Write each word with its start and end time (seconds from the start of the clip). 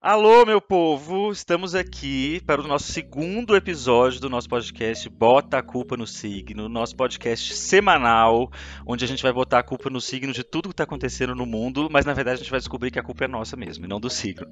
Alô, 0.00 0.46
meu 0.46 0.60
povo! 0.60 1.32
Estamos 1.32 1.74
aqui 1.74 2.40
para 2.46 2.62
o 2.62 2.68
nosso 2.68 2.92
segundo 2.92 3.56
episódio 3.56 4.20
do 4.20 4.30
nosso 4.30 4.48
podcast 4.48 5.08
Bota 5.08 5.58
a 5.58 5.62
Culpa 5.62 5.96
no 5.96 6.06
Signo, 6.06 6.68
nosso 6.68 6.94
podcast 6.94 7.52
semanal, 7.56 8.48
onde 8.86 9.04
a 9.04 9.08
gente 9.08 9.24
vai 9.24 9.32
botar 9.32 9.58
a 9.58 9.62
culpa 9.64 9.90
no 9.90 10.00
signo 10.00 10.32
de 10.32 10.44
tudo 10.44 10.68
que 10.68 10.72
está 10.72 10.84
acontecendo 10.84 11.34
no 11.34 11.44
mundo, 11.44 11.88
mas 11.90 12.06
na 12.06 12.14
verdade 12.14 12.36
a 12.36 12.38
gente 12.38 12.50
vai 12.50 12.60
descobrir 12.60 12.92
que 12.92 12.98
a 13.00 13.02
culpa 13.02 13.24
é 13.24 13.28
nossa 13.28 13.56
mesmo, 13.56 13.86
e 13.86 13.88
não 13.88 13.98
do 13.98 14.08
signo. 14.08 14.46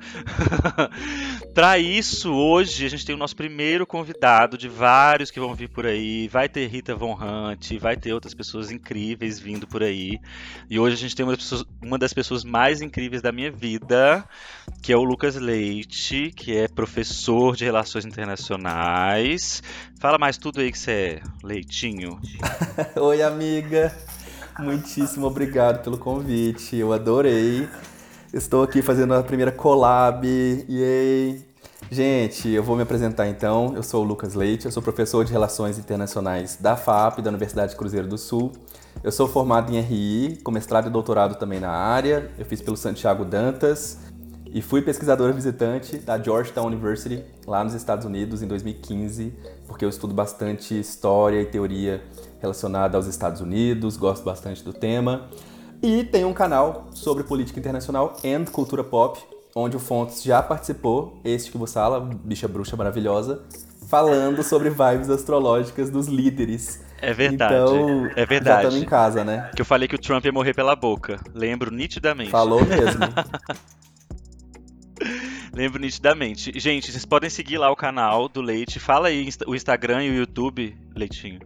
para 1.54 1.78
isso, 1.78 2.32
hoje 2.34 2.84
a 2.84 2.90
gente 2.90 3.06
tem 3.06 3.14
o 3.14 3.18
nosso 3.18 3.36
primeiro 3.36 3.86
convidado 3.86 4.58
de 4.58 4.68
vários 4.68 5.30
que 5.30 5.38
vão 5.38 5.54
vir 5.54 5.68
por 5.68 5.86
aí. 5.86 6.26
Vai 6.26 6.48
ter 6.48 6.66
Rita 6.66 6.96
Von 6.96 7.16
Hunt, 7.22 7.78
vai 7.78 7.96
ter 7.96 8.12
outras 8.12 8.34
pessoas 8.34 8.72
incríveis 8.72 9.38
vindo 9.38 9.64
por 9.64 9.84
aí. 9.84 10.18
E 10.68 10.76
hoje 10.76 10.96
a 10.96 10.98
gente 10.98 11.14
tem 11.14 11.24
uma 11.24 11.36
das 11.36 11.44
pessoas, 11.44 11.64
uma 11.80 11.98
das 11.98 12.12
pessoas 12.12 12.42
mais 12.42 12.82
incríveis 12.82 13.22
da 13.22 13.30
minha 13.30 13.52
vida, 13.52 14.28
que 14.82 14.92
é 14.92 14.96
o 14.96 15.04
Lucas 15.04 15.35
Leite, 15.38 16.32
que 16.34 16.56
é 16.56 16.68
professor 16.68 17.56
de 17.56 17.64
Relações 17.64 18.04
Internacionais. 18.04 19.62
Fala 19.98 20.18
mais 20.18 20.36
tudo 20.36 20.60
aí 20.60 20.72
que 20.72 20.78
você 20.78 20.90
é, 20.90 21.22
Leitinho. 21.42 22.18
Oi, 23.00 23.22
amiga. 23.22 23.94
Muitíssimo 24.58 25.26
obrigado 25.26 25.82
pelo 25.82 25.98
convite. 25.98 26.76
Eu 26.76 26.92
adorei. 26.92 27.68
Estou 28.32 28.62
aqui 28.62 28.82
fazendo 28.82 29.14
a 29.14 29.22
primeira 29.22 29.52
collab. 29.52 30.26
Yay! 30.26 31.44
Gente, 31.90 32.48
eu 32.48 32.62
vou 32.62 32.74
me 32.74 32.82
apresentar 32.82 33.28
então. 33.28 33.72
Eu 33.76 33.82
sou 33.82 34.04
o 34.04 34.06
Lucas 34.06 34.34
Leite, 34.34 34.66
eu 34.66 34.72
sou 34.72 34.82
professor 34.82 35.24
de 35.24 35.32
Relações 35.32 35.78
Internacionais 35.78 36.56
da 36.56 36.76
FAP, 36.76 37.20
da 37.20 37.30
Universidade 37.30 37.76
Cruzeiro 37.76 38.08
do 38.08 38.18
Sul. 38.18 38.52
Eu 39.04 39.12
sou 39.12 39.28
formado 39.28 39.72
em 39.72 39.80
RI, 39.80 40.40
com 40.42 40.50
mestrado 40.50 40.88
e 40.88 40.90
doutorado 40.90 41.36
também 41.36 41.60
na 41.60 41.70
área. 41.70 42.30
Eu 42.38 42.44
fiz 42.44 42.60
pelo 42.60 42.76
Santiago 42.76 43.24
Dantas 43.24 44.05
e 44.56 44.62
fui 44.62 44.80
pesquisadora 44.80 45.34
visitante 45.34 45.98
da 45.98 46.18
Georgetown 46.18 46.68
University, 46.68 47.22
lá 47.46 47.62
nos 47.62 47.74
Estados 47.74 48.06
Unidos, 48.06 48.40
em 48.40 48.46
2015, 48.46 49.30
porque 49.66 49.84
eu 49.84 49.88
estudo 49.90 50.14
bastante 50.14 50.80
história 50.80 51.42
e 51.42 51.44
teoria 51.44 52.02
relacionada 52.40 52.96
aos 52.96 53.06
Estados 53.06 53.42
Unidos, 53.42 53.98
gosto 53.98 54.24
bastante 54.24 54.64
do 54.64 54.72
tema. 54.72 55.28
E 55.82 56.04
tenho 56.04 56.26
um 56.28 56.32
canal 56.32 56.86
sobre 56.92 57.22
política 57.22 57.60
internacional 57.60 58.16
e 58.24 58.50
cultura 58.50 58.82
pop, 58.82 59.20
onde 59.54 59.76
o 59.76 59.78
Fontes 59.78 60.22
já 60.22 60.42
participou, 60.42 61.20
este 61.22 61.50
que 61.52 61.58
você 61.58 61.74
fala, 61.74 62.00
bicha 62.00 62.48
bruxa 62.48 62.76
maravilhosa, 62.76 63.42
falando 63.90 64.42
sobre 64.42 64.70
vibes 64.70 65.10
astrológicas 65.10 65.90
dos 65.90 66.06
líderes. 66.06 66.82
É 67.02 67.12
verdade. 67.12 67.52
Então, 67.52 68.06
é 68.16 68.24
verdade. 68.24 68.62
Já 68.62 68.68
estamos 68.68 68.82
em 68.82 68.86
casa, 68.86 69.22
né? 69.22 69.50
Que 69.54 69.60
eu 69.60 69.66
falei 69.66 69.86
que 69.86 69.96
o 69.96 69.98
Trump 69.98 70.24
ia 70.24 70.32
morrer 70.32 70.54
pela 70.54 70.74
boca. 70.74 71.20
Lembro 71.34 71.70
nitidamente. 71.70 72.30
Falou 72.30 72.64
mesmo. 72.64 73.00
Lembro 75.56 75.80
nitidamente. 75.80 76.52
Gente, 76.60 76.92
vocês 76.92 77.06
podem 77.06 77.30
seguir 77.30 77.56
lá 77.56 77.70
o 77.70 77.74
canal 77.74 78.28
do 78.28 78.42
Leite. 78.42 78.78
Fala 78.78 79.08
aí 79.08 79.26
o 79.46 79.54
Instagram 79.54 80.04
e 80.04 80.10
o 80.10 80.14
YouTube, 80.14 80.76
Leitinho. 80.94 81.40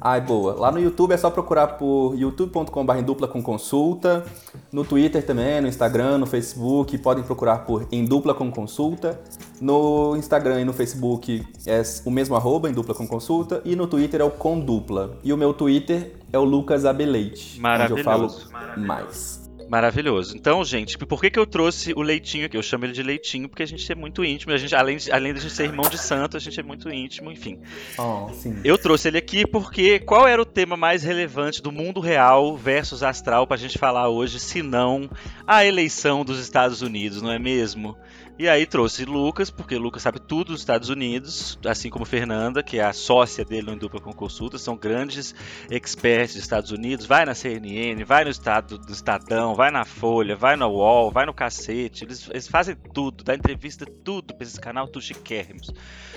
Ai, 0.00 0.20
boa. 0.20 0.54
Lá 0.54 0.72
no 0.72 0.80
YouTube 0.80 1.12
é 1.12 1.16
só 1.16 1.30
procurar 1.30 1.68
por 1.78 2.16
youtube.com.br 2.16 3.02
dupla 3.02 3.28
com 3.28 3.40
consulta. 3.40 4.24
No 4.72 4.84
Twitter 4.84 5.24
também, 5.24 5.60
no 5.60 5.68
Instagram, 5.68 6.18
no 6.18 6.26
Facebook, 6.26 6.98
podem 6.98 7.22
procurar 7.22 7.58
por 7.58 7.86
em 7.92 8.04
dupla 8.04 8.34
com 8.34 8.50
consulta. 8.50 9.20
No 9.60 10.16
Instagram 10.16 10.62
e 10.62 10.64
no 10.64 10.72
Facebook 10.72 11.46
é 11.64 11.82
o 12.04 12.10
mesmo 12.10 12.34
arroba, 12.34 12.68
em 12.68 12.72
dupla 12.72 12.96
com 12.96 13.06
consulta. 13.06 13.62
E 13.64 13.76
no 13.76 13.86
Twitter 13.86 14.22
é 14.22 14.24
o 14.24 14.30
com 14.30 14.58
dupla. 14.58 15.16
E 15.22 15.32
o 15.32 15.36
meu 15.36 15.54
Twitter 15.54 16.16
é 16.32 16.38
o 16.38 16.42
Lucas 16.42 16.84
Abeleite. 16.84 17.60
Maravilhoso. 17.60 17.92
Onde 17.92 18.00
eu 18.00 18.04
falo 18.04 18.50
Maravilhoso. 18.50 18.86
mais. 18.88 19.43
Maravilhoso. 19.74 20.36
Então, 20.36 20.64
gente, 20.64 20.96
por 20.96 21.20
que, 21.20 21.28
que 21.28 21.36
eu 21.36 21.44
trouxe 21.44 21.92
o 21.96 22.00
Leitinho 22.00 22.46
aqui? 22.46 22.56
Eu 22.56 22.62
chamo 22.62 22.84
ele 22.84 22.92
de 22.92 23.02
Leitinho 23.02 23.48
porque 23.48 23.64
a 23.64 23.66
gente 23.66 23.90
é 23.90 23.94
muito 23.96 24.24
íntimo. 24.24 24.52
A 24.52 24.56
gente, 24.56 24.72
além, 24.72 24.98
de, 24.98 25.10
além 25.10 25.32
de 25.32 25.40
a 25.40 25.42
gente 25.42 25.52
ser 25.52 25.64
irmão 25.64 25.88
de 25.90 25.98
santo, 25.98 26.36
a 26.36 26.40
gente 26.40 26.60
é 26.60 26.62
muito 26.62 26.88
íntimo, 26.88 27.28
enfim. 27.28 27.58
Oh. 27.98 28.30
Eu 28.62 28.78
trouxe 28.78 29.08
ele 29.08 29.18
aqui 29.18 29.44
porque 29.44 29.98
qual 29.98 30.28
era 30.28 30.40
o 30.40 30.44
tema 30.44 30.76
mais 30.76 31.02
relevante 31.02 31.60
do 31.60 31.72
mundo 31.72 31.98
real 31.98 32.56
versus 32.56 33.02
astral 33.02 33.48
pra 33.48 33.56
gente 33.56 33.76
falar 33.76 34.08
hoje, 34.08 34.38
se 34.38 34.62
não 34.62 35.10
a 35.44 35.64
eleição 35.64 36.24
dos 36.24 36.38
Estados 36.38 36.80
Unidos, 36.80 37.20
não 37.20 37.32
é 37.32 37.38
mesmo? 37.40 37.96
E 38.36 38.48
aí 38.48 38.66
trouxe 38.66 39.04
Lucas, 39.04 39.48
porque 39.48 39.78
Lucas 39.78 40.02
sabe 40.02 40.18
tudo 40.18 40.48
dos 40.48 40.60
Estados 40.60 40.88
Unidos, 40.88 41.56
assim 41.64 41.88
como 41.88 42.04
Fernanda, 42.04 42.64
que 42.64 42.78
é 42.78 42.84
a 42.84 42.92
sócia 42.92 43.44
dele 43.44 43.70
no 43.70 43.76
Dupla 43.76 44.00
com 44.00 44.12
Consulta, 44.12 44.58
são 44.58 44.76
grandes 44.76 45.32
experts 45.70 46.34
dos 46.34 46.42
Estados 46.42 46.72
Unidos. 46.72 47.06
Vai 47.06 47.24
na 47.24 47.32
CNN, 47.32 48.02
vai 48.02 48.24
no 48.24 48.30
estado 48.30 48.76
do 48.76 48.92
Estadão, 48.92 49.54
vai 49.54 49.70
na 49.70 49.84
Folha, 49.84 50.34
vai 50.34 50.56
no 50.56 50.66
UOL, 50.66 51.12
vai 51.12 51.26
no 51.26 51.32
cacete. 51.32 52.04
Eles, 52.04 52.28
eles 52.28 52.48
fazem 52.48 52.74
tudo, 52.92 53.22
dá 53.22 53.36
entrevista, 53.36 53.86
tudo 53.86 54.34
pra 54.34 54.44
esse 54.44 54.60
canal, 54.60 54.88
tudo 54.88 55.02
chiquérrimos. 55.02 55.72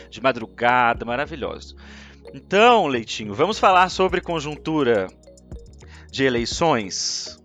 De 0.10 0.20
madrugada, 0.20 1.06
maravilhoso. 1.06 1.76
Então, 2.34 2.88
Leitinho, 2.88 3.36
vamos 3.36 3.60
falar 3.60 3.90
sobre 3.90 4.22
conjuntura 4.22 5.06
de 6.12 6.24
eleições. 6.24 7.40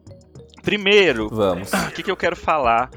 Primeiro, 0.62 1.28
vamos. 1.28 1.70
O 1.72 1.90
que, 1.90 2.02
que 2.02 2.10
eu 2.10 2.16
quero 2.16 2.36
falar 2.36 2.90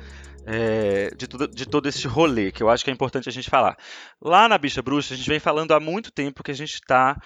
é, 0.45 1.13
de, 1.15 1.27
tudo, 1.27 1.47
de 1.47 1.65
todo 1.65 1.89
esse 1.89 2.07
rolê, 2.07 2.51
que 2.51 2.61
eu 2.61 2.69
acho 2.69 2.83
que 2.83 2.89
é 2.89 2.93
importante 2.93 3.27
a 3.27 3.31
gente 3.31 3.49
falar. 3.49 3.77
Lá 4.21 4.47
na 4.47 4.57
Bicha 4.57 4.81
Bruxa, 4.81 5.13
a 5.13 5.17
gente 5.17 5.29
vem 5.29 5.39
falando 5.39 5.71
há 5.73 5.79
muito 5.79 6.11
tempo 6.11 6.43
que 6.43 6.51
a 6.51 6.55
gente 6.55 6.75
está 6.75 7.17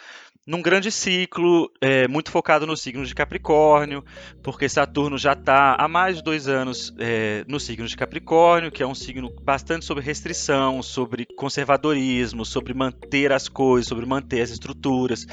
num 0.49 0.63
grande 0.63 0.89
ciclo, 0.89 1.71
é, 1.79 2.07
muito 2.07 2.31
focado 2.31 2.65
no 2.65 2.75
signo 2.75 3.05
de 3.05 3.13
Capricórnio, 3.13 4.03
porque 4.41 4.67
Saturno 4.67 5.15
já 5.15 5.33
está 5.33 5.75
há 5.75 5.87
mais 5.87 6.17
de 6.17 6.23
dois 6.23 6.47
anos 6.47 6.91
é, 6.97 7.45
no 7.47 7.59
signo 7.59 7.87
de 7.87 7.95
Capricórnio, 7.95 8.71
que 8.71 8.81
é 8.81 8.87
um 8.87 8.95
signo 8.95 9.29
bastante 9.43 9.85
sobre 9.85 10.03
restrição, 10.03 10.81
sobre 10.81 11.27
conservadorismo, 11.37 12.43
sobre 12.43 12.73
manter 12.73 13.31
as 13.31 13.47
coisas, 13.47 13.87
sobre 13.87 14.07
manter 14.07 14.41
as 14.41 14.49
estruturas. 14.49 15.27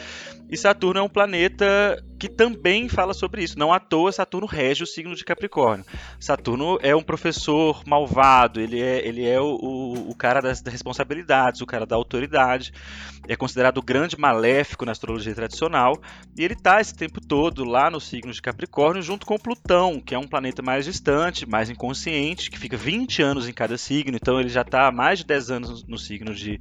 E 0.50 0.56
Saturno 0.56 1.00
é 1.00 1.02
um 1.02 1.08
planeta 1.08 1.96
que 2.18 2.28
também 2.28 2.88
fala 2.88 3.12
sobre 3.12 3.42
isso. 3.42 3.58
Não 3.58 3.72
à 3.72 3.78
toa, 3.78 4.10
Saturno 4.12 4.46
rege 4.46 4.82
o 4.82 4.86
signo 4.86 5.14
de 5.14 5.24
Capricórnio. 5.24 5.84
Saturno 6.18 6.78
é 6.82 6.94
um 6.94 7.02
professor 7.02 7.82
malvado, 7.86 8.60
ele 8.60 8.80
é, 8.80 9.06
ele 9.06 9.26
é 9.26 9.40
o, 9.40 9.56
o, 9.56 10.10
o 10.10 10.14
cara 10.14 10.40
das 10.40 10.62
responsabilidades, 10.62 11.60
o 11.60 11.66
cara 11.66 11.84
da 11.84 11.96
autoridade, 11.96 12.72
é 13.28 13.36
considerado 13.36 13.78
o 13.78 13.82
grande 13.82 14.18
maléfico 14.18 14.84
na 14.84 14.92
astrologia 14.92 15.34
tradicional, 15.34 16.00
e 16.36 16.44
ele 16.44 16.54
está 16.54 16.80
esse 16.80 16.94
tempo 16.94 17.20
todo 17.20 17.64
lá 17.64 17.90
no 17.90 18.00
signo 18.00 18.32
de 18.32 18.40
Capricórnio, 18.40 19.02
junto 19.02 19.26
com 19.26 19.38
Plutão, 19.38 20.00
que 20.00 20.14
é 20.14 20.18
um 20.18 20.26
planeta 20.26 20.62
mais 20.62 20.84
distante, 20.84 21.46
mais 21.46 21.68
inconsciente, 21.68 22.50
que 22.50 22.58
fica 22.58 22.76
20 22.76 23.22
anos 23.22 23.48
em 23.48 23.52
cada 23.52 23.76
signo, 23.76 24.16
então 24.16 24.40
ele 24.40 24.48
já 24.48 24.62
está 24.62 24.86
há 24.86 24.92
mais 24.92 25.18
de 25.18 25.26
10 25.26 25.50
anos 25.50 25.84
no 25.86 25.98
signo 25.98 26.34
de, 26.34 26.60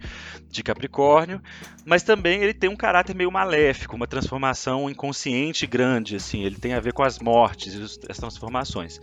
de 0.50 0.64
Capricórnio, 0.64 1.42
mas 1.86 2.04
também 2.04 2.42
ele 2.42 2.54
tem 2.54 2.70
um 2.70 2.76
caráter 2.76 3.16
meio 3.16 3.32
maléfico, 3.32 3.96
uma 3.96 4.08
transformação 4.08 4.90
inconsciente 4.90 5.44
grande, 5.67 6.16
assim, 6.16 6.44
ele 6.44 6.56
tem 6.56 6.73
a 6.73 6.79
ver 6.79 6.94
com 6.94 7.03
as 7.03 7.19
mortes 7.19 7.73
e 7.73 8.09
as 8.09 8.17
transformações. 8.17 9.00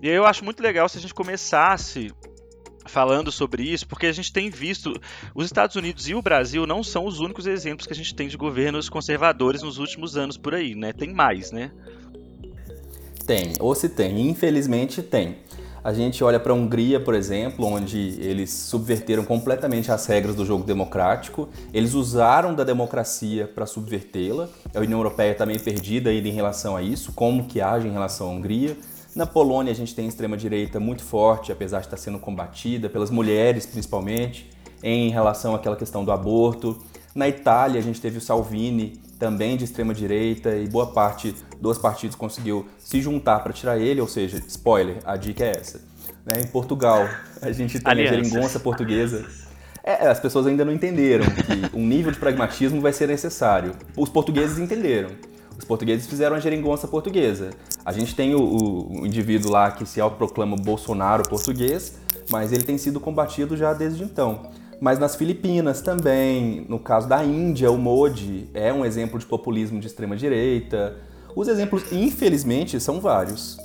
E 0.00 0.08
eu 0.08 0.24
acho 0.24 0.44
muito 0.44 0.62
legal 0.62 0.88
se 0.88 0.98
a 0.98 1.00
gente 1.00 1.14
começasse 1.14 2.12
falando 2.84 3.30
sobre 3.30 3.62
isso, 3.62 3.86
porque 3.86 4.06
a 4.06 4.12
gente 4.12 4.32
tem 4.32 4.50
visto 4.50 5.00
os 5.34 5.44
Estados 5.44 5.76
Unidos 5.76 6.08
e 6.08 6.14
o 6.14 6.22
Brasil 6.22 6.66
não 6.66 6.82
são 6.82 7.06
os 7.06 7.20
únicos 7.20 7.46
exemplos 7.46 7.86
que 7.86 7.92
a 7.92 7.96
gente 7.96 8.14
tem 8.14 8.28
de 8.28 8.36
governos 8.36 8.88
conservadores 8.88 9.62
nos 9.62 9.78
últimos 9.78 10.16
anos 10.16 10.36
por 10.36 10.54
aí, 10.54 10.74
né? 10.74 10.92
Tem 10.92 11.12
mais, 11.12 11.52
né? 11.52 11.70
Tem, 13.26 13.52
ou 13.60 13.74
se 13.74 13.88
tem, 13.88 14.28
infelizmente 14.28 15.02
tem. 15.02 15.36
A 15.84 15.92
gente 15.92 16.22
olha 16.22 16.38
para 16.38 16.52
a 16.52 16.54
Hungria, 16.54 17.00
por 17.00 17.12
exemplo, 17.12 17.66
onde 17.66 17.98
eles 18.20 18.52
subverteram 18.52 19.24
completamente 19.24 19.90
as 19.90 20.06
regras 20.06 20.36
do 20.36 20.46
jogo 20.46 20.62
democrático. 20.62 21.48
Eles 21.74 21.92
usaram 21.94 22.54
da 22.54 22.62
democracia 22.62 23.48
para 23.48 23.66
subvertê-la. 23.66 24.48
A 24.72 24.78
União 24.78 25.00
Europeia 25.00 25.32
está 25.32 25.44
meio 25.44 25.58
perdida 25.58 26.12
em 26.12 26.30
relação 26.30 26.76
a 26.76 26.82
isso, 26.82 27.12
como 27.12 27.46
que 27.48 27.60
age 27.60 27.88
em 27.88 27.90
relação 27.90 28.28
à 28.28 28.30
Hungria. 28.30 28.76
Na 29.16 29.26
Polônia 29.26 29.72
a 29.72 29.74
gente 29.74 29.92
tem 29.92 30.06
extrema-direita 30.06 30.78
muito 30.78 31.02
forte, 31.02 31.50
apesar 31.50 31.80
de 31.80 31.86
estar 31.86 31.96
sendo 31.96 32.20
combatida 32.20 32.88
pelas 32.88 33.10
mulheres 33.10 33.66
principalmente, 33.66 34.48
em 34.84 35.10
relação 35.10 35.52
àquela 35.52 35.74
questão 35.74 36.04
do 36.04 36.12
aborto. 36.12 36.80
Na 37.12 37.28
Itália 37.28 37.80
a 37.80 37.82
gente 37.82 38.00
teve 38.00 38.18
o 38.18 38.20
Salvini, 38.20 39.00
também 39.18 39.56
de 39.56 39.64
extrema 39.64 39.92
direita, 39.92 40.54
e 40.56 40.68
boa 40.68 40.86
parte 40.86 41.34
dos 41.62 41.78
partidos 41.78 42.16
conseguiu 42.16 42.66
se 42.76 43.00
juntar 43.00 43.38
para 43.38 43.52
tirar 43.52 43.78
ele, 43.78 44.00
ou 44.00 44.08
seja, 44.08 44.42
spoiler, 44.48 44.98
a 45.04 45.16
dica 45.16 45.44
é 45.44 45.52
essa. 45.52 45.80
Né? 46.26 46.40
Em 46.40 46.46
Portugal, 46.48 47.08
a 47.40 47.52
gente 47.52 47.78
tem 47.78 47.92
a 47.92 48.06
geringonça 48.06 48.58
portuguesa. 48.58 49.24
É, 49.84 50.08
as 50.08 50.18
pessoas 50.18 50.46
ainda 50.48 50.64
não 50.64 50.72
entenderam 50.72 51.24
que 51.24 51.76
um 51.76 51.86
nível 51.86 52.10
de 52.10 52.18
pragmatismo 52.18 52.80
vai 52.80 52.92
ser 52.92 53.06
necessário. 53.06 53.76
Os 53.96 54.08
portugueses 54.08 54.58
entenderam. 54.58 55.10
Os 55.56 55.64
portugueses 55.64 56.06
fizeram 56.08 56.34
a 56.34 56.40
geringonça 56.40 56.88
portuguesa. 56.88 57.50
A 57.84 57.92
gente 57.92 58.14
tem 58.16 58.34
o, 58.34 58.40
o, 58.40 59.02
o 59.02 59.06
indivíduo 59.06 59.52
lá 59.52 59.70
que 59.70 59.86
se 59.86 60.00
autoproclama 60.00 60.56
Bolsonaro 60.56 61.22
português, 61.28 61.96
mas 62.28 62.52
ele 62.52 62.64
tem 62.64 62.76
sido 62.76 62.98
combatido 62.98 63.56
já 63.56 63.72
desde 63.72 64.02
então 64.02 64.50
mas 64.80 64.98
nas 64.98 65.14
Filipinas 65.14 65.80
também. 65.80 66.66
No 66.68 66.76
caso 66.76 67.08
da 67.08 67.24
Índia, 67.24 67.70
o 67.70 67.78
Modi 67.78 68.48
é 68.52 68.72
um 68.72 68.84
exemplo 68.84 69.16
de 69.16 69.24
populismo 69.24 69.78
de 69.78 69.86
extrema 69.86 70.16
direita. 70.16 70.96
Os 71.34 71.48
exemplos, 71.48 71.90
infelizmente, 71.92 72.78
são 72.80 73.00
vários. 73.00 73.56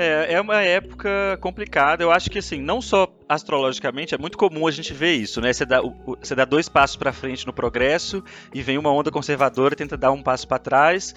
É, 0.00 0.34
é 0.34 0.40
uma 0.40 0.62
época 0.62 1.36
complicada. 1.40 2.04
Eu 2.04 2.12
acho 2.12 2.30
que, 2.30 2.38
assim, 2.38 2.60
não 2.60 2.80
só 2.80 3.12
astrologicamente, 3.28 4.14
é 4.14 4.18
muito 4.18 4.38
comum 4.38 4.68
a 4.68 4.70
gente 4.70 4.94
ver 4.94 5.14
isso, 5.14 5.40
né? 5.40 5.52
Você 5.52 5.66
dá, 5.66 5.80
dá 6.36 6.44
dois 6.44 6.68
passos 6.68 6.94
para 6.94 7.12
frente 7.12 7.44
no 7.44 7.52
progresso 7.52 8.22
e 8.54 8.62
vem 8.62 8.78
uma 8.78 8.92
onda 8.92 9.10
conservadora 9.10 9.74
e 9.74 9.76
tenta 9.76 9.96
dar 9.96 10.12
um 10.12 10.22
passo 10.22 10.46
para 10.46 10.60
trás. 10.60 11.16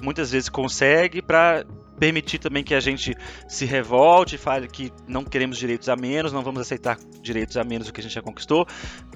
Muitas 0.00 0.30
vezes 0.30 0.48
consegue 0.48 1.20
para 1.20 1.64
permitir 1.98 2.38
também 2.38 2.62
que 2.62 2.72
a 2.72 2.80
gente 2.80 3.16
se 3.48 3.66
revolte, 3.66 4.38
fale 4.38 4.68
que 4.68 4.92
não 5.08 5.24
queremos 5.24 5.58
direitos 5.58 5.88
a 5.88 5.96
menos, 5.96 6.32
não 6.32 6.42
vamos 6.42 6.60
aceitar 6.60 6.98
direitos 7.20 7.56
a 7.56 7.64
menos 7.64 7.88
do 7.88 7.92
que 7.92 8.00
a 8.00 8.02
gente 8.02 8.14
já 8.14 8.22
conquistou, 8.22 8.66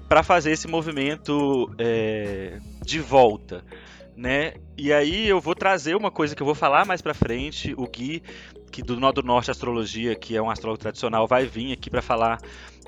para 0.08 0.22
fazer 0.22 0.50
esse 0.50 0.66
movimento 0.66 1.72
é, 1.78 2.58
de 2.84 2.98
volta. 2.98 3.64
Né? 4.16 4.54
E 4.76 4.92
aí 4.92 5.28
eu 5.28 5.40
vou 5.40 5.54
trazer 5.54 5.96
uma 5.96 6.10
coisa 6.10 6.36
que 6.36 6.42
eu 6.42 6.46
vou 6.46 6.54
falar 6.54 6.84
mais 6.84 7.02
para 7.02 7.14
frente, 7.14 7.74
o 7.76 7.86
Gui 7.88 8.22
que 8.74 8.82
do 8.82 8.98
Nó 8.98 9.12
do 9.12 9.22
Norte 9.22 9.52
Astrologia, 9.52 10.16
que 10.16 10.36
é 10.36 10.42
um 10.42 10.50
astrólogo 10.50 10.80
tradicional, 10.80 11.28
vai 11.28 11.46
vir 11.46 11.72
aqui 11.72 11.88
para 11.88 12.02
falar 12.02 12.40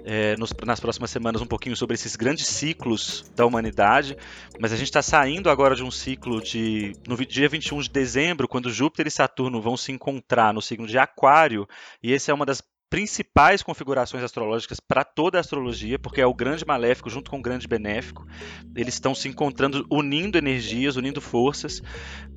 é, 0.05 0.37
nos, 0.37 0.53
nas 0.65 0.81
próximas 0.81 1.13
semanas 1.13 1.41
um 1.41 1.47
pouquinho 1.47 1.77
sobre 1.77 1.95
esses 1.95 2.17
grandes 2.17 2.49
ciclos 2.49 3.25
da 3.37 3.47
humanidade. 3.47 4.17
Mas 4.59 4.73
a 4.73 4.77
gente 4.77 4.89
está 4.89 5.01
saindo 5.01 5.49
agora 5.49 5.77
de 5.77 5.85
um 5.85 5.91
ciclo 5.91 6.43
de. 6.43 6.93
No 7.07 7.17
dia 7.17 7.49
21 7.49 7.83
de 7.83 7.91
dezembro, 7.91 8.49
quando 8.49 8.69
Júpiter 8.69 9.07
e 9.07 9.13
Saturno 9.13 9.63
vão 9.63 9.77
se 9.77 9.93
encontrar 9.93 10.53
no 10.53 10.61
signo 10.61 10.89
de 10.89 10.99
Aquário, 10.99 11.69
e 12.03 12.13
esse 12.13 12.33
é 12.33 12.35
uma 12.35 12.45
das 12.45 12.61
principais 12.89 13.63
configurações 13.63 14.23
astrológicas 14.23 14.79
para 14.81 15.05
toda 15.05 15.39
a 15.39 15.41
astrologia, 15.41 15.99
porque 15.99 16.21
é 16.21 16.27
o 16.27 16.35
grande 16.35 16.65
maléfico 16.65 17.11
junto 17.11 17.31
com 17.31 17.39
o 17.39 17.43
grande 17.43 17.67
benéfico. 17.67 18.27
Eles 18.75 18.95
estão 18.95 19.15
se 19.15 19.29
encontrando, 19.29 19.87
unindo 19.91 20.39
energias, 20.39 20.97
unindo 20.97 21.21
forças. 21.21 21.83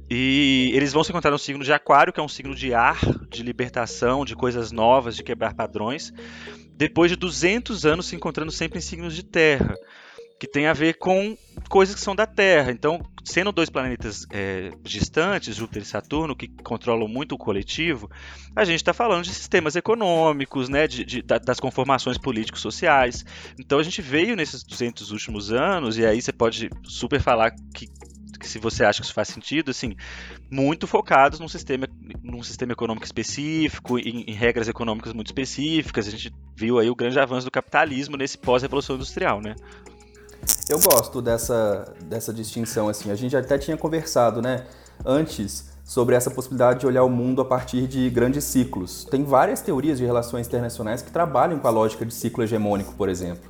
E 0.10 0.72
eles 0.74 0.92
vão 0.92 1.04
se 1.04 1.12
encontrar 1.12 1.31
no 1.31 1.38
signo 1.38 1.63
de 1.63 1.72
Aquário, 1.72 2.12
que 2.12 2.19
é 2.19 2.24
um 2.24 2.28
signo 2.28 2.56
de 2.56 2.74
ar, 2.74 3.00
de 3.30 3.44
libertação, 3.44 4.25
de 4.25 4.36
coisas 4.36 4.72
novas, 4.72 5.16
de 5.16 5.24
quebrar 5.24 5.54
padrões. 5.54 6.12
Depois 6.75 7.12
de 7.12 7.16
200 7.16 7.86
anos 7.86 8.07
se 8.07 8.16
encontrando 8.16 8.51
sempre 8.51 8.80
em 8.80 8.81
signos 8.81 9.16
de 9.16 9.24
Terra 9.24 9.75
que 10.39 10.47
tem 10.47 10.68
a 10.68 10.74
ver 10.74 10.97
com 10.97 11.38
coisas 11.68 11.94
que 11.94 12.01
são 12.01 12.15
da 12.15 12.25
Terra. 12.25 12.71
Então, 12.71 13.01
sendo 13.24 13.51
dois 13.51 13.69
planetas 13.69 14.25
é, 14.31 14.71
distantes, 14.81 15.56
Júpiter 15.56 15.83
e 15.83 15.86
Saturno, 15.86 16.36
que 16.36 16.47
controlam 16.63 17.07
muito 17.07 17.36
o 17.36 17.38
coletivo, 17.38 18.09
a 18.56 18.63
gente 18.63 18.77
está 18.77 18.94
falando 18.94 19.25
de 19.25 19.33
sistemas 19.33 19.75
econômicos, 19.75 20.69
né, 20.69 20.88
de, 20.88 21.03
de, 21.03 21.21
das 21.21 21.59
conformações 21.59 22.18
políticos 22.18 22.62
sociais. 22.62 23.25
Então, 23.59 23.80
a 23.80 23.83
gente 23.83 24.01
veio 24.01 24.36
nesses 24.36 24.63
200 24.63 25.12
últimos 25.12 25.51
anos, 25.51 25.97
e 25.97 26.06
aí 26.06 26.21
você 26.21 26.31
pode 26.31 26.69
super 26.83 27.21
falar 27.21 27.51
que 27.74 27.89
que 28.39 28.47
se 28.47 28.57
você 28.57 28.86
acha 28.86 29.01
que 29.01 29.06
isso 29.06 29.13
faz 29.13 29.27
sentido, 29.27 29.69
assim, 29.69 29.97
muito 30.50 30.88
focados 30.88 31.41
num 31.41 31.50
sistema, 31.50 31.89
num 32.24 32.41
sistema 32.41 32.71
econômico 32.71 33.06
específico, 33.06 34.00
em, 34.00 34.24
em, 34.27 34.33
regras 34.33 34.69
econômicas 34.69 35.12
muito 35.12 35.27
específicas. 35.27 36.07
A 36.07 36.12
gente 36.12 36.31
viu 36.56 36.80
aí 36.80 36.89
o 36.89 36.95
grande 36.95 37.19
avanço 37.19 37.45
do 37.45 37.51
capitalismo 37.51 38.15
nesse 38.15 38.38
pós-revolução 38.38 38.95
industrial, 38.95 39.41
né? 39.41 39.56
Eu 40.69 40.80
gosto 40.80 41.21
dessa, 41.21 41.94
dessa 42.06 42.31
distinção, 42.31 42.89
assim. 42.89 43.12
A 43.12 43.15
gente 43.15 43.36
até 43.36 43.57
tinha 43.57 43.75
conversado, 43.75 44.41
né, 44.41 44.65
antes 45.06 45.69
sobre 45.83 46.15
essa 46.15 46.30
possibilidade 46.30 46.81
de 46.81 46.86
olhar 46.86 47.03
o 47.03 47.09
mundo 47.09 47.41
a 47.41 47.45
partir 47.45 47.88
de 47.88 48.07
grandes 48.12 48.44
ciclos. 48.44 49.06
Tem 49.06 49.24
várias 49.24 49.59
teorias 49.62 49.97
de 49.97 50.06
relações 50.06 50.45
internacionais 50.45 51.01
que 51.01 51.09
trabalham 51.09 51.57
com 51.57 51.68
a 51.68 51.71
lógica 51.71 52.06
de 52.06 52.13
ciclo 52.13 52.44
hegemônico, 52.44 52.94
por 52.94 53.09
exemplo. 53.09 53.50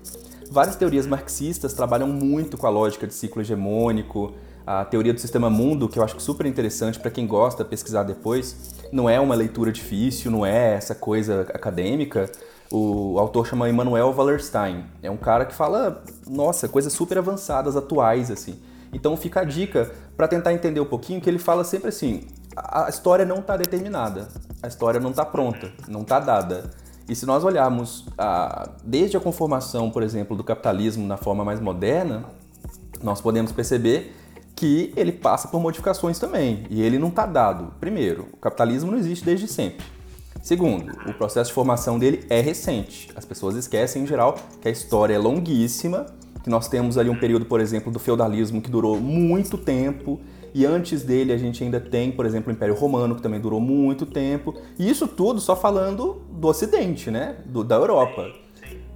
Várias 0.49 0.77
teorias 0.77 1.05
marxistas 1.05 1.73
trabalham 1.73 2.07
muito 2.07 2.57
com 2.57 2.65
a 2.65 2.69
lógica 2.69 3.05
de 3.05 3.13
ciclo 3.13 3.41
hegemônico, 3.41 4.33
a 4.65 4.85
teoria 4.85 5.13
do 5.13 5.19
sistema 5.19 5.49
mundo, 5.49 5.89
que 5.89 5.99
eu 5.99 6.03
acho 6.03 6.17
super 6.19 6.45
interessante 6.45 6.97
para 6.97 7.11
quem 7.11 7.27
gosta 7.27 7.65
pesquisar 7.65 8.03
depois. 8.03 8.55
Não 8.91 9.09
é 9.09 9.19
uma 9.19 9.35
leitura 9.35 9.71
difícil, 9.71 10.31
não 10.31 10.45
é 10.45 10.75
essa 10.75 10.95
coisa 10.95 11.41
acadêmica, 11.53 12.31
o 12.71 13.17
autor 13.19 13.47
chama 13.47 13.69
Emmanuel 13.69 14.13
Wallerstein. 14.15 14.85
É 15.01 15.09
um 15.09 15.17
cara 15.17 15.45
que 15.45 15.53
fala, 15.53 16.03
nossa, 16.27 16.67
coisas 16.67 16.93
super 16.93 17.17
avançadas, 17.17 17.75
atuais, 17.75 18.29
assim. 18.29 18.59
Então 18.93 19.15
fica 19.17 19.41
a 19.41 19.43
dica 19.43 19.91
para 20.15 20.27
tentar 20.27 20.53
entender 20.53 20.79
um 20.79 20.85
pouquinho 20.85 21.21
que 21.21 21.29
ele 21.29 21.39
fala 21.39 21.63
sempre 21.63 21.89
assim: 21.89 22.27
a 22.55 22.89
história 22.89 23.25
não 23.25 23.39
está 23.39 23.55
determinada, 23.55 24.27
a 24.61 24.67
história 24.67 24.99
não 24.99 25.11
está 25.11 25.25
pronta, 25.25 25.71
não 25.87 26.01
está 26.01 26.19
dada. 26.19 26.71
E 27.07 27.15
se 27.15 27.25
nós 27.25 27.43
olharmos 27.43 28.05
a, 28.17 28.69
desde 28.83 29.17
a 29.17 29.19
conformação, 29.19 29.89
por 29.89 30.03
exemplo, 30.03 30.37
do 30.37 30.43
capitalismo 30.43 31.07
na 31.07 31.17
forma 31.17 31.43
mais 31.43 31.59
moderna, 31.59 32.25
nós 33.01 33.19
podemos 33.19 33.51
perceber 33.51 34.15
que 34.55 34.93
ele 34.95 35.11
passa 35.11 35.47
por 35.47 35.59
modificações 35.59 36.19
também. 36.19 36.67
E 36.69 36.81
ele 36.81 36.99
não 36.99 37.07
está 37.07 37.25
dado. 37.25 37.73
Primeiro, 37.79 38.27
o 38.33 38.37
capitalismo 38.37 38.91
não 38.91 38.97
existe 38.99 39.25
desde 39.25 39.47
sempre. 39.47 39.83
Segundo, 40.41 40.91
o 41.05 41.13
processo 41.13 41.49
de 41.49 41.53
formação 41.53 41.99
dele 41.99 42.25
é 42.29 42.39
recente. 42.39 43.09
As 43.15 43.25
pessoas 43.25 43.55
esquecem, 43.55 44.03
em 44.03 44.07
geral, 44.07 44.35
que 44.61 44.67
a 44.67 44.71
história 44.71 45.13
é 45.13 45.17
longuíssima, 45.17 46.05
que 46.43 46.49
nós 46.49 46.67
temos 46.67 46.97
ali 46.97 47.09
um 47.09 47.19
período, 47.19 47.45
por 47.45 47.59
exemplo, 47.59 47.91
do 47.91 47.99
feudalismo 47.99 48.61
que 48.61 48.69
durou 48.69 48.99
muito 48.99 49.57
tempo, 49.57 50.19
e 50.53 50.65
antes 50.65 51.03
dele 51.03 51.33
a 51.33 51.37
gente 51.37 51.63
ainda 51.63 51.79
tem, 51.79 52.11
por 52.11 52.25
exemplo, 52.25 52.51
o 52.51 52.55
Império 52.55 52.73
Romano, 52.73 53.15
que 53.15 53.21
também 53.21 53.39
durou 53.39 53.59
muito 53.59 54.05
tempo. 54.05 54.55
E 54.79 54.89
isso 54.89 55.07
tudo 55.07 55.39
só 55.39 55.55
falando 55.55 56.21
do 56.31 56.47
Ocidente, 56.47 57.11
né? 57.11 57.35
Do, 57.45 57.63
da 57.63 57.75
Europa. 57.75 58.31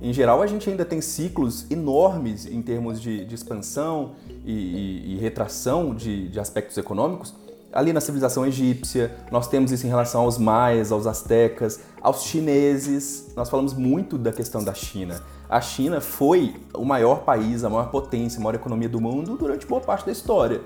Em 0.01 0.11
geral, 0.11 0.41
a 0.41 0.47
gente 0.47 0.69
ainda 0.69 0.83
tem 0.83 0.99
ciclos 0.99 1.69
enormes 1.69 2.45
em 2.45 2.61
termos 2.61 3.01
de, 3.01 3.23
de 3.25 3.35
expansão 3.35 4.13
e, 4.45 4.51
e, 4.51 5.13
e 5.13 5.17
retração 5.17 5.93
de, 5.93 6.27
de 6.27 6.39
aspectos 6.39 6.77
econômicos, 6.77 7.33
ali 7.73 7.91
na 7.91 7.99
civilização 7.99 8.45
egípcia, 8.45 9.15
nós 9.31 9.47
temos 9.47 9.71
isso 9.71 9.85
em 9.85 9.89
relação 9.89 10.21
aos 10.21 10.37
maias, 10.37 10.91
aos 10.91 11.07
astecas, 11.07 11.79
aos 12.01 12.23
chineses. 12.23 13.33
Nós 13.35 13.49
falamos 13.49 13.73
muito 13.73 14.17
da 14.17 14.31
questão 14.31 14.63
da 14.63 14.73
China. 14.73 15.21
A 15.49 15.59
China 15.59 15.99
foi 15.99 16.55
o 16.73 16.85
maior 16.85 17.21
país, 17.21 17.63
a 17.63 17.69
maior 17.69 17.89
potência, 17.89 18.39
a 18.39 18.43
maior 18.43 18.55
economia 18.55 18.89
do 18.89 19.01
mundo 19.01 19.35
durante 19.35 19.65
boa 19.65 19.81
parte 19.81 20.05
da 20.05 20.11
história. 20.11 20.61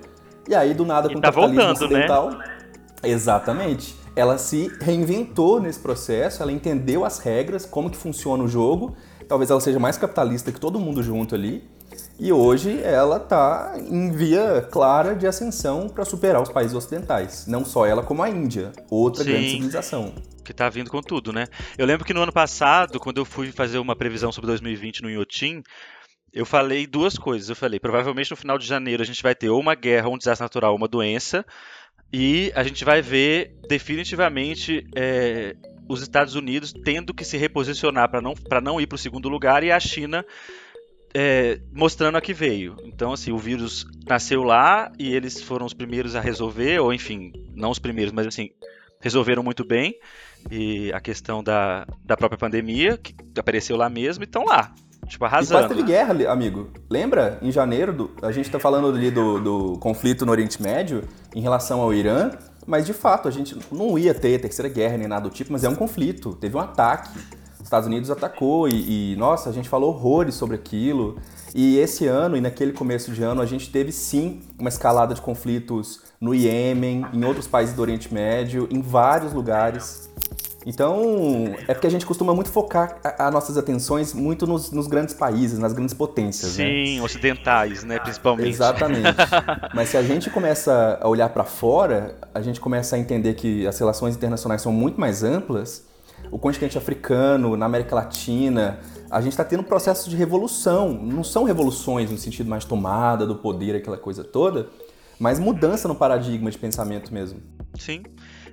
E 0.47 0.55
aí, 0.55 0.73
do 0.73 0.85
nada, 0.85 1.09
com 1.09 1.19
tá 1.19 1.19
o 1.19 1.21
capitalismo 1.21 1.63
voltando, 1.63 1.79
né? 1.79 1.85
ocidental... 1.85 2.31
Né? 2.31 2.57
Exatamente. 3.03 3.95
Ela 4.15 4.37
se 4.37 4.71
reinventou 4.81 5.59
nesse 5.59 5.79
processo, 5.79 6.41
ela 6.41 6.51
entendeu 6.51 7.05
as 7.05 7.19
regras, 7.19 7.65
como 7.65 7.89
que 7.89 7.97
funciona 7.97 8.43
o 8.43 8.47
jogo. 8.47 8.95
Talvez 9.27 9.51
ela 9.51 9.59
seja 9.59 9.77
mais 9.77 9.97
capitalista 9.97 10.51
que 10.51 10.59
todo 10.59 10.79
mundo 10.79 11.03
junto 11.03 11.35
ali. 11.35 11.63
E 12.19 12.31
hoje 12.31 12.81
ela 12.81 13.17
está 13.17 13.75
em 13.77 14.11
via 14.11 14.67
clara 14.71 15.15
de 15.15 15.27
ascensão 15.27 15.87
para 15.87 16.03
superar 16.03 16.41
os 16.41 16.49
países 16.49 16.75
ocidentais. 16.75 17.45
Não 17.45 17.63
só 17.63 17.85
ela, 17.85 18.01
como 18.01 18.23
a 18.23 18.29
Índia, 18.29 18.71
outra 18.89 19.23
Sim. 19.23 19.31
grande 19.31 19.49
civilização. 19.51 20.15
Que 20.43 20.51
está 20.51 20.67
vindo 20.67 20.89
com 20.89 21.01
tudo, 21.01 21.31
né? 21.31 21.45
Eu 21.77 21.85
lembro 21.85 22.03
que 22.03 22.13
no 22.13 22.21
ano 22.21 22.31
passado, 22.31 22.99
quando 22.99 23.17
eu 23.17 23.25
fui 23.25 23.51
fazer 23.51 23.77
uma 23.77 23.95
previsão 23.95 24.31
sobre 24.31 24.47
2020 24.47 25.03
no 25.03 25.11
Iotim, 25.11 25.61
eu 26.33 26.45
falei 26.45 26.87
duas 26.87 27.19
coisas. 27.19 27.49
Eu 27.49 27.55
falei, 27.55 27.79
provavelmente 27.79 28.31
no 28.31 28.37
final 28.37 28.57
de 28.57 28.65
janeiro 28.65 29.03
a 29.03 29.05
gente 29.05 29.21
vai 29.21 29.35
ter 29.35 29.49
ou 29.49 29.59
uma 29.59 29.75
guerra, 29.75 30.07
ou 30.07 30.15
um 30.15 30.17
desastre 30.17 30.43
natural, 30.43 30.75
uma 30.75 30.87
doença, 30.87 31.45
e 32.11 32.51
a 32.55 32.63
gente 32.63 32.83
vai 32.83 32.99
ver 32.99 33.55
definitivamente 33.69 34.87
é, 34.95 35.55
os 35.87 36.01
Estados 36.01 36.33
Unidos 36.33 36.73
tendo 36.83 37.13
que 37.13 37.23
se 37.23 37.37
reposicionar 37.37 38.09
para 38.09 38.21
não, 38.21 38.33
não 38.63 38.81
ir 38.81 38.87
para 38.87 38.95
o 38.95 38.99
segundo 38.99 39.29
lugar 39.29 39.63
e 39.63 39.71
a 39.71 39.79
China 39.79 40.25
é, 41.19 41.59
mostrando 41.73 42.15
a 42.15 42.21
que 42.21 42.31
veio. 42.31 42.77
Então, 42.83 43.11
assim, 43.11 43.31
o 43.31 43.39
vírus 43.39 43.87
nasceu 44.07 44.43
lá 44.43 44.91
e 44.99 45.15
eles 45.15 45.41
foram 45.41 45.65
os 45.65 45.73
primeiros 45.73 46.15
a 46.15 46.21
resolver, 46.21 46.77
ou 46.77 46.93
enfim, 46.93 47.33
não 47.55 47.71
os 47.71 47.79
primeiros, 47.79 48.13
mas 48.13 48.27
assim, 48.27 48.51
resolveram 49.01 49.41
muito 49.41 49.65
bem. 49.65 49.95
E 50.51 50.93
a 50.93 50.99
questão 50.99 51.43
da, 51.43 51.87
da 52.05 52.15
própria 52.15 52.37
pandemia, 52.37 52.97
que 52.97 53.15
apareceu 53.35 53.75
lá 53.75 53.89
mesmo, 53.89 54.23
e 54.23 54.25
estão 54.25 54.45
lá. 54.45 54.71
Tipo, 55.07 55.25
arrasando. 55.25 55.59
E 55.59 55.63
quase 55.63 55.73
teve 55.73 55.87
guerra, 55.87 56.31
amigo. 56.31 56.69
Lembra? 56.87 57.39
Em 57.41 57.51
janeiro, 57.51 57.93
do, 57.93 58.11
a 58.21 58.31
gente 58.31 58.51
tá 58.51 58.59
falando 58.59 58.95
ali 58.95 59.09
do, 59.09 59.39
do 59.39 59.79
conflito 59.79 60.23
no 60.23 60.31
Oriente 60.31 60.61
Médio 60.61 61.03
em 61.33 61.41
relação 61.41 61.81
ao 61.81 61.91
Irã, 61.95 62.29
mas 62.67 62.85
de 62.85 62.93
fato 62.93 63.27
a 63.27 63.31
gente 63.31 63.57
não 63.71 63.97
ia 63.97 64.13
ter 64.13 64.37
terceira 64.39 64.69
guerra 64.69 64.97
nem 64.97 65.07
nada 65.07 65.27
do 65.27 65.33
tipo, 65.33 65.51
mas 65.51 65.63
é 65.63 65.69
um 65.69 65.75
conflito. 65.75 66.35
Teve 66.35 66.55
um 66.55 66.59
ataque. 66.59 67.09
Estados 67.67 67.85
Unidos 67.85 68.09
atacou 68.09 68.67
e, 68.69 69.13
e, 69.13 69.15
nossa, 69.17 69.49
a 69.49 69.53
gente 69.53 69.67
falou 69.67 69.89
horrores 69.89 70.35
sobre 70.35 70.55
aquilo. 70.55 71.17
E 71.53 71.77
esse 71.77 72.07
ano 72.07 72.37
e 72.37 72.41
naquele 72.41 72.71
começo 72.71 73.11
de 73.11 73.21
ano 73.21 73.41
a 73.41 73.45
gente 73.45 73.69
teve 73.69 73.91
sim 73.91 74.41
uma 74.57 74.69
escalada 74.69 75.13
de 75.13 75.21
conflitos 75.21 76.01
no 76.19 76.33
Iêmen, 76.33 77.05
em 77.13 77.25
outros 77.25 77.45
países 77.45 77.75
do 77.75 77.81
Oriente 77.81 78.13
Médio, 78.13 78.67
em 78.71 78.81
vários 78.81 79.33
lugares. 79.33 80.09
Então, 80.65 81.55
é 81.67 81.73
porque 81.73 81.87
a 81.87 81.89
gente 81.89 82.05
costuma 82.05 82.33
muito 82.33 82.49
focar 82.49 82.99
as 83.03 83.33
nossas 83.33 83.57
atenções 83.57 84.13
muito 84.13 84.47
nos, 84.47 84.71
nos, 84.71 84.87
grandes 84.87 85.13
países, 85.13 85.59
nas 85.59 85.71
grandes 85.71 85.93
potências. 85.93 86.57
Né? 86.57 86.65
Sim, 86.65 86.97
né? 86.97 87.01
ocidentais, 87.03 87.83
né, 87.83 87.99
principalmente. 87.99 88.49
Exatamente. 88.49 89.15
Mas 89.73 89.89
se 89.89 89.97
a 89.97 90.03
gente 90.03 90.29
começa 90.29 90.99
a 91.01 91.07
olhar 91.07 91.29
para 91.29 91.43
fora, 91.43 92.15
a 92.33 92.41
gente 92.41 92.59
começa 92.59 92.95
a 92.95 92.99
entender 92.99 93.33
que 93.35 93.65
as 93.67 93.77
relações 93.79 94.15
internacionais 94.15 94.61
são 94.61 94.71
muito 94.71 94.99
mais 94.99 95.23
amplas 95.23 95.86
o 96.31 96.37
continente 96.37 96.77
africano, 96.77 97.55
na 97.55 97.65
América 97.65 97.95
Latina, 97.95 98.79
a 99.09 99.21
gente 99.21 99.31
está 99.31 99.43
tendo 99.45 99.61
um 99.61 99.63
processo 99.63 100.09
de 100.09 100.15
revolução. 100.15 100.93
Não 100.93 101.23
são 101.23 101.43
revoluções 101.43 102.11
no 102.11 102.17
sentido 102.17 102.49
mais 102.49 102.65
tomada 102.65 103.25
do 103.25 103.35
poder, 103.35 103.75
aquela 103.75 103.97
coisa 103.97 104.23
toda, 104.23 104.69
mas 105.19 105.39
mudança 105.39 105.87
no 105.87 105.95
paradigma 105.95 106.51
de 106.51 106.57
pensamento 106.57 107.13
mesmo. 107.13 107.41
Sim. 107.75 108.03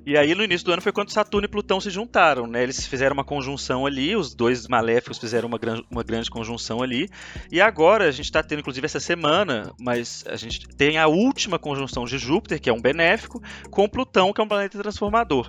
E 0.07 0.19
aí, 0.19 0.35
no 0.35 0.45
início 0.45 0.67
do 0.67 0.73
ano, 0.73 0.83
foi 0.83 0.93
quando 0.93 1.11
Saturno 1.11 1.47
e 1.47 1.49
Plutão 1.49 1.81
se 1.81 1.89
juntaram, 1.89 2.47
né? 2.47 2.63
Eles 2.63 2.87
fizeram 2.87 3.15
uma 3.15 3.25
conjunção 3.25 3.87
ali, 3.87 4.15
os 4.15 4.35
dois 4.35 4.69
maléficos 4.69 5.19
fizeram 5.19 5.49
uma, 5.49 5.57
gran 5.57 5.83
uma 5.91 6.03
grande 6.03 6.31
conjunção 6.31 6.83
ali. 6.83 7.09
E 7.51 7.59
agora, 7.59 8.07
a 8.07 8.11
gente 8.11 8.27
está 8.27 8.43
tendo, 8.43 8.59
inclusive, 8.59 8.85
essa 8.85 9.01
semana, 9.01 9.73
mas 9.81 10.23
a 10.29 10.37
gente 10.37 10.69
tem 10.69 10.99
a 10.99 11.07
última 11.07 11.59
conjunção 11.59 12.05
de 12.05 12.19
Júpiter, 12.19 12.61
que 12.61 12.69
é 12.69 12.73
um 12.73 12.83
benéfico, 12.83 13.43
com 13.71 13.89
Plutão, 13.89 14.31
que 14.33 14.43
é 14.43 14.45
um 14.45 14.49
planeta 14.49 14.79
transformador, 14.79 15.49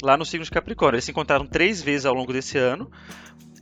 lá 0.00 0.16
no 0.16 0.24
signo 0.24 0.44
de 0.44 0.52
Capricórnio. 0.52 0.96
Eles 0.96 1.04
se 1.04 1.10
encontraram 1.10 1.44
três 1.44 1.82
vezes 1.82 2.06
ao 2.06 2.14
longo 2.14 2.32
desse 2.32 2.56
ano. 2.58 2.88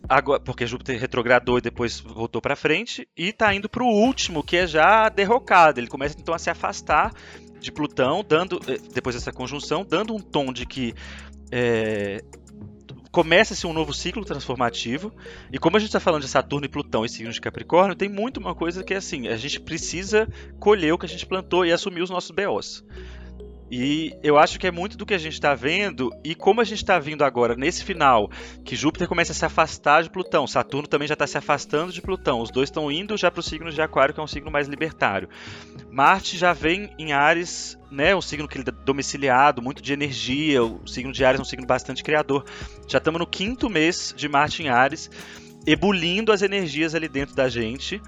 Agora, 0.07 0.39
porque 0.39 0.67
Júpiter 0.67 1.01
retrogradou 1.01 1.57
e 1.57 1.63
depois 1.63 1.99
voltou 2.01 2.43
para 2.43 2.55
frente 2.55 3.09
e 3.17 3.29
está 3.29 3.55
indo 3.55 3.71
para 3.71 3.83
o 3.83 3.89
último, 3.89 4.43
que 4.43 4.59
é 4.59 4.67
já 4.67 5.07
a 5.07 5.09
derrocada. 5.09 5.81
Ele 5.81 5.87
começa 5.87 6.15
então 6.19 6.35
a 6.35 6.39
se 6.39 6.51
afastar 6.51 7.11
de 7.65 7.73
Plutão, 7.73 8.25
dando 8.27 8.61
eh, 8.69 8.79
depois 8.93 9.17
dessa 9.17 9.33
conjunção, 9.33 9.85
dando 9.85 10.15
um 10.15 10.21
tom 10.21 10.53
de 10.53 10.67
que 10.67 10.95
é, 11.51 12.23
começa-se 13.15 13.65
um 13.65 13.73
novo 13.73 13.95
ciclo 13.95 14.25
transformativo. 14.25 15.13
E 15.53 15.59
como 15.59 15.77
a 15.77 15.81
gente 15.81 15.89
está 15.89 16.01
falando 16.01 16.23
de 16.23 16.29
Saturno 16.29 16.67
e 16.67 16.69
Plutão 16.69 17.05
e 17.05 17.09
signos 17.09 17.37
de 17.37 17.41
Capricórnio, 17.41 17.95
tem 17.95 18.09
muito 18.09 18.39
uma 18.39 18.55
coisa 18.57 18.83
que 18.83 18.93
é 18.93 18.97
assim: 18.97 19.29
a 19.29 19.37
gente 19.37 19.61
precisa 19.61 20.29
colher 20.59 20.93
o 20.93 20.99
que 20.99 21.07
a 21.07 21.09
gente 21.09 21.25
plantou 21.25 21.65
e 21.65 21.73
assumir 21.73 22.03
os 22.03 22.11
nossos 22.11 22.33
BOs. 22.33 22.85
E 23.77 24.17
eu 24.23 24.39
acho 24.39 24.57
que 24.57 24.69
é 24.69 24.71
muito 24.71 24.97
do 24.97 25.05
que 25.05 25.15
a 25.15 25.19
gente 25.19 25.33
está 25.33 25.53
vendo, 25.53 26.09
e 26.23 26.33
como 26.33 26.61
a 26.61 26.65
gente 26.65 26.79
está 26.79 26.97
vindo 27.01 27.25
agora 27.25 27.57
nesse 27.57 27.83
final, 27.83 28.31
que 28.65 28.77
Júpiter 28.77 29.09
começa 29.09 29.33
a 29.33 29.35
se 29.35 29.45
afastar 29.45 30.05
de 30.05 30.11
Plutão, 30.11 30.47
Saturno 30.47 30.87
também 30.87 31.09
já 31.09 31.15
está 31.15 31.27
se 31.27 31.37
afastando 31.37 31.93
de 31.93 32.01
Plutão, 32.01 32.41
os 32.41 32.53
dois 32.53 32.69
estão 32.69 32.89
indo 32.89 33.17
já 33.17 33.33
para 33.33 33.41
o 33.41 33.43
signo 33.43 33.73
de 33.73 33.83
Aquário, 33.83 34.15
que 34.15 34.21
é 34.21 34.23
um 34.23 34.29
signo 34.29 34.49
mais 34.49 34.69
libertário. 34.69 35.29
Marte 35.91 36.39
já 36.39 36.53
vem 36.53 36.89
em 36.97 37.13
Ares, 37.13 37.77
né, 37.91 38.15
um 38.15 38.23
signo 38.23 38.47
que 38.47 38.59
ele 38.59 38.65
é 38.69 38.85
domiciliado, 38.85 39.61
muito 39.61 39.83
de 39.83 39.93
energia, 39.93 40.63
o 40.63 40.87
signo 40.87 41.13
de 41.13 41.25
Ares 41.25 41.41
é 41.41 41.43
um 41.43 41.45
signo 41.45 41.67
bastante 41.67 42.05
criador. 42.05 42.45
Já 42.87 42.99
estamos 42.99 43.19
no 43.19 43.27
quinto 43.27 43.69
mês 43.69 44.15
de 44.17 44.29
Marte 44.29 44.63
em 44.63 44.69
Ares, 44.69 45.11
ebulindo 45.67 46.31
as 46.31 46.43
energias 46.43 46.95
ali 46.95 47.09
dentro 47.09 47.35
da 47.35 47.49
gente. 47.49 48.01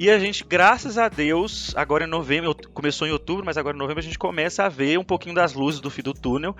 E 0.00 0.08
a 0.08 0.18
gente, 0.18 0.42
graças 0.42 0.96
a 0.96 1.10
Deus, 1.10 1.76
agora 1.76 2.04
em 2.04 2.08
novembro, 2.08 2.56
começou 2.72 3.06
em 3.06 3.10
outubro, 3.10 3.44
mas 3.44 3.58
agora 3.58 3.76
em 3.76 3.78
novembro 3.78 4.00
a 4.00 4.02
gente 4.02 4.18
começa 4.18 4.64
a 4.64 4.68
ver 4.70 4.98
um 4.98 5.04
pouquinho 5.04 5.34
das 5.34 5.52
luzes 5.52 5.78
do 5.78 5.90
fim 5.90 6.00
do 6.00 6.14
túnel 6.14 6.56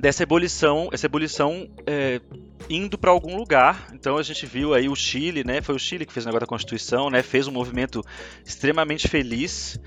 dessa 0.00 0.24
ebulição, 0.24 0.88
essa 0.92 1.06
ebulição 1.06 1.70
é, 1.86 2.20
indo 2.68 2.98
para 2.98 3.12
algum 3.12 3.36
lugar. 3.36 3.88
Então 3.94 4.18
a 4.18 4.22
gente 4.24 4.46
viu 4.46 4.74
aí 4.74 4.88
o 4.88 4.96
Chile, 4.96 5.44
né? 5.44 5.62
Foi 5.62 5.76
o 5.76 5.78
Chile 5.78 6.04
que 6.04 6.12
fez 6.12 6.26
o 6.26 6.28
negócio 6.28 6.40
da 6.40 6.48
Constituição, 6.48 7.08
né? 7.08 7.22
Fez 7.22 7.46
um 7.46 7.52
movimento 7.52 8.02
extremamente 8.44 9.06
feliz. 9.06 9.78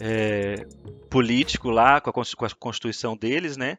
É, 0.00 0.66
político 1.08 1.70
lá 1.70 2.00
com 2.00 2.10
a, 2.10 2.12
com 2.12 2.44
a 2.44 2.50
Constituição 2.50 3.16
deles, 3.16 3.56
né? 3.56 3.78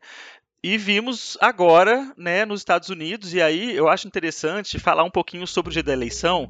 E 0.64 0.78
vimos 0.78 1.38
agora, 1.42 2.14
né, 2.16 2.46
nos 2.46 2.62
Estados 2.62 2.88
Unidos, 2.88 3.34
e 3.34 3.42
aí 3.42 3.76
eu 3.76 3.90
acho 3.90 4.08
interessante 4.08 4.80
falar 4.80 5.04
um 5.04 5.10
pouquinho 5.10 5.46
sobre 5.46 5.72
o 5.72 5.74
dia 5.74 5.84
da 5.84 5.92
eleição, 5.92 6.50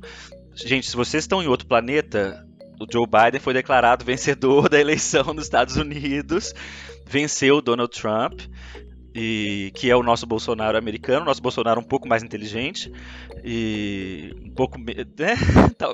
Gente, 0.56 0.90
se 0.90 0.96
vocês 0.96 1.24
estão 1.24 1.42
em 1.42 1.48
outro 1.48 1.68
planeta, 1.68 2.46
o 2.80 2.86
Joe 2.92 3.08
Biden 3.08 3.40
foi 3.40 3.54
declarado 3.54 4.06
vencedor 4.06 4.70
da 4.70 4.80
eleição 4.80 5.34
nos 5.34 5.46
Estados 5.46 5.76
Unidos, 5.78 6.54
venceu 7.06 7.62
Donald 7.62 7.92
Trump, 7.92 8.42
e 9.16 9.72
que 9.76 9.90
é 9.90 9.96
o 9.96 10.02
nosso 10.02 10.26
Bolsonaro 10.26 10.78
americano, 10.78 11.26
nosso 11.26 11.42
Bolsonaro 11.42 11.80
um 11.80 11.84
pouco 11.84 12.08
mais 12.08 12.24
inteligente 12.24 12.92
e 13.44 14.36
um 14.44 14.50
pouco, 14.50 14.78
né? 14.82 15.36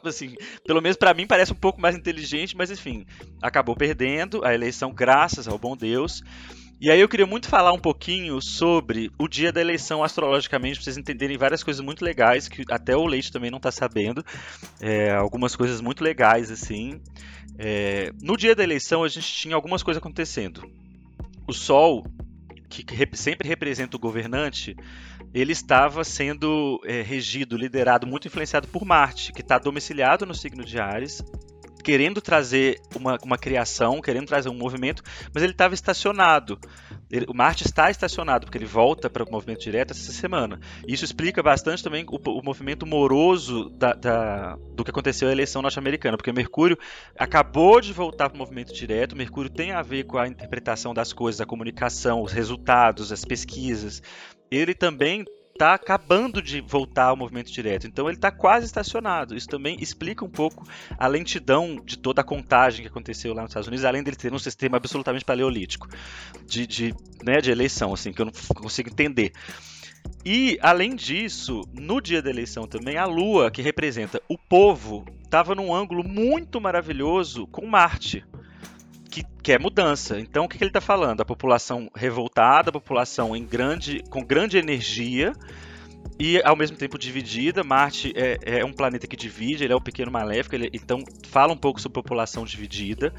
assim, 0.05 0.35
pelo 0.65 0.81
menos 0.81 0.97
para 0.97 1.13
mim 1.13 1.27
parece 1.27 1.51
um 1.51 1.55
pouco 1.55 1.81
mais 1.81 1.95
inteligente, 1.95 2.55
mas 2.55 2.71
enfim, 2.71 3.05
acabou 3.41 3.75
perdendo 3.75 4.45
a 4.45 4.53
eleição 4.53 4.93
graças 4.93 5.47
ao 5.47 5.57
bom 5.57 5.75
Deus. 5.75 6.23
E 6.81 6.89
aí 6.89 7.01
eu 7.01 7.09
queria 7.09 7.25
muito 7.25 7.49
falar 7.49 7.73
um 7.73 7.79
pouquinho 7.79 8.41
sobre 8.41 9.11
o 9.19 9.27
dia 9.27 9.51
da 9.51 9.59
eleição 9.59 10.01
astrologicamente, 10.01 10.75
para 10.75 10.85
vocês 10.85 10.97
entenderem 10.97 11.37
várias 11.37 11.61
coisas 11.61 11.83
muito 11.83 12.05
legais, 12.05 12.47
que 12.47 12.63
até 12.69 12.95
o 12.95 13.05
Leite 13.05 13.33
também 13.33 13.51
não 13.51 13.57
está 13.57 13.69
sabendo. 13.69 14.23
É, 14.79 15.11
algumas 15.11 15.57
coisas 15.57 15.81
muito 15.81 16.01
legais, 16.01 16.49
assim. 16.49 17.01
É, 17.57 18.13
no 18.21 18.37
dia 18.37 18.55
da 18.55 18.63
eleição 18.63 19.03
a 19.03 19.09
gente 19.09 19.27
tinha 19.27 19.55
algumas 19.55 19.83
coisas 19.83 19.99
acontecendo. 19.99 20.71
O 21.45 21.51
Sol, 21.51 22.05
que 22.69 22.85
sempre 23.11 23.45
representa 23.45 23.97
o 23.97 23.99
governante, 23.99 24.73
ele 25.33 25.51
estava 25.51 26.05
sendo 26.05 26.79
é, 26.85 27.01
regido, 27.01 27.57
liderado, 27.57 28.07
muito 28.07 28.25
influenciado 28.25 28.69
por 28.69 28.85
Marte, 28.85 29.33
que 29.33 29.41
está 29.41 29.59
domiciliado 29.59 30.25
no 30.25 30.33
signo 30.33 30.63
de 30.63 30.79
Ares, 30.79 31.21
querendo 31.83 32.21
trazer 32.21 32.79
uma, 32.95 33.17
uma 33.23 33.37
criação, 33.37 34.01
querendo 34.01 34.27
trazer 34.27 34.49
um 34.49 34.53
movimento, 34.53 35.03
mas 35.33 35.43
ele 35.43 35.53
estava 35.53 35.73
estacionado. 35.73 36.59
Ele, 37.09 37.25
o 37.27 37.33
Marte 37.33 37.65
está 37.65 37.89
estacionado, 37.89 38.45
porque 38.45 38.57
ele 38.57 38.65
volta 38.65 39.09
para 39.09 39.23
o 39.23 39.31
movimento 39.31 39.61
direto 39.61 39.91
essa 39.91 40.11
semana. 40.11 40.59
Isso 40.87 41.03
explica 41.03 41.41
bastante 41.41 41.83
também 41.83 42.05
o, 42.07 42.17
o 42.17 42.43
movimento 42.43 42.85
moroso 42.85 43.69
da, 43.69 43.93
da, 43.93 44.55
do 44.73 44.83
que 44.83 44.91
aconteceu 44.91 45.27
na 45.27 45.31
eleição 45.33 45.61
norte-americana, 45.61 46.17
porque 46.17 46.31
Mercúrio 46.31 46.77
acabou 47.17 47.81
de 47.81 47.93
voltar 47.93 48.29
para 48.29 48.35
o 48.35 48.39
movimento 48.39 48.73
direto. 48.73 49.15
Mercúrio 49.15 49.49
tem 49.49 49.71
a 49.71 49.81
ver 49.81 50.03
com 50.03 50.17
a 50.17 50.27
interpretação 50.27 50.93
das 50.93 51.11
coisas, 51.13 51.41
a 51.41 51.45
comunicação, 51.45 52.21
os 52.21 52.31
resultados, 52.31 53.11
as 53.11 53.25
pesquisas. 53.25 54.01
Ele 54.51 54.73
também 54.73 55.25
está 55.59 55.73
acabando 55.73 56.41
de 56.41 56.61
voltar 56.61 57.07
ao 57.07 57.17
movimento 57.17 57.51
direto. 57.51 57.85
Então 57.85 58.07
ele 58.07 58.15
está 58.15 58.31
quase 58.31 58.65
estacionado. 58.65 59.35
Isso 59.35 59.49
também 59.49 59.75
explica 59.81 60.23
um 60.23 60.29
pouco 60.29 60.65
a 60.97 61.05
lentidão 61.05 61.81
de 61.83 61.97
toda 61.97 62.21
a 62.21 62.23
contagem 62.23 62.81
que 62.81 62.87
aconteceu 62.87 63.33
lá 63.33 63.41
nos 63.41 63.51
Estados 63.51 63.67
Unidos, 63.67 63.83
além 63.83 64.01
dele 64.01 64.15
ter 64.15 64.33
um 64.33 64.39
sistema 64.39 64.77
absolutamente 64.77 65.25
paleolítico 65.25 65.89
de, 66.45 66.65
de, 66.65 66.95
né, 67.21 67.41
de 67.41 67.51
eleição, 67.51 67.93
assim, 67.93 68.13
que 68.13 68.21
eu 68.21 68.25
não 68.25 68.31
consigo 68.55 68.89
entender. 68.89 69.33
E, 70.25 70.57
além 70.61 70.95
disso, 70.95 71.61
no 71.73 71.99
dia 71.99 72.21
da 72.21 72.29
eleição 72.29 72.65
também, 72.65 72.95
a 72.95 73.05
Lua, 73.05 73.51
que 73.51 73.61
representa 73.61 74.21
o 74.29 74.37
povo, 74.37 75.05
estava 75.21 75.53
num 75.53 75.75
ângulo 75.75 76.07
muito 76.07 76.61
maravilhoso 76.61 77.45
com 77.47 77.67
Marte 77.67 78.23
que 79.09 79.23
quer 79.43 79.59
mudança. 79.59 80.19
Então, 80.19 80.45
o 80.45 80.49
que, 80.49 80.57
que 80.57 80.63
ele 80.63 80.69
está 80.69 80.81
falando? 80.81 81.21
A 81.21 81.25
população 81.25 81.89
revoltada, 81.95 82.69
a 82.69 82.73
população 82.73 83.35
em 83.35 83.45
grande, 83.45 84.03
com 84.09 84.23
grande 84.23 84.57
energia 84.57 85.33
e 86.19 86.41
ao 86.43 86.55
mesmo 86.55 86.77
tempo 86.77 86.97
dividida. 86.97 87.63
Marte 87.63 88.13
é, 88.15 88.59
é 88.59 88.65
um 88.65 88.73
planeta 88.73 89.07
que 89.07 89.15
divide, 89.15 89.63
ele 89.63 89.73
é 89.73 89.75
o 89.75 89.81
pequeno 89.81 90.11
maléfico, 90.11 90.55
ele, 90.55 90.69
então 90.73 91.03
fala 91.27 91.53
um 91.53 91.57
pouco 91.57 91.79
sobre 91.79 92.01
população 92.01 92.43
dividida. 92.43 93.13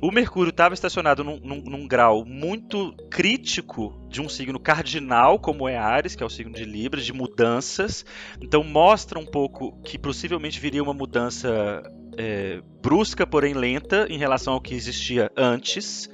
O 0.00 0.10
Mercúrio 0.12 0.50
estava 0.50 0.74
estacionado 0.74 1.24
num, 1.24 1.40
num, 1.40 1.60
num, 1.62 1.88
grau 1.88 2.24
muito 2.24 2.94
crítico 3.10 4.00
de 4.08 4.20
um 4.20 4.28
signo 4.28 4.58
cardinal, 4.58 5.38
como 5.40 5.68
é 5.68 5.76
Ares, 5.76 6.14
que 6.14 6.22
é 6.22 6.26
o 6.26 6.30
signo 6.30 6.54
de 6.54 6.64
Libra, 6.64 7.00
de 7.00 7.12
mudanças. 7.12 8.04
Então 8.40 8.62
mostra 8.62 9.18
um 9.18 9.26
pouco 9.26 9.80
que 9.82 9.98
possivelmente 9.98 10.60
viria 10.60 10.82
uma 10.82 10.94
mudança 10.94 11.82
é, 12.18 12.60
brusca, 12.82 13.26
porém 13.26 13.54
lenta, 13.54 14.06
em 14.10 14.18
relação 14.18 14.54
ao 14.54 14.60
que 14.60 14.74
existia 14.74 15.30
antes. 15.36 16.10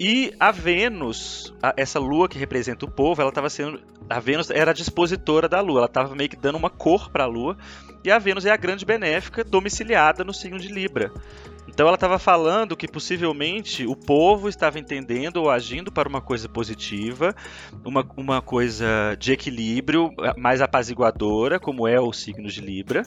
E 0.00 0.32
a 0.40 0.50
Vênus, 0.50 1.52
a, 1.62 1.74
essa 1.76 1.98
lua 1.98 2.28
que 2.28 2.38
representa 2.38 2.86
o 2.86 2.90
povo, 2.90 3.20
ela 3.20 3.30
estava 3.30 3.50
sendo. 3.50 3.80
A 4.08 4.18
Vênus 4.18 4.48
era 4.48 4.70
a 4.70 4.74
dispositora 4.74 5.48
da 5.48 5.60
lua, 5.60 5.80
ela 5.80 5.86
estava 5.86 6.14
meio 6.14 6.30
que 6.30 6.36
dando 6.36 6.56
uma 6.56 6.70
cor 6.70 7.10
para 7.10 7.24
a 7.24 7.26
lua. 7.26 7.58
E 8.02 8.10
a 8.10 8.18
Vênus 8.18 8.46
é 8.46 8.50
a 8.50 8.56
grande 8.56 8.86
benéfica 8.86 9.44
domiciliada 9.44 10.24
no 10.24 10.32
signo 10.32 10.58
de 10.58 10.68
Libra. 10.68 11.12
Então 11.68 11.86
ela 11.86 11.96
estava 11.96 12.18
falando 12.18 12.76
que 12.76 12.88
possivelmente 12.88 13.86
o 13.86 13.94
povo 13.94 14.48
estava 14.48 14.78
entendendo 14.78 15.36
ou 15.36 15.50
agindo 15.50 15.92
para 15.92 16.08
uma 16.08 16.20
coisa 16.20 16.48
positiva, 16.48 17.34
uma, 17.84 18.08
uma 18.16 18.40
coisa 18.40 19.14
de 19.18 19.32
equilíbrio, 19.32 20.10
mais 20.36 20.62
apaziguadora, 20.62 21.60
como 21.60 21.86
é 21.86 22.00
o 22.00 22.12
signo 22.12 22.48
de 22.48 22.60
Libra. 22.60 23.02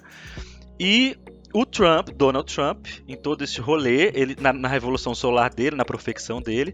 E 0.79 1.17
o 1.53 1.65
Trump, 1.65 2.09
Donald 2.09 2.53
Trump, 2.53 2.87
em 3.07 3.15
todo 3.15 3.43
esse 3.43 3.59
rolê, 3.59 4.11
ele 4.13 4.35
na, 4.39 4.53
na, 4.53 4.67
revolução 4.67 5.13
solar 5.13 5.53
dele, 5.53 5.75
na 5.75 5.85
profecção 5.85 6.41
dele, 6.41 6.73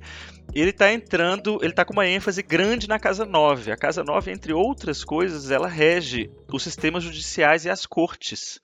ele 0.53 0.69
está 0.69 0.91
entrando, 0.91 1.57
ele 1.61 1.71
está 1.71 1.83
com 1.83 1.93
uma 1.93 2.07
ênfase 2.07 2.41
grande 2.43 2.87
na 2.87 2.99
Casa 2.99 3.25
9. 3.25 3.71
A 3.71 3.77
Casa 3.77 4.03
9, 4.03 4.31
entre 4.31 4.53
outras 4.53 5.03
coisas, 5.03 5.51
ela 5.51 5.67
rege 5.67 6.29
os 6.51 6.63
sistemas 6.63 7.03
judiciais 7.03 7.65
e 7.65 7.69
as 7.69 7.85
cortes. 7.85 8.59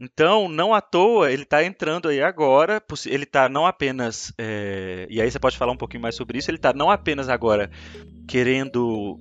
Então, 0.00 0.48
não 0.48 0.72
à 0.72 0.80
toa, 0.80 1.32
ele 1.32 1.42
está 1.42 1.64
entrando 1.64 2.08
aí 2.08 2.22
agora, 2.22 2.80
ele 3.06 3.24
está 3.24 3.48
não 3.48 3.66
apenas, 3.66 4.32
é, 4.38 5.08
e 5.10 5.20
aí 5.20 5.28
você 5.28 5.40
pode 5.40 5.58
falar 5.58 5.72
um 5.72 5.76
pouquinho 5.76 6.02
mais 6.02 6.14
sobre 6.14 6.38
isso, 6.38 6.48
ele 6.48 6.56
está 6.56 6.72
não 6.72 6.88
apenas 6.88 7.28
agora 7.28 7.68
querendo 8.28 9.18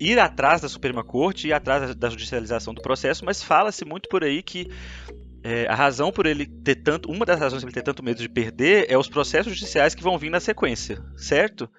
ir 0.00 0.18
atrás 0.18 0.60
da 0.60 0.68
Suprema 0.68 1.04
Corte, 1.04 1.48
ir 1.48 1.52
atrás 1.52 1.94
da 1.94 2.10
judicialização 2.10 2.74
do 2.74 2.82
processo, 2.82 3.24
mas 3.24 3.42
fala-se 3.42 3.84
muito 3.84 4.08
por 4.08 4.24
aí 4.24 4.42
que 4.42 4.68
é, 5.48 5.64
a 5.68 5.76
razão 5.76 6.10
por 6.10 6.26
ele 6.26 6.44
ter 6.44 6.74
tanto, 6.74 7.08
uma 7.08 7.24
das 7.24 7.38
razões 7.38 7.62
por 7.62 7.68
ele 7.68 7.74
ter 7.74 7.82
tanto 7.84 8.02
medo 8.02 8.20
de 8.20 8.28
perder 8.28 8.86
é 8.88 8.98
os 8.98 9.08
processos 9.08 9.54
judiciais 9.54 9.94
que 9.94 10.02
vão 10.02 10.18
vir 10.18 10.28
na 10.28 10.40
sequência, 10.40 11.00
certo? 11.16 11.70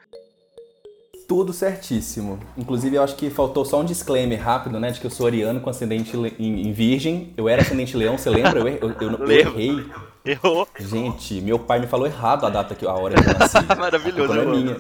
Tudo 1.28 1.52
certíssimo. 1.52 2.40
Inclusive, 2.58 2.96
eu 2.96 3.04
acho 3.04 3.18
que 3.18 3.30
faltou 3.30 3.66
só 3.66 3.82
um 3.82 3.84
disclaimer 3.84 4.42
rápido, 4.42 4.80
né? 4.80 4.92
De 4.92 5.02
que 5.02 5.06
eu 5.06 5.12
sou 5.12 5.28
ariano 5.28 5.60
com 5.60 5.70
ascendente 5.70 6.16
em, 6.40 6.72
virgem. 6.72 7.34
Eu 7.36 7.50
era 7.50 7.62
ascendente 7.62 7.98
leão, 7.98 8.18
você 8.18 8.30
lembra? 8.30 8.62
Eu, 8.62 8.68
eu, 8.68 8.96
eu, 9.02 9.12
eu 9.12 9.32
errei. 9.32 9.86
Errou. 10.24 10.66
Gente, 10.80 11.42
meu 11.42 11.60
pai 11.60 11.82
me 11.82 11.88
falou 11.88 12.08
errado 12.08 12.46
a 12.46 12.50
data, 12.50 12.74
que, 12.74 12.86
a 12.86 12.94
hora 12.94 13.22
que 13.22 13.30
eu 13.30 13.38
nasci. 13.38 13.58
Maravilhoso. 13.78 14.32
A 14.32 14.44
é 14.44 14.46
minha. 14.46 14.78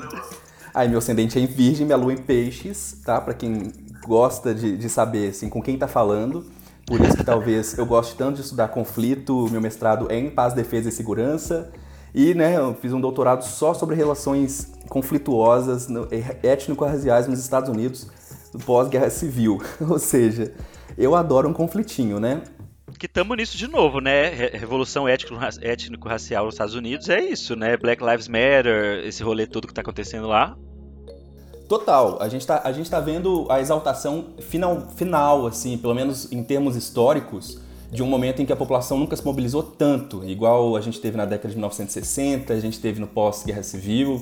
Aí 0.74 0.88
meu 0.88 1.00
ascendente 1.00 1.38
é 1.38 1.41
em 1.41 1.46
virgem, 1.46 1.86
minha 1.86 1.98
lua 1.98 2.13
em 2.13 2.17
peixes, 2.17 3.01
tá? 3.03 3.20
Para 3.20 3.34
quem 3.34 3.70
gosta 4.06 4.56
de, 4.56 4.77
de 4.77 4.88
saber 4.88 5.32
assim, 5.32 5.50
com 5.50 5.62
quem 5.62 5.77
tá 5.77 5.89
falando. 5.89 6.46
Por 6.88 7.01
isso 7.01 7.17
que 7.17 7.24
talvez 7.24 7.77
eu 7.77 7.86
goste 7.86 8.15
tanto 8.15 8.38
de 8.38 8.41
estudar 8.44 8.70
conflito, 8.70 9.50
meu 9.51 9.60
mestrado 9.60 10.08
é 10.10 10.17
em 10.17 10.29
paz, 10.29 10.53
defesa 10.53 10.88
e 10.88 10.91
segurança. 10.91 11.70
E 12.15 12.34
né, 12.34 12.56
eu 12.56 12.74
fiz 12.75 12.94
um 12.94 13.01
doutorado 13.01 13.44
só 13.44 13.74
sobre 13.74 13.94
relações 13.94 14.72
conflituosas 14.88 15.89
étnico-raciais 16.41 17.27
nos 17.27 17.39
Estados 17.39 17.70
Unidos 17.70 18.08
pós-guerra 18.65 19.10
civil. 19.10 19.62
Ou 19.88 20.00
seja, 20.00 20.53
eu 20.98 21.13
adoro 21.13 21.50
um 21.50 21.53
conflitinho, 21.53 22.22
né? 22.22 22.41
que 22.98 23.06
estamos 23.06 23.38
nisso 23.38 23.58
de 23.58 23.67
novo, 23.67 24.00
né? 24.00 24.29
Revolução 24.53 25.08
étnico-racial 25.08 26.46
nos 26.46 26.56
Estados 26.56 26.74
Unidos 26.74 27.10
é 27.10 27.20
isso, 27.20 27.56
né? 27.56 27.77
Black 27.77 28.03
Lives 28.03 28.27
Matter, 28.27 29.06
esse 29.06 29.22
rolê 29.22 29.46
todo 29.46 29.67
que 29.67 29.72
está 29.72 29.82
acontecendo 29.82 30.25
lá. 30.25 30.58
Total. 31.68 32.18
A 32.22 32.30
gente 32.30 32.42
está 32.42 32.62
a 32.64 32.72
gente 32.72 32.90
tá 32.90 33.00
vendo 33.00 33.46
a 33.50 33.60
exaltação 33.60 34.26
final, 34.40 34.88
final, 34.96 35.48
assim, 35.48 35.78
pelo 35.78 35.94
menos 35.94 36.32
em 36.32 36.42
termos 36.44 36.76
históricos, 36.76 37.60
de 37.92 38.04
um 38.04 38.08
momento 38.08 38.42
em 38.42 38.46
que 38.46 38.54
a 38.54 38.56
população 38.56 38.98
nunca 39.00 39.16
se 39.16 39.26
mobilizou 39.26 39.64
tanto, 39.64 40.24
igual 40.26 40.76
a 40.76 40.82
gente 40.82 41.00
teve 41.00 41.16
na 41.16 41.26
década 41.26 41.50
de 41.50 41.56
1960, 41.56 42.54
a 42.54 42.60
gente 42.60 42.80
teve 42.80 43.00
no 43.00 43.08
pós-guerra 43.08 43.64
civil. 43.64 44.22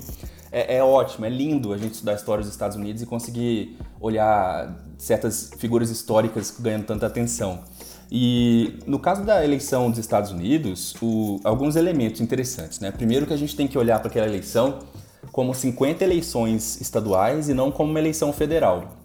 É, 0.51 0.77
é, 0.77 0.83
ótimo, 0.83 1.25
é 1.25 1.29
lindo 1.29 1.73
a 1.73 1.77
gente 1.77 1.93
estudar 1.93 2.13
a 2.13 2.15
história 2.15 2.43
dos 2.43 2.51
Estados 2.51 2.77
Unidos 2.77 3.01
e 3.01 3.05
conseguir 3.05 3.77
olhar 3.99 4.75
certas 4.97 5.51
figuras 5.57 5.89
históricas 5.89 6.55
ganhando 6.59 6.85
tanta 6.85 7.05
atenção. 7.07 7.59
E 8.11 8.79
no 8.85 8.99
caso 8.99 9.23
da 9.23 9.43
eleição 9.43 9.89
dos 9.89 9.99
Estados 9.99 10.31
Unidos, 10.31 10.95
o, 11.01 11.39
alguns 11.43 11.75
elementos 11.75 12.21
interessantes. 12.21 12.79
Né? 12.79 12.91
Primeiro 12.91 13.25
que 13.25 13.33
a 13.33 13.37
gente 13.37 13.55
tem 13.55 13.67
que 13.67 13.77
olhar 13.77 13.99
para 13.99 14.09
aquela 14.09 14.27
eleição 14.27 14.79
como 15.31 15.53
50 15.53 16.03
eleições 16.03 16.79
estaduais 16.81 17.49
e 17.49 17.53
não 17.53 17.71
como 17.71 17.89
uma 17.89 17.99
eleição 17.99 18.31
federal. 18.31 18.95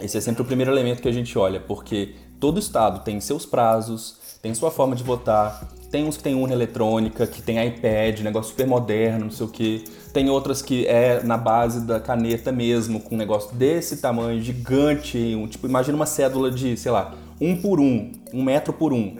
Esse 0.00 0.18
é 0.18 0.20
sempre 0.20 0.42
o 0.42 0.44
primeiro 0.44 0.72
elemento 0.72 1.00
que 1.00 1.08
a 1.08 1.12
gente 1.12 1.38
olha, 1.38 1.60
porque 1.60 2.14
todo 2.40 2.58
estado 2.58 3.04
tem 3.04 3.20
seus 3.20 3.46
prazos, 3.46 4.16
tem 4.42 4.52
sua 4.54 4.70
forma 4.70 4.96
de 4.96 5.02
votar, 5.02 5.68
tem 5.90 6.04
uns 6.04 6.16
que 6.16 6.24
tem 6.24 6.34
urna 6.34 6.52
eletrônica, 6.52 7.24
que 7.24 7.40
tem 7.40 7.64
iPad, 7.64 8.20
negócio 8.20 8.50
super 8.50 8.66
moderno, 8.66 9.26
não 9.26 9.30
sei 9.30 9.46
o 9.46 9.48
que. 9.48 9.84
Tem 10.12 10.28
outras 10.28 10.60
que 10.60 10.84
é 10.86 11.22
na 11.22 11.36
base 11.38 11.80
da 11.82 12.00
caneta 12.00 12.50
mesmo, 12.50 12.98
com 12.98 13.14
um 13.14 13.18
negócio 13.18 13.54
desse 13.54 13.98
tamanho, 13.98 14.40
gigante, 14.40 15.16
um, 15.36 15.46
tipo, 15.46 15.68
imagina 15.68 15.94
uma 15.94 16.04
cédula 16.04 16.50
de, 16.50 16.76
sei 16.76 16.90
lá, 16.90 17.14
um 17.40 17.56
por 17.56 17.78
um, 17.78 18.10
um 18.32 18.42
metro 18.42 18.72
por 18.72 18.92
um. 18.92 19.16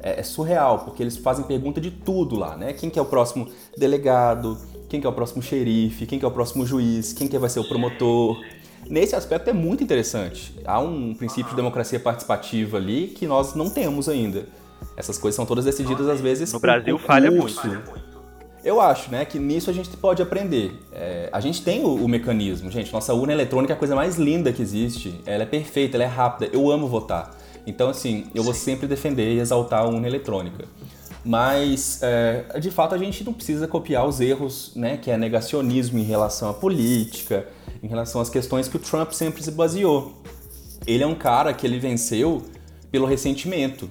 É, 0.00 0.20
é, 0.20 0.22
surreal, 0.22 0.80
porque 0.80 1.02
eles 1.02 1.16
fazem 1.16 1.44
pergunta 1.44 1.80
de 1.80 1.90
tudo 1.90 2.36
lá, 2.36 2.56
né? 2.56 2.72
Quem 2.72 2.88
que 2.88 2.98
é 2.98 3.02
o 3.02 3.06
próximo 3.06 3.48
delegado, 3.76 4.56
quem 4.88 5.00
que 5.00 5.06
é 5.06 5.10
o 5.10 5.12
próximo 5.12 5.42
xerife, 5.42 6.06
quem 6.06 6.18
que 6.18 6.24
é 6.24 6.28
o 6.28 6.30
próximo 6.30 6.66
juiz, 6.66 7.12
quem 7.12 7.28
que 7.28 7.38
vai 7.38 7.50
ser 7.50 7.60
o 7.60 7.68
promotor. 7.68 8.42
Nesse 8.88 9.14
aspecto 9.14 9.50
é 9.50 9.52
muito 9.52 9.84
interessante. 9.84 10.54
Há 10.64 10.80
um 10.80 11.14
princípio 11.14 11.50
de 11.50 11.56
democracia 11.56 12.00
participativa 12.00 12.78
ali 12.78 13.08
que 13.08 13.26
nós 13.26 13.54
não 13.54 13.68
temos 13.68 14.08
ainda. 14.08 14.46
Essas 14.96 15.18
coisas 15.18 15.36
são 15.36 15.44
todas 15.44 15.64
decididas 15.64 16.08
às 16.08 16.20
vezes 16.20 16.52
no 16.52 16.60
Brasil 16.60 16.98
falha 16.98 17.30
muito. 17.30 17.60
Eu 18.64 18.80
acho, 18.80 19.10
né, 19.10 19.24
que 19.24 19.38
nisso 19.38 19.70
a 19.70 19.72
gente 19.72 19.88
pode 19.96 20.20
aprender. 20.20 20.72
É, 20.92 21.28
a 21.32 21.40
gente 21.40 21.62
tem 21.62 21.84
o, 21.84 21.94
o, 21.94 22.08
mecanismo, 22.08 22.70
gente. 22.70 22.92
Nossa 22.92 23.14
urna 23.14 23.32
eletrônica 23.32 23.72
é 23.72 23.76
a 23.76 23.78
coisa 23.78 23.94
mais 23.94 24.16
linda 24.16 24.52
que 24.52 24.60
existe. 24.60 25.20
Ela 25.24 25.44
é 25.44 25.46
perfeita, 25.46 25.96
ela 25.96 26.04
é 26.04 26.08
rápida. 26.08 26.50
Eu 26.52 26.70
amo 26.70 26.88
votar. 26.88 27.36
Então, 27.66 27.88
assim, 27.90 28.26
eu 28.34 28.42
vou 28.42 28.52
sempre 28.52 28.86
defender 28.86 29.34
e 29.34 29.38
exaltar 29.38 29.80
a 29.82 29.86
urna 29.86 30.08
eletrônica. 30.08 30.64
Mas, 31.28 31.98
é, 32.00 32.58
de 32.58 32.70
fato, 32.70 32.94
a 32.94 32.98
gente 32.98 33.22
não 33.22 33.34
precisa 33.34 33.68
copiar 33.68 34.06
os 34.08 34.18
erros, 34.18 34.72
né, 34.74 34.96
que 34.96 35.10
é 35.10 35.18
negacionismo 35.18 35.98
em 35.98 36.02
relação 36.02 36.48
à 36.48 36.54
política, 36.54 37.46
em 37.82 37.86
relação 37.86 38.18
às 38.18 38.30
questões 38.30 38.66
que 38.66 38.76
o 38.76 38.78
Trump 38.78 39.12
sempre 39.12 39.42
se 39.42 39.50
baseou. 39.50 40.22
Ele 40.86 41.04
é 41.04 41.06
um 41.06 41.14
cara 41.14 41.52
que 41.52 41.66
ele 41.66 41.78
venceu 41.78 42.44
pelo 42.90 43.04
ressentimento. 43.04 43.90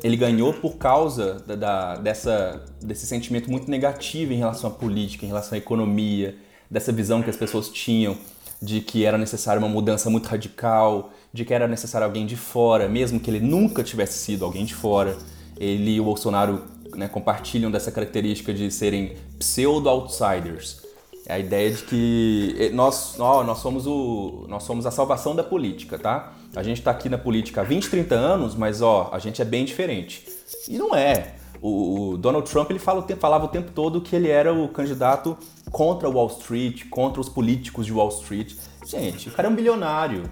Ele 0.00 0.16
ganhou 0.16 0.54
por 0.54 0.76
causa 0.76 1.40
da, 1.40 1.56
da, 1.56 1.96
dessa, 1.96 2.64
desse 2.80 3.04
sentimento 3.04 3.50
muito 3.50 3.68
negativo 3.68 4.32
em 4.32 4.36
relação 4.36 4.70
à 4.70 4.72
política, 4.72 5.24
em 5.24 5.28
relação 5.28 5.56
à 5.56 5.58
economia, 5.58 6.36
dessa 6.70 6.92
visão 6.92 7.20
que 7.20 7.30
as 7.30 7.36
pessoas 7.36 7.68
tinham 7.68 8.16
de 8.62 8.80
que 8.80 9.04
era 9.04 9.18
necessária 9.18 9.58
uma 9.58 9.68
mudança 9.68 10.08
muito 10.08 10.28
radical, 10.28 11.10
de 11.32 11.44
que 11.44 11.52
era 11.52 11.66
necessário 11.66 12.04
alguém 12.04 12.26
de 12.26 12.36
fora, 12.36 12.88
mesmo 12.88 13.18
que 13.18 13.28
ele 13.28 13.40
nunca 13.40 13.82
tivesse 13.82 14.18
sido 14.18 14.44
alguém 14.44 14.64
de 14.64 14.74
fora. 14.74 15.18
Ele 15.60 15.92
e 15.92 16.00
o 16.00 16.04
Bolsonaro 16.04 16.64
né, 16.96 17.06
compartilham 17.06 17.70
dessa 17.70 17.92
característica 17.92 18.52
de 18.52 18.70
serem 18.70 19.16
pseudo-outsiders. 19.38 20.80
É 21.26 21.34
a 21.34 21.38
ideia 21.38 21.70
de 21.70 21.82
que 21.84 22.56
eh, 22.58 22.70
nós, 22.70 23.16
nós, 23.18 23.58
somos 23.58 23.86
o, 23.86 24.46
nós 24.48 24.62
somos 24.64 24.86
a 24.86 24.90
salvação 24.90 25.36
da 25.36 25.44
política, 25.44 25.98
tá? 25.98 26.32
A 26.56 26.62
gente 26.62 26.78
está 26.78 26.90
aqui 26.90 27.08
na 27.08 27.18
política 27.18 27.60
há 27.60 27.64
20, 27.64 27.90
30 27.90 28.14
anos, 28.14 28.54
mas 28.56 28.82
ó, 28.82 29.10
a 29.12 29.18
gente 29.20 29.40
é 29.40 29.44
bem 29.44 29.64
diferente. 29.64 30.26
E 30.66 30.78
não 30.78 30.94
é. 30.94 31.34
O, 31.62 32.12
o 32.12 32.18
Donald 32.18 32.50
Trump 32.50 32.70
ele 32.70 32.78
fala, 32.78 33.06
falava 33.20 33.44
o 33.44 33.48
tempo 33.48 33.70
todo 33.70 34.00
que 34.00 34.16
ele 34.16 34.28
era 34.28 34.52
o 34.52 34.66
candidato 34.68 35.36
contra 35.70 36.08
Wall 36.08 36.28
Street, 36.28 36.88
contra 36.88 37.20
os 37.20 37.28
políticos 37.28 37.84
de 37.86 37.92
Wall 37.92 38.08
Street. 38.08 38.54
Gente, 38.84 39.28
o 39.28 39.32
cara 39.32 39.46
é 39.46 39.50
um 39.50 39.54
bilionário 39.54 40.24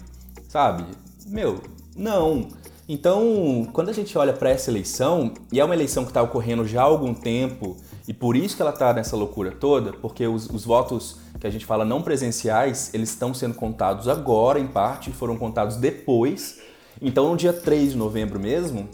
sabe? 0.49 0.85
Meu, 1.27 1.63
não. 1.95 2.49
Então, 2.89 3.69
quando 3.73 3.91
a 3.91 3.93
gente 3.93 4.17
olha 4.17 4.33
para 4.33 4.49
essa 4.49 4.71
eleição, 4.71 5.35
e 5.53 5.61
é 5.61 5.65
uma 5.65 5.75
eleição 5.75 6.05
que 6.05 6.11
está 6.11 6.23
ocorrendo 6.23 6.67
já 6.67 6.81
há 6.81 6.85
algum 6.85 7.13
tempo, 7.13 7.77
e 8.07 8.15
por 8.15 8.35
isso 8.35 8.57
que 8.57 8.63
ela 8.63 8.71
está 8.71 8.95
nessa 8.95 9.15
loucura 9.15 9.53
toda, 9.53 9.93
porque 9.93 10.27
os, 10.27 10.49
os, 10.49 10.65
votos 10.65 11.17
que 11.39 11.47
a 11.47 11.51
gente 11.51 11.67
fala 11.67 11.85
não 11.85 12.01
presenciais, 12.01 12.89
eles 12.95 13.11
estão 13.11 13.35
sendo 13.35 13.55
contados 13.55 14.09
agora, 14.09 14.59
em 14.59 14.67
parte, 14.67 15.13
foram 15.13 15.37
contados 15.37 15.77
depois. 15.77 16.61
Então, 17.03 17.29
no 17.31 17.37
dia 17.37 17.53
3 17.53 17.93
de 17.93 17.99
novembro 17.99 18.41
mesmo, 18.41 18.89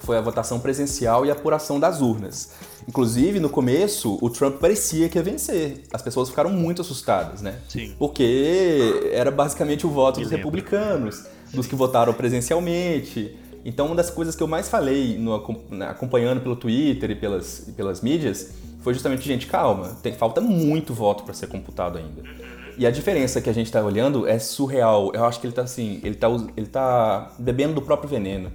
foi 0.00 0.16
a 0.16 0.22
votação 0.22 0.58
presencial 0.58 1.26
e 1.26 1.30
a 1.30 1.34
apuração 1.34 1.78
das 1.78 2.00
urnas. 2.00 2.52
Inclusive, 2.88 3.40
no 3.40 3.50
começo, 3.50 4.16
o 4.22 4.30
Trump 4.30 4.58
parecia 4.58 5.06
que 5.10 5.18
ia 5.18 5.22
vencer. 5.22 5.82
As 5.92 6.00
pessoas 6.00 6.30
ficaram 6.30 6.48
muito 6.48 6.80
assustadas, 6.80 7.42
né? 7.42 7.58
Sim. 7.68 7.94
Porque 7.98 9.10
era 9.12 9.30
basicamente 9.30 9.86
o 9.86 9.90
voto 9.90 10.18
Me 10.18 10.24
dos 10.24 10.32
lembro. 10.32 10.46
republicanos, 10.46 11.26
dos 11.52 11.66
que 11.66 11.74
votaram 11.74 12.12
presencialmente. 12.12 13.36
Então, 13.64 13.86
uma 13.86 13.94
das 13.94 14.10
coisas 14.10 14.34
que 14.34 14.42
eu 14.42 14.46
mais 14.46 14.68
falei 14.68 15.18
no, 15.18 15.34
acompanhando 15.34 16.40
pelo 16.40 16.56
Twitter 16.56 17.10
e 17.10 17.14
pelas, 17.14 17.70
pelas 17.76 18.00
mídias 18.00 18.52
foi 18.80 18.94
justamente, 18.94 19.26
gente, 19.26 19.46
calma, 19.46 19.96
tem, 20.02 20.12
falta 20.12 20.40
muito 20.40 20.94
voto 20.94 21.24
para 21.24 21.34
ser 21.34 21.48
computado 21.48 21.98
ainda. 21.98 22.22
E 22.78 22.86
a 22.86 22.90
diferença 22.90 23.40
que 23.40 23.50
a 23.50 23.52
gente 23.52 23.66
está 23.66 23.82
olhando 23.82 24.26
é 24.26 24.38
surreal. 24.38 25.10
Eu 25.12 25.24
acho 25.24 25.40
que 25.40 25.46
ele 25.46 25.52
está 25.52 25.62
assim, 25.62 26.00
ele 26.04 26.14
está 26.14 26.28
ele 26.56 26.66
tá 26.66 27.32
bebendo 27.38 27.74
do 27.74 27.82
próprio 27.82 28.08
veneno. 28.08 28.52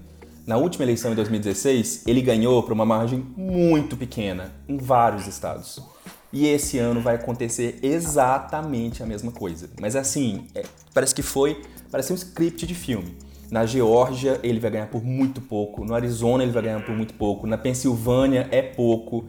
Na 0.48 0.58
última 0.58 0.84
eleição 0.84 1.12
em 1.12 1.16
2016, 1.16 2.04
ele 2.08 2.22
ganhou 2.22 2.64
por 2.64 2.74
uma 2.74 2.86
margem 2.86 3.20
muito 3.36 3.96
pequena 3.96 4.52
em 4.68 4.78
vários 4.78 5.28
estados. 5.28 5.93
E 6.34 6.48
esse 6.48 6.80
ano 6.80 7.00
vai 7.00 7.16
acontecer 7.16 7.78
exatamente 7.84 9.04
a 9.04 9.06
mesma 9.06 9.32
coisa. 9.32 9.70
Mas 9.80 9.96
assim, 9.96 10.48
é, 10.56 10.64
parece 10.92 11.14
que 11.14 11.22
foi, 11.22 11.62
parece 11.92 12.12
um 12.12 12.16
script 12.16 12.66
de 12.66 12.74
filme. 12.74 13.16
Na 13.52 13.68
Geórgia 13.68 14.40
ele 14.42 14.60
vai 14.60 14.72
ganhar 14.72 14.88
por 14.88 15.04
muito 15.04 15.40
pouco, 15.40 15.86
no 15.86 15.94
Arizona 15.94 16.42
ele 16.42 16.52
vai 16.52 16.64
ganhar 16.64 16.84
por 16.84 16.96
muito 16.96 17.14
pouco, 17.14 17.46
na 17.46 17.56
Pensilvânia 17.56 18.48
é 18.50 18.64
pouco, 18.64 19.26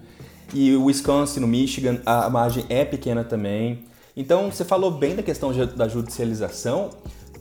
e 0.54 0.74
o 0.74 0.84
Wisconsin, 0.84 1.40
no 1.40 1.46
Michigan, 1.46 2.00
a 2.06 2.30
margem 2.30 2.64
é 2.70 2.86
pequena 2.86 3.22
também. 3.22 3.84
Então, 4.16 4.50
você 4.50 4.64
falou 4.64 4.90
bem 4.90 5.14
da 5.14 5.22
questão 5.22 5.52
da 5.76 5.88
judicialização, 5.88 6.90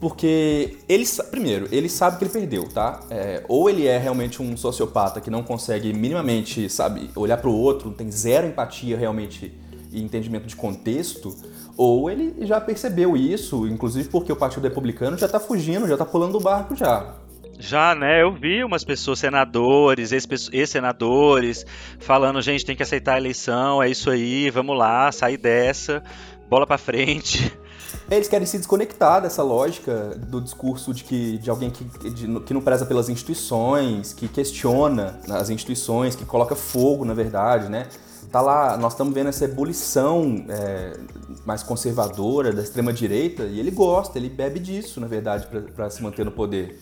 porque 0.00 0.76
ele, 0.88 1.04
primeiro, 1.30 1.68
ele 1.70 1.88
sabe 1.88 2.18
que 2.18 2.24
ele 2.24 2.32
perdeu, 2.32 2.68
tá? 2.68 3.00
É, 3.10 3.44
ou 3.48 3.68
ele 3.70 3.86
é 3.86 3.98
realmente 3.98 4.42
um 4.42 4.56
sociopata 4.56 5.20
que 5.20 5.30
não 5.30 5.42
consegue 5.42 5.92
minimamente, 5.92 6.68
sabe, 6.68 7.10
olhar 7.14 7.36
para 7.36 7.48
o 7.48 7.54
outro, 7.54 7.90
tem 7.90 8.10
zero 8.10 8.46
empatia 8.46 8.96
realmente 8.96 9.52
e 9.92 10.02
entendimento 10.02 10.46
de 10.46 10.56
contexto, 10.56 11.34
ou 11.76 12.10
ele 12.10 12.34
já 12.46 12.60
percebeu 12.60 13.16
isso, 13.16 13.66
inclusive 13.68 14.08
porque 14.08 14.32
o 14.32 14.36
Partido 14.36 14.64
Republicano 14.64 15.16
já 15.16 15.28
tá 15.28 15.38
fugindo, 15.38 15.86
já 15.86 15.96
tá 15.96 16.04
pulando 16.04 16.36
o 16.36 16.40
barco 16.40 16.74
já. 16.74 17.14
Já, 17.58 17.94
né? 17.94 18.20
Eu 18.22 18.32
vi 18.32 18.64
umas 18.64 18.82
pessoas, 18.82 19.20
senadores, 19.20 20.10
ex-senadores, 20.12 21.64
falando, 22.00 22.42
gente, 22.42 22.64
tem 22.66 22.74
que 22.74 22.82
aceitar 22.82 23.14
a 23.14 23.18
eleição, 23.18 23.80
é 23.80 23.88
isso 23.88 24.10
aí, 24.10 24.50
vamos 24.50 24.76
lá, 24.76 25.10
sair 25.12 25.36
dessa, 25.36 26.02
bola 26.48 26.66
para 26.66 26.78
frente. 26.78 27.56
Eles 28.10 28.28
querem 28.28 28.46
se 28.46 28.58
desconectar 28.58 29.22
dessa 29.22 29.42
lógica 29.42 30.14
do 30.28 30.40
discurso 30.40 30.92
de 30.92 31.04
que 31.04 31.38
de 31.38 31.48
alguém 31.48 31.70
que, 31.70 31.84
de, 31.84 32.40
que 32.40 32.52
não 32.52 32.60
preza 32.60 32.84
pelas 32.84 33.08
instituições, 33.08 34.12
que 34.12 34.28
questiona 34.28 35.18
as 35.30 35.48
instituições, 35.48 36.14
que 36.14 36.24
coloca 36.24 36.54
fogo, 36.54 37.04
na 37.04 37.14
verdade, 37.14 37.68
né? 37.68 37.88
Tá 38.30 38.40
lá, 38.40 38.76
nós 38.76 38.92
estamos 38.92 39.14
vendo 39.14 39.28
essa 39.28 39.44
ebulição 39.44 40.44
é, 40.48 40.98
mais 41.46 41.62
conservadora 41.62 42.52
da 42.52 42.62
extrema 42.62 42.92
direita 42.92 43.44
e 43.44 43.60
ele 43.60 43.70
gosta, 43.70 44.18
ele 44.18 44.28
bebe 44.28 44.58
disso, 44.58 45.00
na 45.00 45.06
verdade, 45.06 45.46
para 45.74 45.88
se 45.88 46.02
manter 46.02 46.24
no 46.24 46.32
poder. 46.32 46.78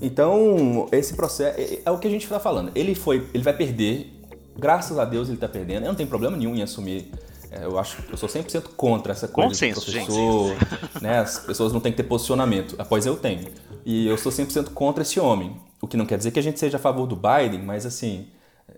Então, 0.00 0.88
esse 0.90 1.14
processo 1.14 1.58
é, 1.58 1.80
é 1.84 1.90
o 1.90 1.98
que 1.98 2.08
a 2.08 2.10
gente 2.10 2.24
está 2.24 2.40
falando. 2.40 2.72
Ele 2.74 2.94
foi, 2.94 3.28
ele 3.32 3.42
vai 3.42 3.56
perder. 3.56 4.12
Graças 4.58 4.98
a 4.98 5.04
Deus 5.04 5.28
ele 5.28 5.36
está 5.36 5.48
perdendo. 5.48 5.84
Eu 5.84 5.88
não 5.88 5.94
tenho 5.94 6.08
problema 6.08 6.36
nenhum 6.36 6.54
em 6.54 6.62
assumir 6.62 7.12
eu 7.62 7.78
acho 7.78 8.02
que 8.02 8.12
eu 8.12 8.16
sou 8.16 8.28
100% 8.28 8.68
contra 8.76 9.12
essa 9.12 9.28
coisa 9.28 9.50
Consenso, 9.50 9.86
de 9.86 9.92
professor, 9.92 10.48
gente. 10.48 11.02
né? 11.02 11.18
As 11.20 11.38
pessoas 11.38 11.72
não 11.72 11.80
têm 11.80 11.92
que 11.92 11.96
ter 11.96 12.04
posicionamento. 12.04 12.74
Após 12.78 13.06
eu 13.06 13.16
tenho. 13.16 13.48
E 13.84 14.06
eu 14.06 14.16
sou 14.16 14.32
100% 14.32 14.70
contra 14.70 15.02
esse 15.02 15.20
homem. 15.20 15.56
O 15.80 15.86
que 15.86 15.96
não 15.96 16.06
quer 16.06 16.18
dizer 16.18 16.30
que 16.30 16.38
a 16.38 16.42
gente 16.42 16.58
seja 16.58 16.76
a 16.76 16.80
favor 16.80 17.06
do 17.06 17.16
Biden, 17.16 17.62
mas 17.62 17.84
assim, 17.86 18.28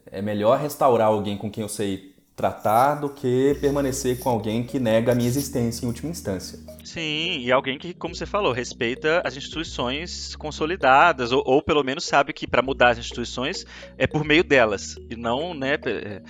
é 0.07 0.21
melhor 0.21 0.59
restaurar 0.59 1.09
alguém 1.09 1.37
com 1.37 1.51
quem 1.51 1.63
eu 1.63 1.69
sei 1.69 2.15
tratar 2.39 2.95
do 2.95 3.09
que 3.09 3.57
permanecer 3.61 4.21
com 4.21 4.29
alguém 4.29 4.63
que 4.63 4.79
nega 4.79 5.11
a 5.11 5.15
minha 5.15 5.27
existência 5.27 5.85
em 5.85 5.89
última 5.89 6.09
instância. 6.09 6.57
Sim, 6.85 7.41
e 7.41 7.51
alguém 7.51 7.77
que, 7.77 7.93
como 7.93 8.15
você 8.15 8.25
falou, 8.25 8.53
respeita 8.53 9.21
as 9.25 9.37
instituições 9.37 10.37
consolidadas, 10.37 11.33
ou, 11.33 11.43
ou 11.45 11.61
pelo 11.61 11.83
menos 11.83 12.05
sabe 12.05 12.33
que 12.33 12.47
para 12.47 12.63
mudar 12.63 12.91
as 12.91 12.99
instituições 12.99 13.67
é 13.99 14.07
por 14.07 14.25
meio 14.25 14.45
delas, 14.45 14.97
e 15.11 15.17
não 15.17 15.53
né, 15.53 15.75
é, 15.85 16.23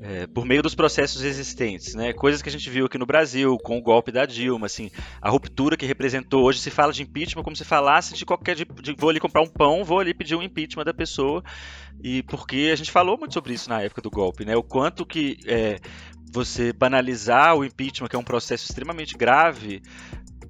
é, 0.00 0.26
por 0.26 0.44
meio 0.44 0.62
dos 0.62 0.74
processos 0.74 1.22
existentes. 1.22 1.94
Né? 1.94 2.12
Coisas 2.12 2.40
que 2.40 2.48
a 2.48 2.52
gente 2.52 2.68
viu 2.70 2.86
aqui 2.86 2.98
no 2.98 3.06
Brasil, 3.06 3.56
com 3.58 3.78
o 3.78 3.82
golpe 3.82 4.12
da 4.12 4.26
Dilma, 4.26 4.66
assim, 4.66 4.90
a 5.20 5.28
ruptura 5.28 5.76
que 5.76 5.86
representou. 5.86 6.44
Hoje 6.44 6.60
se 6.60 6.70
fala 6.70 6.92
de 6.92 7.02
impeachment 7.02 7.42
como 7.42 7.56
se 7.56 7.64
falasse 7.64 8.14
de 8.14 8.24
qualquer. 8.24 8.54
De, 8.54 8.64
de, 8.64 8.94
vou 8.96 9.10
ali 9.10 9.20
comprar 9.20 9.42
um 9.42 9.48
pão, 9.48 9.84
vou 9.84 10.00
ali 10.00 10.14
pedir 10.14 10.36
um 10.36 10.42
impeachment 10.42 10.84
da 10.84 10.94
pessoa. 10.94 11.42
E 12.02 12.22
porque 12.24 12.70
a 12.72 12.76
gente 12.76 12.90
falou 12.90 13.18
muito 13.18 13.34
sobre 13.34 13.54
isso 13.54 13.68
na 13.68 13.82
época 13.82 14.00
do 14.00 14.10
golpe, 14.10 14.44
né? 14.44 14.56
O 14.56 14.62
quanto 14.62 15.04
que 15.04 15.38
é, 15.46 15.80
você 16.32 16.72
banalizar 16.72 17.56
o 17.56 17.64
impeachment, 17.64 18.08
que 18.08 18.16
é 18.16 18.18
um 18.18 18.24
processo 18.24 18.66
extremamente 18.66 19.16
grave, 19.16 19.82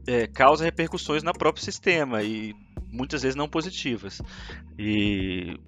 é, 0.07 0.27
causa 0.27 0.65
repercussões 0.65 1.23
no 1.23 1.33
próprio 1.33 1.65
sistema 1.65 2.23
e 2.23 2.55
muitas 2.91 3.23
vezes 3.23 3.37
não 3.37 3.49
positivas. 3.49 4.21
E 4.79 5.59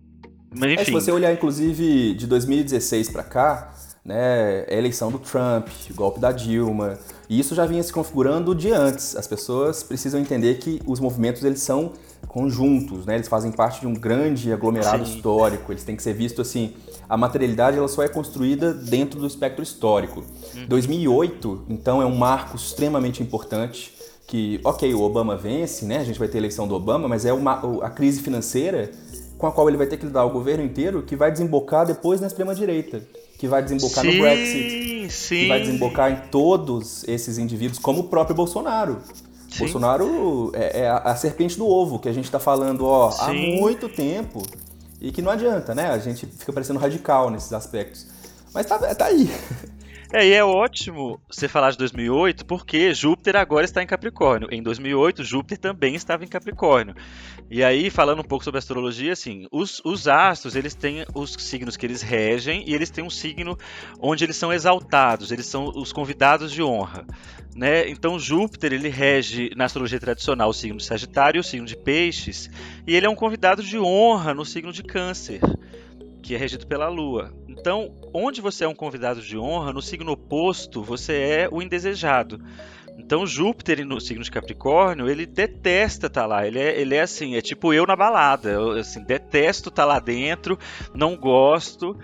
mas, 0.52 0.72
enfim. 0.72 0.82
É, 0.82 0.84
se 0.84 0.90
você 0.90 1.12
olhar, 1.12 1.32
inclusive, 1.32 2.14
de 2.14 2.26
2016 2.26 3.10
para 3.10 3.22
cá, 3.22 3.72
né, 4.04 4.64
a 4.68 4.74
eleição 4.74 5.10
do 5.10 5.18
Trump, 5.18 5.68
o 5.90 5.94
golpe 5.94 6.18
da 6.18 6.32
Dilma, 6.32 6.98
e 7.28 7.38
isso 7.38 7.54
já 7.54 7.66
vinha 7.66 7.82
se 7.82 7.92
configurando 7.92 8.54
de 8.54 8.72
antes. 8.72 9.14
As 9.14 9.26
pessoas 9.26 9.82
precisam 9.82 10.20
entender 10.20 10.58
que 10.58 10.80
os 10.86 10.98
movimentos 10.98 11.44
eles 11.44 11.60
são 11.60 11.92
conjuntos, 12.26 13.06
né? 13.06 13.14
Eles 13.14 13.28
fazem 13.28 13.52
parte 13.52 13.80
de 13.80 13.86
um 13.86 13.94
grande 13.94 14.52
aglomerado 14.52 15.06
Sim. 15.06 15.14
histórico. 15.16 15.72
Eles 15.72 15.84
têm 15.84 15.94
que 15.94 16.02
ser 16.02 16.12
vistos 16.12 16.48
assim. 16.48 16.74
A 17.08 17.16
materialidade 17.16 17.76
ela 17.76 17.88
só 17.88 18.02
é 18.02 18.08
construída 18.08 18.72
dentro 18.72 19.20
do 19.20 19.26
espectro 19.26 19.62
histórico. 19.62 20.24
Uhum. 20.54 20.66
2008, 20.66 21.66
então, 21.68 22.02
é 22.02 22.06
um 22.06 22.16
marco 22.16 22.56
extremamente 22.56 23.22
importante. 23.22 23.94
Que, 24.26 24.60
ok, 24.62 24.94
o 24.94 25.02
Obama 25.02 25.36
vence, 25.36 25.84
né? 25.84 25.98
A 25.98 26.04
gente 26.04 26.18
vai 26.18 26.28
ter 26.28 26.38
a 26.38 26.40
eleição 26.40 26.66
do 26.66 26.74
Obama, 26.74 27.08
mas 27.08 27.24
é 27.24 27.32
uma, 27.32 27.84
a 27.84 27.90
crise 27.90 28.20
financeira 28.20 28.90
com 29.40 29.46
a 29.46 29.53
qual 29.53 29.66
ele 29.68 29.79
vai 29.79 29.87
ter 29.87 29.96
que 29.96 30.05
lidar 30.05 30.24
o 30.24 30.31
governo 30.31 30.62
inteiro, 30.62 31.03
que 31.03 31.16
vai 31.16 31.33
desembocar 31.33 31.87
depois 31.87 32.20
na 32.20 32.26
extrema-direita, 32.26 33.03
que 33.38 33.48
vai 33.48 33.62
desembocar 33.62 34.05
sim, 34.05 34.12
no 34.12 34.20
Brexit, 34.20 35.11
sim. 35.11 35.37
que 35.37 35.48
vai 35.48 35.61
desembocar 35.61 36.12
em 36.12 36.29
todos 36.29 37.09
esses 37.09 37.38
indivíduos, 37.38 37.79
como 37.79 38.00
o 38.00 38.05
próprio 38.05 38.37
Bolsonaro. 38.37 38.98
Sim. 39.50 39.61
Bolsonaro 39.61 40.53
é, 40.55 40.83
é 40.83 40.88
a, 40.90 40.98
a, 40.98 41.16
serpente 41.16 41.57
do 41.57 41.66
ovo 41.66 41.98
que 41.98 42.09
a 42.09 42.12
gente 42.12 42.26
está 42.26 42.38
falando 42.38 42.85
ó, 42.85 43.09
há 43.18 43.33
muito 43.33 43.88
tempo 43.88 44.42
e 45.00 45.11
que 45.11 45.22
não 45.22 45.33
adianta, 45.33 45.74
né? 45.74 45.90
A 45.90 45.98
gente 45.98 46.26
fica 46.26 46.53
parecendo 46.53 46.79
radical 46.79 47.31
nesses 47.31 47.53
aspectos. 47.53 48.07
Mas 48.53 48.66
tá, 48.66 48.79
tá 48.94 49.07
aí. 49.07 49.29
É, 50.12 50.27
e 50.27 50.33
é 50.33 50.44
ótimo 50.44 51.20
você 51.31 51.46
falar 51.46 51.70
de 51.70 51.79
2008, 51.79 52.44
porque 52.44 52.92
Júpiter 52.92 53.37
agora 53.37 53.64
está 53.64 53.81
em 53.81 53.87
Capricórnio. 53.87 54.49
Em 54.51 54.61
2008, 54.61 55.23
Júpiter 55.23 55.59
também 55.59 55.94
estava 55.94 56.25
em 56.25 56.27
Capricórnio. 56.27 56.96
E 57.49 57.62
aí, 57.62 57.90
falando 57.90 58.18
um 58.18 58.25
pouco 58.25 58.42
sobre 58.42 58.59
astrologia, 58.59 59.12
assim, 59.12 59.46
os, 59.53 59.81
os 59.85 60.09
astros, 60.09 60.57
eles 60.57 60.75
têm 60.75 61.07
os 61.14 61.35
signos 61.38 61.77
que 61.77 61.87
eles 61.87 62.03
regem 62.03 62.64
e 62.68 62.75
eles 62.75 62.90
têm 62.90 63.05
um 63.05 63.11
signo 63.11 63.57
onde 64.01 64.25
eles 64.25 64.35
são 64.35 64.53
exaltados, 64.53 65.31
eles 65.31 65.46
são 65.46 65.70
os 65.77 65.92
convidados 65.92 66.51
de 66.51 66.61
honra. 66.61 67.07
Né? 67.55 67.88
Então 67.88 68.18
Júpiter 68.18 68.73
ele 68.73 68.88
rege 68.88 69.51
na 69.57 69.66
astrologia 69.66 70.01
tradicional 70.01 70.49
o 70.49 70.55
signo 70.55 70.79
de 70.79 70.85
Sagitário 70.85 71.38
e 71.38 71.40
o 71.40 71.44
signo 71.44 71.66
de 71.66 71.77
Peixes, 71.77 72.51
e 72.85 72.96
ele 72.96 73.07
é 73.07 73.11
um 73.11 73.16
convidado 73.16 73.62
de 73.62 73.79
honra 73.79 74.35
no 74.35 74.44
signo 74.44 74.73
de 74.73 74.83
Câncer 74.83 75.40
que 76.22 76.35
é 76.35 76.38
regido 76.38 76.66
pela 76.66 76.88
Lua. 76.88 77.33
Então, 77.48 77.94
onde 78.12 78.40
você 78.40 78.64
é 78.64 78.68
um 78.68 78.74
convidado 78.74 79.20
de 79.20 79.37
honra, 79.37 79.72
no 79.72 79.83
signo 79.83 80.12
oposto, 80.12 80.83
você 80.83 81.14
é 81.14 81.48
o 81.50 81.62
indesejado. 81.62 82.40
Então, 82.98 83.26
Júpiter 83.26 83.85
no 83.87 84.00
signo 84.00 84.22
de 84.22 84.30
Capricórnio, 84.30 85.09
ele 85.09 85.24
detesta 85.24 86.06
estar 86.06 86.22
tá 86.22 86.26
lá. 86.26 86.46
Ele 86.46 86.59
é, 86.59 86.78
ele 86.78 86.94
é 86.94 87.00
assim, 87.00 87.35
é 87.35 87.40
tipo 87.40 87.72
eu 87.72 87.87
na 87.87 87.96
balada. 87.96 88.50
Eu 88.50 88.72
assim, 88.72 89.02
detesto 89.02 89.70
estar 89.70 89.83
tá 89.83 89.88
lá 89.88 89.98
dentro, 89.98 90.59
não 90.94 91.16
gosto 91.16 91.96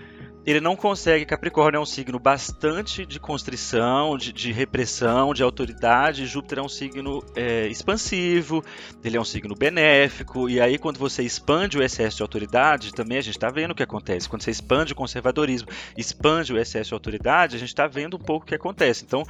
ele 0.47 0.61
não 0.61 0.77
consegue. 0.77 1.25
Capricórnio 1.25 1.77
é 1.77 1.81
um 1.81 1.85
signo 1.85 2.17
bastante 2.17 3.05
de 3.05 3.19
constrição, 3.19 4.17
de, 4.17 4.31
de 4.31 4.53
repressão, 4.53 5.33
de 5.33 5.43
autoridade. 5.43 6.25
Júpiter 6.25 6.59
é 6.59 6.61
um 6.61 6.69
signo 6.69 7.21
é, 7.35 7.67
expansivo, 7.67 8.63
ele 9.03 9.17
é 9.17 9.19
um 9.19 9.25
signo 9.25 9.53
benéfico. 9.55 10.49
E 10.49 10.61
aí, 10.61 10.77
quando 10.77 10.99
você 10.99 11.21
expande 11.21 11.77
o 11.77 11.83
excesso 11.83 12.15
de 12.15 12.23
autoridade, 12.23 12.93
também 12.93 13.17
a 13.17 13.21
gente 13.21 13.35
está 13.35 13.49
vendo 13.49 13.71
o 13.71 13.75
que 13.75 13.83
acontece. 13.83 14.29
Quando 14.29 14.41
você 14.41 14.51
expande 14.51 14.93
o 14.93 14.95
conservadorismo, 14.95 15.67
expande 15.97 16.53
o 16.53 16.57
excesso 16.57 16.91
de 16.91 16.93
autoridade, 16.93 17.57
a 17.57 17.59
gente 17.59 17.69
está 17.69 17.85
vendo 17.85 18.15
um 18.15 18.19
pouco 18.19 18.45
o 18.45 18.47
que 18.47 18.55
acontece. 18.55 19.03
Então, 19.03 19.23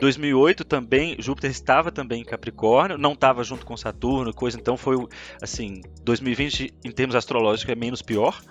2008 0.00 0.64
também, 0.64 1.14
Júpiter 1.20 1.50
estava 1.50 1.92
também 1.92 2.22
em 2.22 2.24
Capricórnio, 2.24 2.98
não 2.98 3.12
estava 3.12 3.44
junto 3.44 3.64
com 3.64 3.76
Saturno, 3.76 4.34
coisa, 4.34 4.58
então 4.58 4.76
foi 4.76 4.96
assim, 5.40 5.80
2020 6.02 6.74
em 6.84 6.90
termos 6.90 7.14
astrológicos 7.14 7.70
é 7.70 7.76
menos 7.76 8.02
pior. 8.02 8.42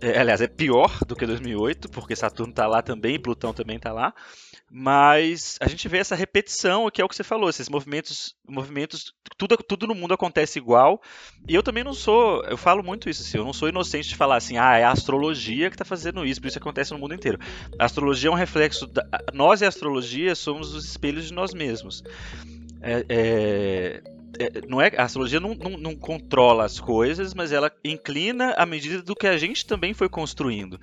É, 0.00 0.18
aliás, 0.18 0.40
é 0.40 0.46
pior 0.46 0.98
do 1.06 1.14
que 1.14 1.26
2008, 1.26 1.88
porque 1.90 2.16
Saturno 2.16 2.50
está 2.50 2.66
lá 2.66 2.82
também, 2.82 3.20
Plutão 3.20 3.52
também 3.52 3.76
está 3.76 3.92
lá. 3.92 4.14
Mas 4.74 5.58
a 5.60 5.68
gente 5.68 5.86
vê 5.86 5.98
essa 5.98 6.14
repetição, 6.14 6.90
que 6.90 7.02
é 7.02 7.04
o 7.04 7.08
que 7.08 7.14
você 7.14 7.22
falou, 7.22 7.50
esses 7.50 7.68
movimentos, 7.68 8.34
movimentos, 8.48 9.12
tudo, 9.36 9.54
tudo 9.58 9.86
no 9.86 9.94
mundo 9.94 10.14
acontece 10.14 10.58
igual. 10.58 11.02
E 11.46 11.54
eu 11.54 11.62
também 11.62 11.84
não 11.84 11.92
sou, 11.92 12.42
eu 12.44 12.56
falo 12.56 12.82
muito 12.82 13.10
isso, 13.10 13.22
assim, 13.22 13.36
eu 13.36 13.44
não 13.44 13.52
sou 13.52 13.68
inocente 13.68 14.08
de 14.08 14.16
falar 14.16 14.36
assim, 14.36 14.56
ah, 14.56 14.78
é 14.78 14.84
a 14.84 14.90
astrologia 14.90 15.68
que 15.68 15.74
está 15.74 15.84
fazendo 15.84 16.24
isso, 16.24 16.40
por 16.40 16.48
isso 16.48 16.58
acontece 16.58 16.90
no 16.92 16.98
mundo 16.98 17.14
inteiro. 17.14 17.38
A 17.78 17.84
astrologia 17.84 18.30
é 18.30 18.32
um 18.32 18.36
reflexo, 18.36 18.86
da, 18.86 19.06
nós 19.34 19.60
e 19.60 19.66
a 19.66 19.68
astrologia 19.68 20.34
somos 20.34 20.74
os 20.74 20.86
espelhos 20.86 21.26
de 21.26 21.34
nós 21.34 21.52
mesmos. 21.52 22.02
É, 22.80 23.04
é, 23.08 24.02
não 24.68 24.80
é, 24.80 24.92
a 24.96 25.04
astrologia 25.04 25.40
não, 25.40 25.54
não, 25.54 25.76
não, 25.76 25.96
controla 25.96 26.64
as 26.64 26.80
coisas, 26.80 27.34
mas 27.34 27.52
ela 27.52 27.70
inclina 27.84 28.52
à 28.56 28.64
medida 28.64 29.02
do 29.02 29.14
que 29.14 29.26
a 29.26 29.36
gente 29.36 29.66
também 29.66 29.92
foi 29.92 30.08
construindo. 30.08 30.80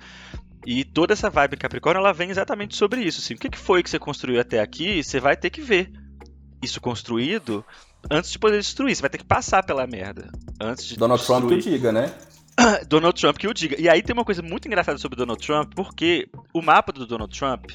E 0.66 0.84
toda 0.84 1.12
essa 1.12 1.30
vibe 1.30 1.56
Capricórnio, 1.56 2.00
ela 2.00 2.12
vem 2.12 2.30
exatamente 2.30 2.76
sobre 2.76 3.02
isso. 3.02 3.20
Assim, 3.20 3.34
o 3.34 3.38
que 3.38 3.56
foi 3.56 3.82
que 3.82 3.90
você 3.90 3.98
construiu 3.98 4.40
até 4.40 4.60
aqui? 4.60 5.02
Você 5.02 5.18
vai 5.18 5.36
ter 5.36 5.50
que 5.50 5.60
ver 5.60 5.90
isso 6.62 6.80
construído 6.80 7.64
antes 8.10 8.30
de 8.30 8.38
poder 8.38 8.58
destruir. 8.58 8.94
Você 8.94 9.00
vai 9.00 9.10
ter 9.10 9.18
que 9.18 9.24
passar 9.24 9.64
pela 9.64 9.86
merda 9.86 10.30
antes 10.60 10.84
de 10.86 10.96
Donald 10.96 11.18
destruir. 11.18 11.40
Trump 11.40 11.62
que 11.62 11.68
o 11.68 11.72
diga, 11.72 11.92
né? 11.92 12.14
Donald 12.86 13.18
Trump 13.18 13.38
que 13.38 13.48
o 13.48 13.54
diga. 13.54 13.80
E 13.80 13.88
aí 13.88 14.02
tem 14.02 14.12
uma 14.12 14.24
coisa 14.24 14.42
muito 14.42 14.66
engraçada 14.66 14.98
sobre 14.98 15.16
Donald 15.16 15.44
Trump, 15.44 15.72
porque 15.74 16.28
o 16.52 16.60
mapa 16.60 16.92
do 16.92 17.06
Donald 17.06 17.36
Trump, 17.36 17.70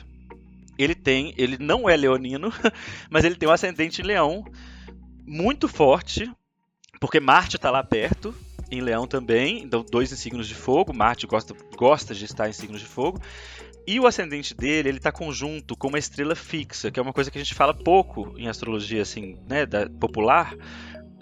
ele 0.78 0.94
tem, 0.94 1.34
ele 1.38 1.58
não 1.60 1.90
é 1.90 1.98
leonino, 1.98 2.54
mas 3.10 3.24
ele 3.24 3.36
tem 3.36 3.50
um 3.50 3.52
ascendente 3.52 4.02
em 4.02 4.06
leão 4.06 4.46
muito 5.26 5.68
forte, 5.68 6.32
porque 7.00 7.20
Marte 7.20 7.56
está 7.56 7.72
lá 7.72 7.84
perto, 7.84 8.34
em 8.72 8.82
Leão 8.82 9.08
também, 9.08 9.64
então 9.64 9.86
dois 9.90 10.12
em 10.12 10.16
signos 10.16 10.48
de 10.48 10.56
fogo, 10.56 10.94
Marte 10.94 11.28
gosta, 11.28 11.56
gosta 11.76 12.14
de 12.14 12.26
estar 12.26 12.50
em 12.50 12.54
signos 12.54 12.82
de 12.82 12.88
fogo, 12.88 13.22
e 13.88 14.00
o 14.00 14.08
ascendente 14.08 14.56
dele, 14.56 14.90
ele 14.90 14.98
está 14.98 15.12
conjunto 15.12 15.76
com 15.78 15.88
uma 15.88 16.00
estrela 16.00 16.36
fixa, 16.36 16.90
que 16.90 17.00
é 17.00 17.04
uma 17.04 17.14
coisa 17.14 17.30
que 17.30 17.38
a 17.38 17.44
gente 17.44 17.54
fala 17.54 17.74
pouco 17.74 18.34
em 18.38 18.48
astrologia 18.48 19.04
assim, 19.04 19.38
né, 19.48 19.66
da, 19.66 19.88
popular, 19.88 20.56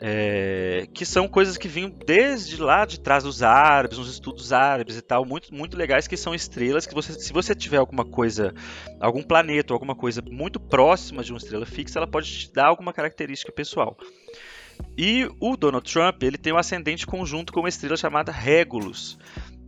é, 0.02 0.88
que 0.94 1.06
são 1.06 1.28
coisas 1.28 1.58
que 1.58 1.68
vinham 1.68 1.90
desde 1.90 2.62
lá 2.62 2.86
de 2.86 3.00
trás 3.00 3.24
dos 3.24 3.42
árabes, 3.42 3.98
uns 3.98 4.10
estudos 4.10 4.52
árabes 4.52 4.98
e 4.98 5.02
tal, 5.02 5.26
muito, 5.26 5.54
muito 5.54 5.78
legais, 5.78 6.08
que 6.08 6.18
são 6.18 6.34
estrelas 6.34 6.86
que 6.86 6.94
você, 6.94 7.14
se 7.14 7.32
você 7.32 7.56
tiver 7.56 7.78
alguma 7.78 8.04
coisa, 8.04 8.54
algum 9.00 9.24
planeta 9.24 9.74
ou 9.74 9.76
alguma 9.76 9.96
coisa 9.96 10.22
muito 10.22 10.60
próxima 10.60 11.24
de 11.24 11.32
uma 11.32 11.38
estrela 11.38 11.66
fixa, 11.66 12.00
ela 12.00 12.08
pode 12.08 12.28
te 12.28 12.54
dar 12.54 12.68
alguma 12.68 12.92
característica 12.92 13.52
pessoal. 13.52 13.98
E 14.98 15.28
o 15.40 15.56
Donald 15.56 15.90
Trump, 15.92 16.22
ele 16.24 16.38
tem 16.38 16.52
um 16.52 16.58
ascendente 16.58 17.06
conjunto 17.06 17.54
com 17.54 17.60
uma 17.60 17.70
estrela 17.70 17.96
chamada 17.96 18.32
Regulus, 18.32 19.18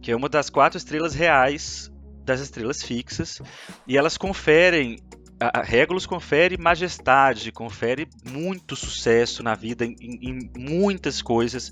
que 0.02 0.12
é 0.12 0.16
uma 0.16 0.30
das 0.30 0.50
quatro 0.50 0.78
estrelas 0.78 1.14
reais 1.14 1.92
das 2.24 2.40
estrelas 2.40 2.82
fixas, 2.82 3.40
e 3.88 3.98
elas 3.98 4.18
conferem 4.18 4.98
a 5.40 5.62
Regulus 5.62 6.06
confere 6.06 6.58
majestade, 6.58 7.52
confere 7.52 8.08
muito 8.24 8.76
sucesso 8.76 9.44
na 9.44 9.54
vida 9.54 9.86
em, 9.86 9.96
em, 10.02 10.50
muitas 10.58 11.22
coisas, 11.22 11.72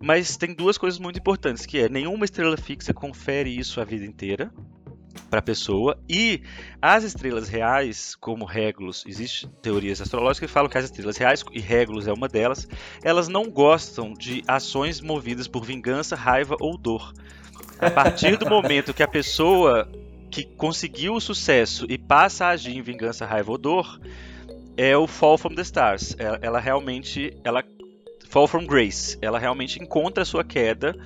mas 0.00 0.36
tem 0.36 0.54
duas 0.54 0.78
coisas 0.78 0.98
muito 0.98 1.18
importantes, 1.18 1.66
que 1.66 1.78
é 1.78 1.88
nenhuma 1.88 2.24
estrela 2.24 2.56
fixa 2.56 2.94
confere 2.94 3.50
isso 3.50 3.80
a 3.80 3.84
vida 3.84 4.04
inteira 4.04 4.52
para 5.28 5.40
a 5.40 5.42
pessoa 5.42 5.98
e 6.08 6.42
as 6.80 7.02
estrelas 7.02 7.48
reais, 7.48 8.14
como 8.14 8.44
Regulus, 8.44 9.04
existem 9.06 9.50
teorias 9.60 10.00
astrológicas 10.00 10.48
que 10.48 10.52
falam 10.52 10.70
que 10.70 10.78
as 10.78 10.84
estrelas 10.84 11.16
reais 11.16 11.44
e 11.52 11.60
Regulus 11.60 12.06
é 12.06 12.12
uma 12.12 12.28
delas, 12.28 12.68
elas 13.02 13.26
não 13.26 13.50
gostam 13.50 14.14
de 14.14 14.44
ações 14.46 15.00
movidas 15.00 15.48
por 15.48 15.64
vingança, 15.64 16.14
raiva 16.14 16.56
ou 16.60 16.78
dor. 16.78 17.12
A 17.80 17.90
partir 17.90 18.36
do 18.36 18.48
momento 18.48 18.94
que 18.94 19.02
a 19.02 19.08
pessoa 19.08 19.90
que 20.30 20.44
conseguiu 20.44 21.14
o 21.14 21.20
sucesso 21.20 21.86
e 21.88 21.98
passa 21.98 22.46
a 22.46 22.50
agir 22.50 22.76
em 22.76 22.82
vingança, 22.82 23.26
raiva 23.26 23.50
ou 23.50 23.58
dor 23.58 24.00
é 24.76 24.96
o 24.96 25.06
Fall 25.06 25.36
from 25.36 25.54
the 25.54 25.62
Stars. 25.62 26.14
Ela, 26.18 26.38
ela 26.40 26.60
realmente, 26.60 27.36
ela 27.44 27.62
Fall 28.28 28.46
from 28.46 28.64
Grace, 28.64 29.18
ela 29.20 29.38
realmente 29.38 29.82
encontra 29.82 30.22
a 30.22 30.26
sua 30.26 30.44
queda. 30.44 30.96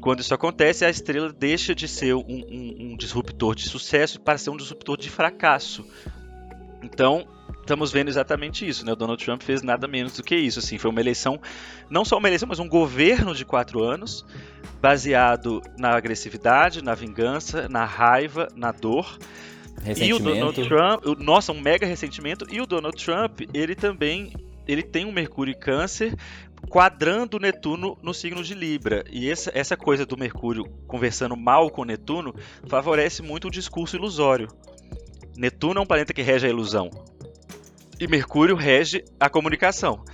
Quando 0.00 0.20
isso 0.20 0.34
acontece, 0.34 0.84
a 0.84 0.90
estrela 0.90 1.32
deixa 1.32 1.74
de 1.74 1.86
ser 1.86 2.14
um, 2.14 2.24
um, 2.26 2.76
um 2.92 2.96
disruptor 2.96 3.54
de 3.54 3.68
sucesso 3.68 4.20
para 4.20 4.38
ser 4.38 4.50
um 4.50 4.56
disruptor 4.56 4.96
de 4.96 5.10
fracasso. 5.10 5.86
Então, 6.82 7.26
estamos 7.64 7.90
vendo 7.90 8.08
exatamente 8.08 8.66
isso, 8.66 8.84
né? 8.84 8.92
O 8.92 8.96
Donald 8.96 9.22
Trump 9.22 9.42
fez 9.42 9.62
nada 9.62 9.88
menos 9.88 10.16
do 10.16 10.22
que 10.22 10.36
isso. 10.36 10.58
Assim, 10.58 10.78
foi 10.78 10.90
uma 10.90 11.00
eleição, 11.00 11.40
não 11.90 12.04
só 12.04 12.18
uma 12.18 12.28
eleição, 12.28 12.48
mas 12.48 12.58
um 12.58 12.68
governo 12.68 13.34
de 13.34 13.44
quatro 13.44 13.82
anos, 13.82 14.24
baseado 14.80 15.62
na 15.76 15.96
agressividade, 15.96 16.82
na 16.82 16.94
vingança, 16.94 17.68
na 17.68 17.84
raiva, 17.84 18.48
na 18.54 18.70
dor. 18.70 19.18
E 19.96 20.12
o 20.12 20.18
Donald 20.18 20.68
Trump, 20.68 21.04
nossa, 21.18 21.52
um 21.52 21.60
mega 21.60 21.86
ressentimento. 21.86 22.46
E 22.50 22.60
o 22.60 22.66
Donald 22.66 22.96
Trump, 23.02 23.40
ele 23.52 23.74
também, 23.74 24.32
ele 24.68 24.82
tem 24.82 25.04
um 25.04 25.12
Mercúrio 25.12 25.52
em 25.52 25.58
Câncer 25.58 26.14
quadrando 26.68 27.38
Netuno 27.38 27.98
no 28.02 28.14
signo 28.14 28.42
de 28.42 28.54
Libra. 28.54 29.04
E 29.10 29.30
essa, 29.30 29.50
essa 29.54 29.76
coisa 29.76 30.06
do 30.06 30.16
Mercúrio 30.16 30.64
conversando 30.86 31.36
mal 31.36 31.70
com 31.70 31.84
Netuno 31.84 32.34
favorece 32.66 33.22
muito 33.22 33.48
o 33.48 33.50
discurso 33.50 33.96
ilusório. 33.96 34.48
Netuno 35.36 35.80
é 35.80 35.82
um 35.82 35.86
planeta 35.86 36.14
que 36.14 36.22
rege 36.22 36.46
a 36.46 36.50
ilusão. 36.50 36.90
E 37.98 38.06
Mercúrio 38.06 38.56
rege 38.56 39.04
a 39.18 39.28
comunicação. 39.30 40.04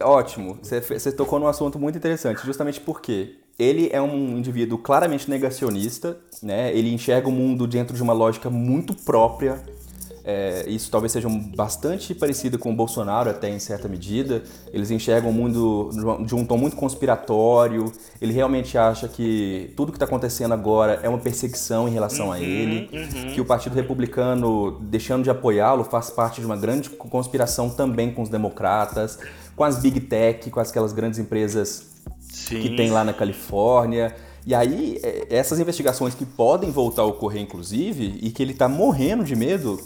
Ótimo, 0.00 0.58
você, 0.62 1.10
tocou 1.10 1.40
num 1.40 1.48
assunto 1.48 1.78
muito 1.78 1.98
interessante, 1.98 2.44
justamente 2.44 2.80
porque 2.80 3.36
ele 3.58 3.88
é 3.92 4.00
um 4.00 4.36
indivíduo 4.38 4.78
claramente 4.78 5.28
negacionista, 5.28 6.18
né? 6.40 6.72
ele 6.72 6.92
enxerga 6.92 7.28
o 7.28 7.32
mundo 7.32 7.66
dentro 7.66 7.96
de 7.96 8.02
uma 8.02 8.12
lógica 8.12 8.48
muito 8.48 8.94
própria, 8.94 9.60
é, 10.30 10.64
isso 10.68 10.90
talvez 10.90 11.10
seja 11.10 11.26
bastante 11.56 12.14
parecido 12.14 12.58
com 12.58 12.70
o 12.70 12.76
Bolsonaro, 12.76 13.30
até 13.30 13.48
em 13.48 13.58
certa 13.58 13.88
medida. 13.88 14.42
Eles 14.70 14.90
enxergam 14.90 15.30
o 15.30 15.32
mundo 15.32 15.88
de 16.26 16.34
um 16.34 16.44
tom 16.44 16.58
muito 16.58 16.76
conspiratório. 16.76 17.90
Ele 18.20 18.34
realmente 18.34 18.76
acha 18.76 19.08
que 19.08 19.72
tudo 19.74 19.90
que 19.90 19.96
está 19.96 20.04
acontecendo 20.04 20.52
agora 20.52 21.00
é 21.02 21.08
uma 21.08 21.16
perseguição 21.16 21.88
em 21.88 21.92
relação 21.92 22.26
uhum, 22.26 22.32
a 22.32 22.40
ele. 22.40 22.90
Uhum. 22.92 23.32
Que 23.32 23.40
o 23.40 23.44
Partido 23.46 23.72
Republicano, 23.72 24.78
deixando 24.82 25.24
de 25.24 25.30
apoiá-lo, 25.30 25.82
faz 25.82 26.10
parte 26.10 26.42
de 26.42 26.46
uma 26.46 26.58
grande 26.58 26.90
conspiração 26.90 27.70
também 27.70 28.12
com 28.12 28.20
os 28.20 28.28
democratas, 28.28 29.18
com 29.56 29.64
as 29.64 29.78
big 29.78 29.98
tech, 29.98 30.50
com 30.50 30.60
aquelas 30.60 30.92
grandes 30.92 31.18
empresas 31.18 31.86
Sim. 32.30 32.60
que 32.60 32.76
tem 32.76 32.90
lá 32.90 33.02
na 33.02 33.14
Califórnia. 33.14 34.14
E 34.46 34.54
aí, 34.54 35.00
é, 35.02 35.26
essas 35.30 35.58
investigações 35.58 36.14
que 36.14 36.26
podem 36.26 36.70
voltar 36.70 37.00
a 37.00 37.06
ocorrer, 37.06 37.40
inclusive, 37.40 38.18
e 38.20 38.30
que 38.30 38.42
ele 38.42 38.52
está 38.52 38.68
morrendo 38.68 39.24
de 39.24 39.34
medo, 39.34 39.80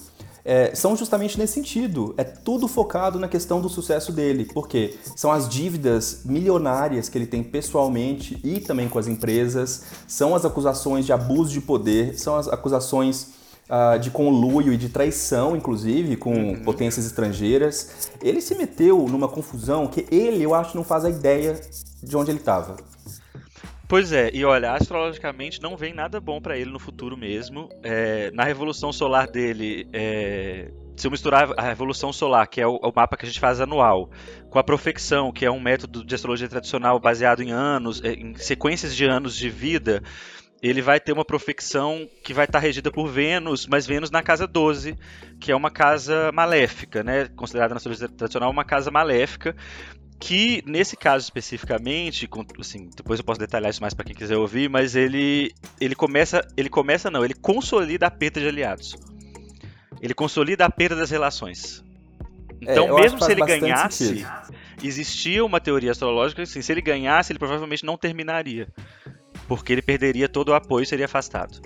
é, 0.45 0.75
são 0.75 0.97
justamente 0.97 1.39
nesse 1.39 1.55
sentido. 1.55 2.15
É 2.17 2.25
tudo 2.25 2.67
focado 2.67 3.19
na 3.19 3.29
questão 3.29 3.61
do 3.61 3.69
sucesso 3.69 4.13
dele, 4.13 4.49
porque 4.53 4.97
são 5.17 5.31
as 5.31 5.49
dívidas 5.49 6.23
milionárias 6.25 7.09
que 7.09 7.17
ele 7.17 7.27
tem 7.27 7.43
pessoalmente 7.43 8.39
e 8.43 8.61
também 8.61 8.89
com 8.89 8.99
as 8.99 9.07
empresas, 9.07 9.85
são 10.07 10.35
as 10.35 10.45
acusações 10.45 11.07
de 11.07 11.13
abuso 11.13 11.53
de 11.53 11.61
poder, 11.61 12.19
são 12.19 12.37
as 12.37 12.49
acusações 12.49 13.29
uh, 13.69 13.99
de 13.99 14.11
conluio 14.11 14.73
e 14.73 14.77
de 14.77 14.89
traição, 14.89 15.57
inclusive, 15.57 16.17
com 16.17 16.35
uhum. 16.35 16.63
potências 16.63 17.07
estrangeiras. 17.07 18.11
Ele 18.21 18.41
se 18.41 18.55
meteu 18.55 19.07
numa 19.09 19.29
confusão 19.29 19.87
que 19.87 20.07
ele, 20.11 20.43
eu 20.43 20.55
acho, 20.55 20.77
não 20.77 20.85
faz 20.85 21.05
a 21.05 21.11
ideia 21.11 21.61
de 22.03 22.17
onde 22.17 22.31
ele 22.31 22.39
estava. 22.39 22.77
Pois 23.93 24.11
é, 24.11 24.31
e 24.33 24.43
olha, 24.43 24.73
astrologicamente 24.73 25.61
não 25.61 25.77
vem 25.77 25.93
nada 25.93 26.19
bom 26.19 26.41
para 26.41 26.57
ele 26.57 26.71
no 26.71 26.79
futuro 26.79 27.15
mesmo. 27.15 27.69
É, 27.83 28.31
na 28.31 28.43
revolução 28.43 28.91
solar 28.91 29.27
dele, 29.27 29.87
é, 29.93 30.71
se 30.97 31.07
eu 31.07 31.11
misturar 31.11 31.53
a 31.59 31.61
revolução 31.61 32.11
solar, 32.11 32.47
que 32.47 32.59
é 32.59 32.67
o, 32.67 32.77
o, 32.77 32.91
mapa 32.97 33.19
que 33.19 33.27
a 33.27 33.29
gente 33.29 33.39
faz 33.39 33.61
anual, 33.61 34.11
com 34.49 34.59
a 34.59 34.65
profecção, 34.65 35.31
que 35.31 35.45
é 35.45 35.51
um 35.51 35.61
método 35.61 36.03
de 36.03 36.15
astrologia 36.15 36.49
tradicional 36.49 36.99
baseado 36.99 37.43
em 37.43 37.51
anos, 37.51 38.03
é, 38.03 38.15
em 38.15 38.35
sequências 38.35 38.97
de 38.97 39.05
anos 39.05 39.37
de 39.37 39.51
vida, 39.51 40.03
ele 40.63 40.81
vai 40.81 40.99
ter 40.99 41.13
uma 41.13 41.25
profecção 41.25 42.09
que 42.25 42.33
vai 42.33 42.47
estar 42.47 42.61
regida 42.61 42.91
por 42.91 43.09
Vênus, 43.09 43.67
mas 43.67 43.87
Vênus 43.87 44.11
na 44.11 44.23
casa 44.23 44.47
12, 44.47 44.97
que 45.39 45.53
é 45.53 45.55
uma 45.55 45.71
casa 45.71 46.33
maléfica, 46.33 47.03
né? 47.03 47.29
Considerada 47.37 47.75
na 47.75 47.77
astrologia 47.77 48.09
tradicional 48.09 48.51
uma 48.51 48.65
casa 48.65 48.91
maléfica, 48.91 49.55
que 50.23 50.63
nesse 50.65 50.97
caso 50.97 51.25
especificamente, 51.25 52.31
assim, 52.61 52.89
depois 52.97 53.19
eu 53.19 53.25
posso 53.25 53.41
detalhar 53.41 53.69
isso 53.69 53.81
mais 53.81 53.93
para 53.93 54.05
quem 54.05 54.15
quiser 54.15 54.37
ouvir, 54.37 54.71
mas 54.71 54.95
ele 54.95 55.53
ele 55.81 55.97
começa, 55.97 56.47
ele 56.57 56.69
começa 56.69 57.11
não, 57.11 57.25
ele 57.25 57.35
consolida 57.35 58.07
a 58.07 58.11
perda 58.11 58.41
de 58.41 58.47
aliados. 58.47 58.95
Ele 60.01 60.15
consolida 60.15 60.65
a 60.65 60.71
perda 60.71 60.95
das 60.95 61.11
relações. 61.11 61.83
Então, 62.61 62.97
é, 62.97 63.03
mesmo 63.03 63.21
se 63.21 63.33
ele 63.33 63.45
ganhasse, 63.45 64.07
sentido. 64.07 64.29
existia 64.81 65.45
uma 65.45 65.61
teoria 65.61 65.91
astrológica 65.91 66.43
assim, 66.43 66.63
se 66.63 66.71
ele 66.71 66.83
ganhasse, 66.83 67.33
ele 67.33 67.41
provavelmente 67.41 67.85
não 67.85 67.99
terminaria, 67.99 68.69
porque 69.49 69.73
ele 69.73 69.83
perderia 69.83 70.29
todo 70.29 70.51
o 70.51 70.55
apoio 70.55 70.85
e 70.85 70.87
seria 70.87 71.07
afastado. 71.07 71.61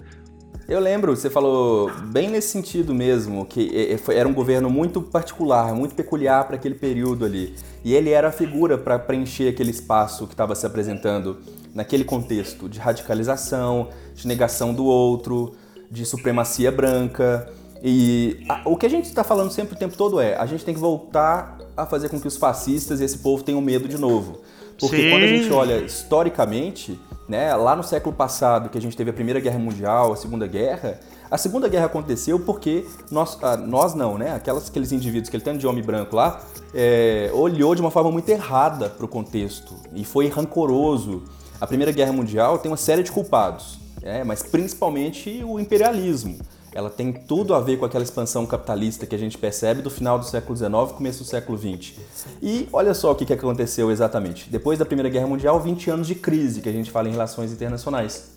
Eu 0.69 0.81
lembro, 0.81 1.15
você 1.15 1.31
falou 1.31 1.93
bem 2.07 2.29
nesse 2.29 2.49
sentido 2.49 2.93
mesmo, 2.93 3.47
que 3.47 3.97
era 4.13 4.29
um 4.29 4.35
governo 4.35 4.69
muito 4.69 5.01
particular, 5.01 5.73
muito 5.73 5.95
peculiar 5.95 6.45
para 6.45 6.57
aquele 6.57 6.75
período 6.75 7.25
ali. 7.25 7.55
E 7.85 7.95
ele 7.95 8.11
era 8.11 8.29
a 8.29 8.33
figura 8.33 8.77
para 8.77 8.99
preencher 8.99 9.49
aquele 9.49 9.71
espaço 9.71 10.27
que 10.27 10.35
estava 10.35 10.57
se 10.57 10.67
apresentando 10.67 11.39
naquele 11.73 12.03
contexto 12.03 12.69
de 12.69 12.81
radicalização, 12.81 13.91
de 14.13 14.27
negação 14.27 14.75
do 14.75 14.85
outro, 14.85 15.55
de 15.89 16.05
supremacia 16.05 16.73
branca. 16.73 17.49
E 17.81 18.45
a, 18.49 18.63
o 18.69 18.77
que 18.77 18.87
a 18.87 18.91
gente 18.91 19.05
está 19.05 19.23
falando 19.23 19.53
sempre 19.53 19.77
o 19.77 19.79
tempo 19.79 19.97
todo 19.97 20.19
é: 20.19 20.35
a 20.37 20.47
gente 20.47 20.65
tem 20.65 20.75
que 20.75 20.81
voltar 20.81 21.59
a 21.77 21.87
fazer 21.87 22.09
com 22.09 22.21
que 22.21 22.27
os 22.27 22.37
fascistas 22.37 23.01
e 23.01 23.05
esse 23.05 23.19
povo 23.19 23.45
tenham 23.45 23.61
medo 23.61 23.87
de 23.87 23.99
novo. 23.99 24.41
Porque 24.81 24.97
Sim. 24.97 25.11
quando 25.11 25.23
a 25.23 25.29
gente 25.29 25.53
olha 25.53 25.79
historicamente, 25.79 26.99
né, 27.29 27.55
lá 27.55 27.75
no 27.75 27.83
século 27.83 28.15
passado, 28.15 28.69
que 28.69 28.79
a 28.79 28.81
gente 28.81 28.97
teve 28.97 29.11
a 29.11 29.13
Primeira 29.13 29.41
Guerra 29.41 29.59
Mundial, 29.59 30.13
a 30.13 30.17
Segunda 30.17 30.47
Guerra, 30.47 31.01
a 31.31 31.37
Segunda 31.37 31.69
Guerra 31.69 31.87
aconteceu 31.87 32.39
porque 32.39 32.87
nós, 33.11 33.39
ah, 33.43 33.57
nós 33.57 33.95
não, 33.95 34.17
né? 34.17 34.35
Aquelas, 34.35 34.69
aqueles 34.69 34.93
indivíduos, 34.93 35.29
aquele 35.29 35.43
tanto 35.43 35.59
de 35.59 35.67
homem 35.67 35.83
branco 35.83 36.15
lá, 36.15 36.41
é, 36.73 37.31
olhou 37.35 37.75
de 37.75 37.81
uma 37.81 37.91
forma 37.91 38.13
muito 38.13 38.29
errada 38.29 38.89
para 38.89 39.05
o 39.05 39.09
contexto 39.09 39.75
e 39.93 40.05
foi 40.05 40.29
rancoroso. 40.29 41.25
A 41.61 41.67
Primeira 41.67 41.91
Guerra 41.91 42.13
Mundial 42.13 42.59
tem 42.59 42.71
uma 42.71 42.77
série 42.77 43.03
de 43.03 43.11
culpados, 43.11 43.79
é, 44.03 44.23
mas 44.23 44.43
principalmente 44.43 45.43
o 45.45 45.59
imperialismo 45.59 46.39
ela 46.77 46.91
tem 46.91 47.11
tudo 47.11 47.55
a 47.55 47.61
ver 47.61 47.79
com 47.79 47.87
aquela 47.87 48.05
expansão 48.05 48.45
capitalista 48.45 49.07
que 49.07 49.15
a 49.15 49.19
gente 49.19 49.39
percebe 49.39 49.81
do 49.81 49.89
final 49.89 50.19
do 50.19 50.27
século 50.27 50.55
XIX 50.55 50.93
começo 50.95 51.25
do 51.25 51.25
século 51.25 51.57
XX. 51.57 51.95
E 52.43 52.69
olha 52.71 52.93
só 52.93 53.13
o 53.13 53.15
que 53.15 53.33
aconteceu 53.33 53.91
exatamente. 53.91 54.51
Depois 54.51 54.79
da 54.79 54.85
Primeira 54.85 55.09
Guerra 55.09 55.27
Mundial, 55.27 55.59
20 55.59 55.91
anos 55.91 56.07
de 56.07 56.15
crise 56.15 56.61
que 56.61 56.69
a 56.69 56.73
gente 56.73 56.91
fala 56.91 57.09
em 57.09 57.13
relações 57.13 57.51
internacionais. 57.51 58.31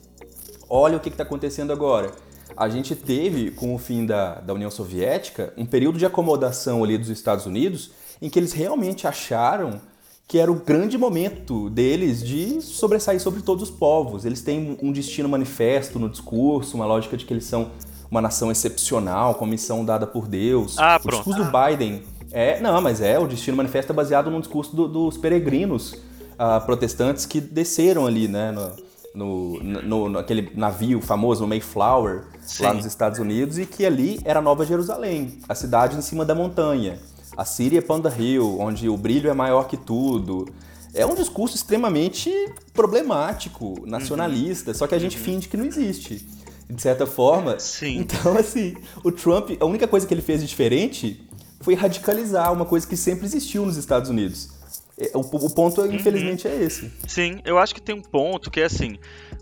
Olha 0.69 0.95
o 0.95 1.02
que 1.02 1.10
está 1.10 1.23
acontecendo 1.23 1.73
agora. 1.73 2.13
A 2.56 2.69
gente 2.69 2.95
teve, 2.95 3.52
com 3.52 3.75
o 3.75 3.78
fim 3.78 4.06
da, 4.06 4.36
da 4.36 4.54
União 4.54 4.71
Soviética, 4.71 5.54
um 5.58 5.65
período 5.65 5.99
de 5.99 6.06
acomodação 6.06 6.82
ali 6.82 6.97
dos 6.97 7.10
Estados 7.10 7.45
Unidos 7.45 7.91
em 8.21 8.30
que 8.30 8.39
eles 8.39 8.54
realmente 8.54 9.06
acharam 9.06 9.82
que 10.25 10.38
era 10.38 10.49
o 10.49 10.56
grande 10.56 10.97
momento 10.97 11.69
deles 11.69 12.23
de 12.23 12.62
sobressair 12.62 13.19
sobre 13.19 13.41
todos 13.41 13.63
os 13.63 13.69
povos. 13.69 14.23
Eles 14.23 14.41
têm 14.41 14.78
um 14.82 14.93
destino 14.93 15.28
manifesto 15.28 15.99
no 15.99 16.08
discurso, 16.08 16.78
uma 16.78 16.86
lógica 16.86 17.17
de 17.17 17.25
que 17.25 17.34
eles 17.34 17.43
são 17.45 17.71
uma 18.09 18.21
nação 18.21 18.51
excepcional, 18.51 19.35
com 19.35 19.45
missão 19.45 19.85
dada 19.85 20.07
por 20.07 20.27
Deus. 20.27 20.77
Ah, 20.77 20.99
o 21.03 21.09
discurso 21.09 21.43
do 21.43 21.51
Biden 21.51 22.03
é, 22.31 22.59
não, 22.59 22.79
mas 22.81 23.01
é 23.01 23.17
o 23.17 23.27
destino 23.27 23.57
manifesto 23.57 23.91
é 23.91 23.95
baseado 23.95 24.29
no 24.29 24.39
discurso 24.39 24.75
do, 24.75 24.87
dos 24.87 25.17
peregrinos 25.17 25.93
uh, 25.93 26.63
protestantes 26.65 27.25
que 27.25 27.41
desceram 27.41 28.05
ali, 28.05 28.27
né, 28.27 28.51
no, 28.51 29.59
no, 29.59 29.81
no, 29.81 30.09
naquele 30.09 30.51
navio 30.55 31.01
famoso, 31.01 31.41
no 31.41 31.47
Mayflower, 31.47 32.25
Sim. 32.41 32.63
lá 32.63 32.73
nos 32.73 32.85
Estados 32.85 33.19
Unidos, 33.19 33.57
e 33.57 33.65
que 33.65 33.85
ali 33.85 34.19
era 34.23 34.41
Nova 34.41 34.65
Jerusalém, 34.65 35.39
a 35.47 35.55
cidade 35.55 35.97
em 35.97 36.01
cima 36.01 36.23
da 36.23 36.35
montanha. 36.35 36.99
A 37.35 37.45
Síria 37.45 37.79
é 37.79 37.81
Panda 37.81 38.13
Hill, 38.15 38.59
onde 38.59 38.89
o 38.89 38.97
brilho 38.97 39.29
é 39.29 39.33
maior 39.33 39.67
que 39.67 39.77
tudo. 39.77 40.47
É 40.93 41.05
um 41.05 41.15
discurso 41.15 41.55
extremamente 41.55 42.31
problemático, 42.73 43.85
nacionalista, 43.85 44.71
uhum. 44.71 44.77
só 44.77 44.87
que 44.87 44.95
a 44.95 44.99
gente 44.99 45.17
uhum. 45.17 45.23
finge 45.23 45.47
que 45.47 45.55
não 45.55 45.65
existe 45.65 46.27
de 46.69 46.82
certa 46.82 47.08
forma. 47.08 47.60
Sim. 47.60 47.99
Então, 47.99 48.38
assim, 48.38 48.75
o 49.03 49.12
Trump, 49.12 49.51
a 49.60 49.65
única 49.65 49.88
coisa 49.88 50.05
que 50.05 50.13
ele 50.13 50.21
fez 50.21 50.41
de 50.41 50.47
diferente 50.47 51.27
foi 51.62 51.73
radicalizar 51.73 52.53
uma 52.53 52.65
coisa 52.65 52.88
que 52.88 52.95
sempre 52.95 53.25
existiu 53.25 53.65
nos 53.65 53.75
Estados 53.75 54.10
Unidos. 54.10 54.49
É, 54.97 55.12
o, 55.15 55.21
o 55.21 55.49
ponto, 55.49 55.82
uhum. 55.82 55.93
infelizmente, 55.93 56.47
é 56.47 56.55
esse. 56.62 56.91
Sim, 57.08 57.39
eu 57.45 57.58
acho 57.58 57.73
que 57.73 57.82
tem 57.82 57.95
um 57.95 58.01
ponto 58.01 58.51
que 58.51 58.60
é 58.60 58.65
assim: 58.65 58.97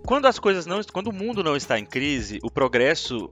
quando 0.06 0.26
as 0.26 0.40
coisas 0.40 0.66
não. 0.66 0.80
Quando 0.94 1.08
o 1.08 1.14
mundo 1.14 1.44
não 1.44 1.56
está 1.56 1.78
em 1.80 1.86
crise, 1.86 2.40
o 2.44 2.52
progresso 2.52 3.30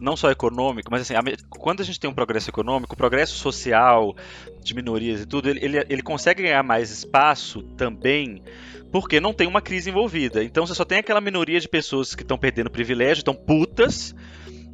não 0.00 0.16
só 0.16 0.30
econômico, 0.30 0.90
mas 0.90 1.02
assim, 1.02 1.14
a, 1.14 1.22
quando 1.48 1.80
a 1.80 1.84
gente 1.84 1.98
tem 1.98 2.08
um 2.08 2.14
progresso 2.14 2.50
econômico, 2.50 2.94
o 2.94 2.96
progresso 2.96 3.36
social 3.36 4.14
de 4.62 4.74
minorias 4.74 5.20
e 5.22 5.26
tudo, 5.26 5.48
ele, 5.48 5.64
ele, 5.64 5.78
ele 5.88 6.02
consegue 6.02 6.42
ganhar 6.42 6.62
mais 6.62 6.90
espaço 6.90 7.62
também 7.76 8.42
porque 8.90 9.20
não 9.20 9.32
tem 9.32 9.46
uma 9.46 9.60
crise 9.60 9.90
envolvida. 9.90 10.42
Então 10.42 10.66
você 10.66 10.74
só 10.74 10.84
tem 10.84 10.98
aquela 10.98 11.20
minoria 11.20 11.60
de 11.60 11.68
pessoas 11.68 12.14
que 12.14 12.22
estão 12.22 12.38
perdendo 12.38 12.70
privilégio, 12.70 13.20
estão 13.20 13.34
putas, 13.34 14.14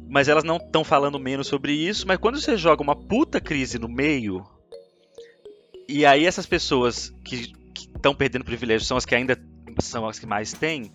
mas 0.07 0.27
elas 0.27 0.43
não 0.43 0.57
estão 0.57 0.83
falando 0.83 1.19
menos 1.19 1.47
sobre 1.47 1.73
isso. 1.73 2.07
Mas 2.07 2.17
quando 2.17 2.39
você 2.39 2.57
joga 2.57 2.81
uma 2.81 2.95
puta 2.95 3.41
crise 3.41 3.77
no 3.77 3.89
meio, 3.89 4.45
e 5.87 6.05
aí 6.05 6.25
essas 6.25 6.45
pessoas 6.45 7.13
que 7.23 7.53
estão 7.95 8.15
perdendo 8.15 8.45
privilégio 8.45 8.87
são 8.87 8.97
as 8.97 9.05
que 9.05 9.15
ainda 9.15 9.37
são 9.79 10.07
as 10.07 10.17
que 10.17 10.25
mais 10.25 10.53
têm, 10.53 10.91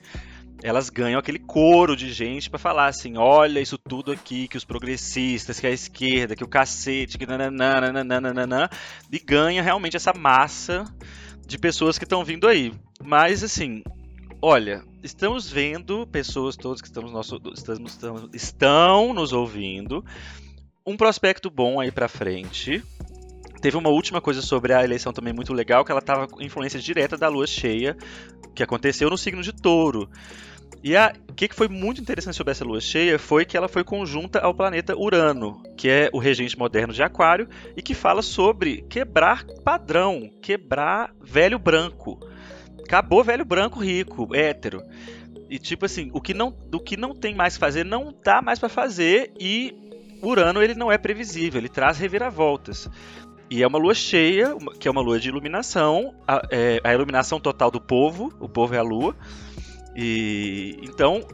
elas 0.62 0.90
ganham 0.90 1.18
aquele 1.18 1.38
coro 1.38 1.96
de 1.96 2.12
gente 2.12 2.50
para 2.50 2.58
falar 2.58 2.86
assim: 2.86 3.16
olha 3.16 3.60
isso 3.60 3.78
tudo 3.78 4.12
aqui, 4.12 4.48
que 4.48 4.56
os 4.56 4.64
progressistas, 4.64 5.58
que 5.58 5.66
a 5.66 5.70
esquerda, 5.70 6.36
que 6.36 6.44
o 6.44 6.48
cacete, 6.48 7.18
que 7.18 7.26
nananana, 7.26 8.70
e 9.10 9.18
ganha 9.18 9.62
realmente 9.62 9.96
essa 9.96 10.12
massa 10.12 10.84
de 11.46 11.58
pessoas 11.58 11.98
que 11.98 12.04
estão 12.04 12.24
vindo 12.24 12.46
aí. 12.46 12.72
Mas 13.02 13.42
assim, 13.42 13.82
olha, 14.40 14.84
estamos 15.02 15.50
vendo 15.50 16.06
pessoas 16.06 16.56
todas 16.56 16.80
que 16.80 16.88
estamos, 16.88 17.12
nosso, 17.12 17.40
estamos, 17.54 17.92
estamos 17.92 18.28
estão 18.32 19.14
nos 19.14 19.32
ouvindo, 19.32 20.04
um 20.86 20.96
prospecto 20.96 21.50
bom 21.50 21.80
aí 21.80 21.90
para 21.90 22.08
frente. 22.08 22.82
Teve 23.60 23.76
uma 23.76 23.90
última 23.90 24.22
coisa 24.22 24.40
sobre 24.40 24.72
a 24.72 24.82
eleição 24.82 25.12
também 25.12 25.34
muito 25.34 25.52
legal, 25.52 25.84
que 25.84 25.92
ela 25.92 26.00
estava 26.00 26.26
com 26.26 26.40
influência 26.40 26.80
direta 26.80 27.16
da 27.16 27.28
lua 27.28 27.46
cheia, 27.46 27.94
que 28.54 28.62
aconteceu 28.62 29.10
no 29.10 29.18
signo 29.18 29.42
de 29.42 29.52
touro. 29.52 30.08
E 30.82 30.94
o 31.28 31.34
que, 31.34 31.48
foi 31.54 31.68
muito 31.68 32.00
interessante 32.00 32.36
sobre 32.36 32.52
essa 32.52 32.64
lua 32.64 32.80
cheia 32.80 33.18
foi 33.18 33.44
que 33.44 33.56
ela 33.56 33.68
foi 33.68 33.84
conjunta 33.84 34.38
ao 34.40 34.54
planeta 34.54 34.96
Urano, 34.96 35.62
que 35.76 35.88
é 35.90 36.08
o 36.12 36.18
regente 36.18 36.58
moderno 36.58 36.92
de 36.92 37.02
Aquário, 37.02 37.48
e 37.76 37.82
que 37.82 37.94
fala 37.94 38.22
sobre 38.22 38.82
quebrar 38.88 39.44
padrão, 39.62 40.30
quebrar 40.40 41.14
velho 41.20 41.58
branco. 41.58 42.18
Acabou 42.82 43.22
velho 43.22 43.44
branco 43.44 43.78
rico, 43.78 44.34
hétero. 44.34 44.82
E 45.50 45.58
tipo 45.58 45.84
assim, 45.84 46.10
o 46.14 46.20
que 46.20 46.32
não, 46.32 46.50
do 46.50 46.80
que 46.80 46.96
não 46.96 47.14
tem 47.14 47.34
mais 47.34 47.54
que 47.54 47.60
fazer, 47.60 47.84
não 47.84 48.14
dá 48.24 48.40
mais 48.40 48.58
para 48.58 48.68
fazer 48.68 49.32
e 49.38 49.74
Urano 50.22 50.62
ele 50.62 50.74
não 50.74 50.90
é 50.90 50.96
previsível, 50.96 51.60
ele 51.60 51.68
traz 51.68 51.98
reviravoltas. 51.98 52.88
E 53.50 53.64
é 53.64 53.66
uma 53.66 53.78
lua 53.78 53.94
cheia, 53.94 54.56
que 54.78 54.86
é 54.86 54.90
uma 54.90 55.00
lua 55.00 55.18
de 55.18 55.28
iluminação, 55.28 56.14
a, 56.26 56.40
é, 56.52 56.80
a 56.84 56.94
iluminação 56.94 57.40
total 57.40 57.68
do 57.68 57.80
povo, 57.80 58.32
o 58.38 58.48
povo 58.48 58.74
é 58.76 58.78
a 58.78 58.82
lua. 58.82 59.16
E 59.94 60.78
então, 60.82 61.26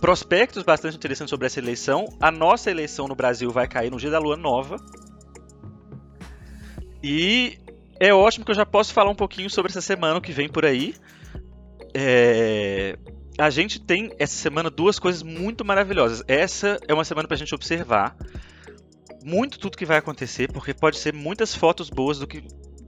prospectos 0.00 0.62
bastante 0.62 0.96
interessantes 0.96 1.30
sobre 1.30 1.46
essa 1.46 1.58
eleição. 1.58 2.06
A 2.20 2.30
nossa 2.30 2.70
eleição 2.70 3.08
no 3.08 3.14
Brasil 3.14 3.50
vai 3.50 3.66
cair 3.66 3.90
no 3.90 3.98
dia 3.98 4.10
da 4.10 4.18
lua 4.18 4.36
nova. 4.36 4.76
E 7.02 7.58
é 8.00 8.12
ótimo 8.12 8.44
que 8.44 8.50
eu 8.50 8.54
já 8.54 8.66
posso 8.66 8.92
falar 8.92 9.10
um 9.10 9.14
pouquinho 9.14 9.48
sobre 9.48 9.70
essa 9.70 9.80
semana 9.80 10.20
que 10.20 10.32
vem 10.32 10.48
por 10.48 10.64
aí. 10.64 10.94
É... 11.94 12.98
A 13.38 13.50
gente 13.50 13.80
tem 13.80 14.10
essa 14.18 14.34
semana 14.34 14.70
duas 14.70 14.98
coisas 14.98 15.22
muito 15.22 15.64
maravilhosas. 15.64 16.22
Essa 16.26 16.78
é 16.88 16.94
uma 16.94 17.04
semana 17.04 17.28
para 17.28 17.34
a 17.34 17.38
gente 17.38 17.54
observar 17.54 18.16
muito 19.22 19.58
tudo 19.58 19.76
que 19.76 19.84
vai 19.84 19.98
acontecer, 19.98 20.50
porque 20.52 20.72
pode 20.72 20.98
ser 20.98 21.12
muitas 21.12 21.54
fotos 21.54 21.90
boas 21.90 22.18
do 22.18 22.26
que, 22.26 22.42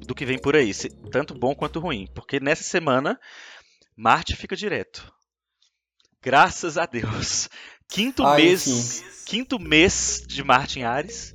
do 0.07 0.14
que 0.14 0.25
vem 0.25 0.38
por 0.38 0.55
aí, 0.55 0.73
tanto 1.11 1.35
bom 1.35 1.55
quanto 1.55 1.81
ruim. 1.81 2.07
Porque 2.14 2.38
nessa 2.38 2.62
semana 2.62 3.18
Marte 4.01 4.37
fica 4.37 4.55
direto. 4.55 5.13
Graças 6.23 6.79
a 6.79 6.87
Deus. 6.87 7.49
Quinto 7.89 8.25
Ai, 8.25 8.43
mês, 8.43 8.61
sim. 8.61 9.05
quinto 9.27 9.59
mês 9.59 10.23
de 10.25 10.45
Marte 10.45 10.79
em 10.79 10.85
Ares. 10.85 11.35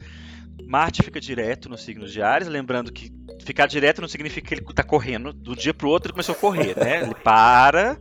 Marte 0.65 1.03
fica 1.03 1.19
direto 1.19 1.67
no 1.67 1.77
signo 1.77 2.07
de 2.07 2.21
Ares, 2.21 2.47
lembrando 2.47 2.89
que 2.89 3.11
ficar 3.45 3.67
direto 3.67 3.99
não 3.99 4.07
significa 4.07 4.47
que 4.47 4.53
ele 4.53 4.61
está 4.61 4.81
correndo. 4.81 5.33
Do 5.33 5.57
dia 5.57 5.73
para 5.73 5.87
o 5.87 5.89
outro 5.89 6.07
ele 6.07 6.13
começou 6.13 6.35
a 6.35 6.37
correr, 6.37 6.73
né? 6.79 7.03
Ele 7.03 7.15
para 7.21 7.99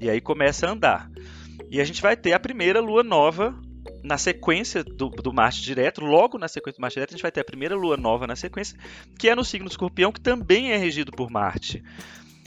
e 0.00 0.08
aí 0.08 0.20
começa 0.20 0.68
a 0.68 0.70
andar. 0.70 1.10
E 1.68 1.80
a 1.80 1.84
gente 1.84 2.00
vai 2.00 2.16
ter 2.16 2.32
a 2.32 2.38
primeira 2.38 2.78
lua 2.78 3.02
nova 3.02 3.60
na 4.04 4.16
sequência 4.16 4.84
do, 4.84 5.08
do 5.08 5.32
Marte 5.32 5.60
direto, 5.62 6.00
logo 6.00 6.38
na 6.38 6.46
sequência 6.46 6.78
do 6.78 6.82
Marte 6.82 6.94
direto, 6.94 7.10
a 7.10 7.16
gente 7.16 7.22
vai 7.22 7.32
ter 7.32 7.40
a 7.40 7.44
primeira 7.44 7.74
lua 7.74 7.96
nova 7.96 8.24
na 8.24 8.36
sequência, 8.36 8.78
que 9.18 9.28
é 9.28 9.34
no 9.34 9.44
signo 9.44 9.66
escorpião, 9.66 10.12
que 10.12 10.20
também 10.20 10.70
é 10.70 10.76
regido 10.76 11.10
por 11.10 11.28
Marte 11.28 11.82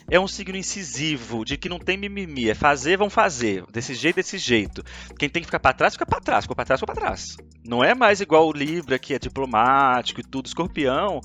é 0.09 0.19
um 0.19 0.27
signo 0.27 0.57
incisivo, 0.57 1.45
de 1.45 1.57
que 1.57 1.69
não 1.69 1.79
tem 1.79 1.97
mimimi, 1.97 2.49
é 2.49 2.55
fazer, 2.55 2.97
vão 2.97 3.09
fazer, 3.09 3.63
desse 3.71 3.93
jeito, 3.93 4.15
desse 4.15 4.37
jeito. 4.37 4.83
Quem 5.17 5.29
tem 5.29 5.41
que 5.41 5.47
ficar 5.47 5.59
para 5.59 5.73
trás, 5.73 5.93
fica 5.93 6.05
para 6.05 6.19
trás, 6.19 6.45
ficou 6.45 6.55
para 6.55 6.65
trás, 6.65 6.79
ficou 6.79 6.93
para 6.93 7.01
trás. 7.01 7.37
Não 7.63 7.83
é 7.83 7.93
mais 7.93 8.19
igual 8.19 8.47
o 8.47 8.51
Libra, 8.51 8.97
que 8.97 9.13
é 9.13 9.19
diplomático 9.19 10.19
e 10.19 10.23
tudo, 10.23 10.47
escorpião. 10.47 11.21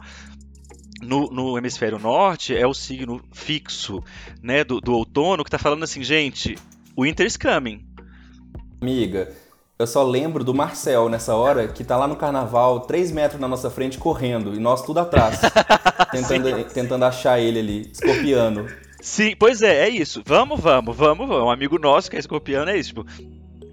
No, 1.02 1.26
no, 1.26 1.58
hemisfério 1.58 1.98
norte 1.98 2.56
é 2.56 2.66
o 2.66 2.72
signo 2.72 3.22
fixo 3.32 4.02
né, 4.42 4.64
do, 4.64 4.80
do 4.80 4.92
outono 4.92 5.44
que 5.44 5.48
está 5.48 5.58
falando 5.58 5.82
assim, 5.82 6.02
gente, 6.02 6.56
winter 6.98 7.26
is 7.26 7.36
coming. 7.36 7.84
Amiga, 8.80 9.34
eu 9.78 9.86
só 9.86 10.04
lembro 10.04 10.44
do 10.44 10.54
Marcel 10.54 11.08
nessa 11.08 11.34
hora, 11.34 11.66
que 11.66 11.82
tá 11.82 11.96
lá 11.96 12.06
no 12.06 12.14
carnaval, 12.14 12.80
3 12.80 13.10
metros 13.10 13.40
na 13.40 13.48
nossa 13.48 13.68
frente, 13.68 13.98
correndo, 13.98 14.54
e 14.54 14.58
nós 14.58 14.82
tudo 14.82 15.00
atrás, 15.00 15.40
tentando, 16.12 16.64
tentando 16.64 17.04
achar 17.04 17.40
ele 17.40 17.58
ali, 17.58 17.90
escorpiano. 17.92 18.66
Sim, 19.00 19.34
pois 19.36 19.62
é, 19.62 19.86
é 19.86 19.88
isso. 19.88 20.22
Vamos, 20.24 20.60
vamos, 20.60 20.96
vamos, 20.96 21.28
vamos. 21.28 21.44
Um 21.44 21.50
amigo 21.50 21.78
nosso 21.78 22.08
que 22.08 22.16
é 22.16 22.20
escorpiano 22.20 22.70
é 22.70 22.78
isso, 22.78 22.90
tipo, 22.90 23.06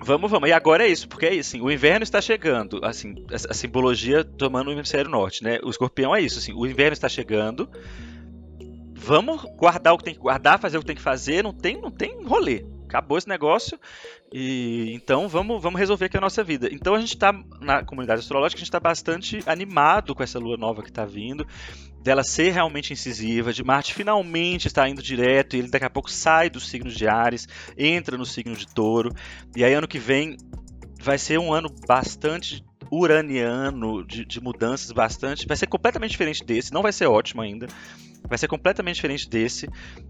Vamos, 0.04 0.32
vamos. 0.32 0.50
E 0.50 0.52
agora 0.52 0.84
é 0.84 0.88
isso, 0.88 1.08
porque 1.08 1.28
é 1.28 1.36
isso, 1.36 1.52
assim, 1.56 1.62
o 1.62 1.70
inverno 1.70 2.02
está 2.02 2.20
chegando, 2.20 2.84
assim, 2.84 3.24
a, 3.30 3.52
a, 3.52 3.54
simbologia 3.54 4.24
tomando 4.24 4.70
o 4.70 4.72
hemisfério 4.72 5.12
norte, 5.12 5.44
né? 5.44 5.60
O 5.64 5.70
escorpião 5.70 6.16
é 6.16 6.20
isso, 6.20 6.40
assim, 6.40 6.54
o 6.54 6.66
inverno 6.66 6.94
está 6.94 7.08
chegando. 7.08 7.70
Vamos 8.96 9.44
guardar 9.56 9.94
o 9.94 10.00
que 10.00 10.04
tem 10.04 10.16
que 10.16 10.20
guardar, 10.20 10.60
fazer 10.60 10.78
o 10.78 10.80
que 10.80 10.88
tem 10.88 10.96
que 10.96 11.02
fazer, 11.02 11.44
não 11.44 11.54
tem, 11.54 11.80
não 11.80 11.92
tem 11.92 12.24
rolê 12.24 12.66
acabou 12.92 13.18
esse 13.18 13.28
negócio 13.28 13.80
e 14.34 14.92
então 14.94 15.30
vamos, 15.30 15.62
vamos 15.62 15.80
resolver 15.80 16.06
aqui 16.06 16.18
a 16.18 16.22
nossa 16.22 16.44
vida. 16.44 16.68
Então 16.72 16.94
a 16.94 17.00
gente 17.00 17.16
está 17.16 17.34
na 17.62 17.84
comunidade 17.84 18.20
astrológica, 18.20 18.58
a 18.58 18.60
gente 18.60 18.68
está 18.68 18.80
bastante 18.80 19.40
animado 19.46 20.14
com 20.14 20.22
essa 20.22 20.38
lua 20.38 20.58
nova 20.58 20.84
que 20.84 20.90
está 20.90 21.06
vindo, 21.06 21.48
dela 22.04 22.24
ser 22.24 22.52
realmente 22.52 22.92
incisiva, 22.92 23.54
de 23.54 23.64
Marte 23.64 23.94
finalmente 23.94 24.68
estar 24.68 24.90
indo 24.90 25.02
direto 25.02 25.56
e 25.56 25.60
ele 25.60 25.70
daqui 25.70 25.86
a 25.86 25.90
pouco 25.90 26.12
sai 26.12 26.50
do 26.50 26.60
signo 26.60 26.90
de 26.90 27.08
Ares, 27.08 27.48
entra 27.78 28.18
no 28.18 28.26
signo 28.26 28.56
de 28.56 28.68
Touro. 28.68 29.14
E 29.56 29.64
aí 29.64 29.74
ano 29.74 29.88
que 29.88 30.00
vem 30.00 30.36
vai 31.02 31.18
ser 31.18 31.40
um 31.40 31.54
ano 31.54 31.70
bastante 31.88 32.64
uraniano, 32.92 34.06
de, 34.06 34.26
de 34.26 34.42
mudanças 34.42 34.92
bastante. 34.92 35.48
Vai 35.48 35.56
ser 35.56 35.68
completamente 35.68 36.12
diferente 36.12 36.44
desse, 36.44 36.74
não 36.74 36.82
vai 36.82 36.92
ser 36.92 37.08
ótimo 37.08 37.42
ainda. 37.42 37.68
Vai 38.28 38.38
ser 38.38 38.48
completamente 38.48 38.96
diferente 38.96 39.30
desse. 39.30 39.68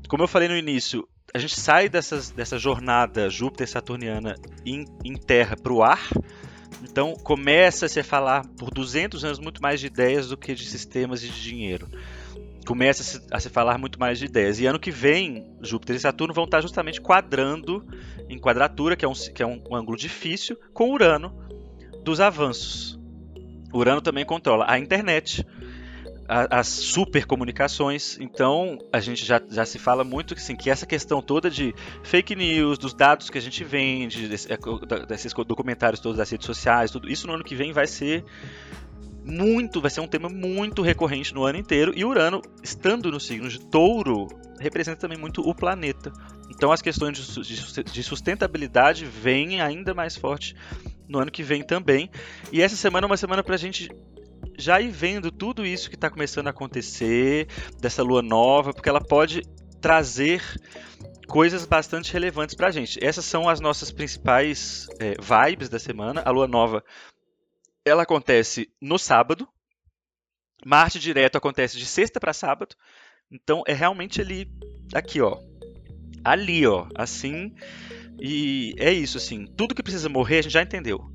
Como 0.10 0.24
eu 0.24 0.28
falei 0.28 0.50
no 0.50 0.58
início, 0.58 1.08
a 1.34 1.38
gente 1.38 1.60
sai 1.60 1.88
dessas, 1.88 2.30
dessa 2.30 2.58
jornada 2.58 3.30
Júpiter-Saturniana 3.30 4.36
em, 4.65 4.86
em 5.04 5.15
Terra 5.15 5.56
para 5.56 5.74
o 5.74 5.82
ar. 5.82 6.10
Então 6.84 7.13
começa 7.15 7.88
-se 7.88 8.00
a 8.00 8.04
falar 8.04 8.46
por 8.58 8.72
200 8.72 9.24
anos 9.24 9.39
muito 9.39 9.62
mais 9.62 9.80
de 9.80 9.88
ideias 9.88 10.30
do 10.30 10.38
que 10.38 10.54
de 10.54 10.65
sistemas 10.65 11.24
e 11.24 11.30
de 11.30 11.41
dinheiro. 11.41 11.88
Começa 12.65 13.22
a 13.32 13.39
se 13.39 13.50
falar 13.50 13.78
muito 13.78 14.00
mais 14.00 14.20
de 14.20 14.26
ideias. 14.26 14.60
E 14.60 14.65
ano 14.65 14.80
que 14.80 14.91
vem, 14.91 15.48
Júpiter 15.62 15.96
e 15.96 16.00
Saturno 16.00 16.34
vão 16.34 16.44
estar 16.44 16.62
justamente 16.62 17.02
quadrando 17.02 17.86
em 18.30 18.38
quadratura, 18.38 18.96
que 18.96 19.04
é 19.04 19.08
um, 19.08 19.13
que 19.13 19.41
é 19.41 19.46
um, 19.46 19.62
um 19.70 19.76
ângulo 19.76 19.98
difícil, 19.98 20.58
com 20.74 20.91
Urano 20.91 21.34
dos 22.04 22.20
avanços. 22.20 23.00
Urano 23.74 24.02
também 24.02 24.26
controla 24.26 24.65
a 24.67 24.78
internet, 24.78 25.46
as 26.32 26.67
supercomunicações. 26.67 28.17
Então, 28.17 28.80
a 28.91 29.02
gente 29.02 29.26
já, 29.26 29.41
já 29.50 29.65
se 29.65 29.78
fala 29.78 30.02
muito 30.02 30.34
assim, 30.34 30.56
que 30.56 30.70
essa 30.70 30.86
questão 30.86 31.22
toda 31.22 31.50
de 31.50 31.76
fake 32.04 32.36
news, 32.36 32.78
dos 32.78 32.94
dados 32.94 33.30
que 33.30 33.38
a 33.38 33.41
gente 33.41 33.65
vende, 33.65 34.30
desse, 34.30 34.48
é, 34.52 34.58
desses 35.06 35.34
documentários 35.34 36.00
todos 36.00 36.17
das 36.17 36.30
redes 36.30 36.46
sociais, 36.46 36.89
tudo 36.89 37.10
isso 37.10 37.28
no 37.28 37.34
ano 37.34 37.44
que 37.44 37.54
vem 37.54 37.74
vai 37.74 37.86
ser 37.86 38.24
muito, 39.26 39.82
vai 39.82 39.91
ser 39.91 40.00
um 40.00 40.08
tema 40.08 40.30
muito 40.30 40.82
recorrente 40.82 41.34
no 41.34 41.44
ano 41.44 41.60
inteiro. 41.60 41.91
E 41.94 42.06
Urano, 42.06 42.41
estando 42.63 43.12
no 43.12 43.20
signo 43.20 43.50
de 43.50 43.60
Touro, 43.60 44.30
representa 44.58 45.02
também 45.02 45.17
muito 45.17 45.41
o 45.41 45.54
planeta. 45.54 46.13
Então, 46.50 46.72
as 46.72 46.82
questões 46.82 47.17
de 47.91 48.04
sustentabilidade 48.04 49.04
vêm 49.04 49.60
ainda 49.60 49.94
mais 49.94 50.15
forte 50.15 50.56
no 51.10 51.20
ano 51.20 51.30
que 51.30 51.44
vem 51.44 51.62
também. 51.62 52.10
E 52.54 52.62
essa 52.62 52.78
semana 52.78 53.06
é 53.06 53.10
uma 53.10 53.17
semana 53.17 53.44
para 53.44 53.56
a 53.56 53.58
gente 53.58 53.89
já 54.62 54.80
ir 54.80 54.89
vendo 54.89 55.32
tudo 55.32 55.65
isso 55.65 55.90
que 55.90 55.96
está 55.96 56.10
começando 56.10 56.48
a 56.48 56.52
acontecer, 56.52 57.48
dessa 57.79 58.04
lua 58.04 58.21
nova, 58.21 58.73
porque 58.73 58.88
ela 58.88 59.02
pode 59.02 59.42
trazer 59.81 60.42
coisas 61.27 61.65
bastante 61.65 62.13
relevantes 62.13 62.56
para 62.56 62.67
a 62.67 62.71
gente. 62.71 63.04
Essas 63.04 63.25
são 63.25 63.50
as 63.50 63.60
nossas 63.60 63.92
principais 63.92 64.88
é, 65.00 65.15
vibes 65.19 65.69
da 65.69 65.79
semana. 65.79 66.21
A 66.25 66.29
lua 66.29 66.48
nova 66.48 66.83
ela 67.86 68.04
acontece 68.04 68.69
no 68.79 69.00
sábado. 69.00 69.48
Marte 70.65 71.00
direto 71.00 71.38
acontece 71.38 71.77
de 71.77 71.86
sexta 71.86 72.19
para 72.19 72.33
sábado. 72.33 72.75
Então 73.31 73.63
é 73.65 73.73
realmente 73.73 74.21
ali, 74.21 74.52
aqui 74.94 75.21
ó, 75.21 75.40
ali 76.23 76.67
ó, 76.67 76.88
assim. 76.96 77.56
E 78.19 78.75
é 78.77 78.92
isso 78.92 79.17
assim. 79.17 79.48
Tudo 79.48 79.73
que 79.73 79.81
precisa 79.81 80.10
morrer 80.10 80.40
a 80.40 80.42
gente 80.44 80.54
já 80.54 80.62
entendeu. 80.62 81.10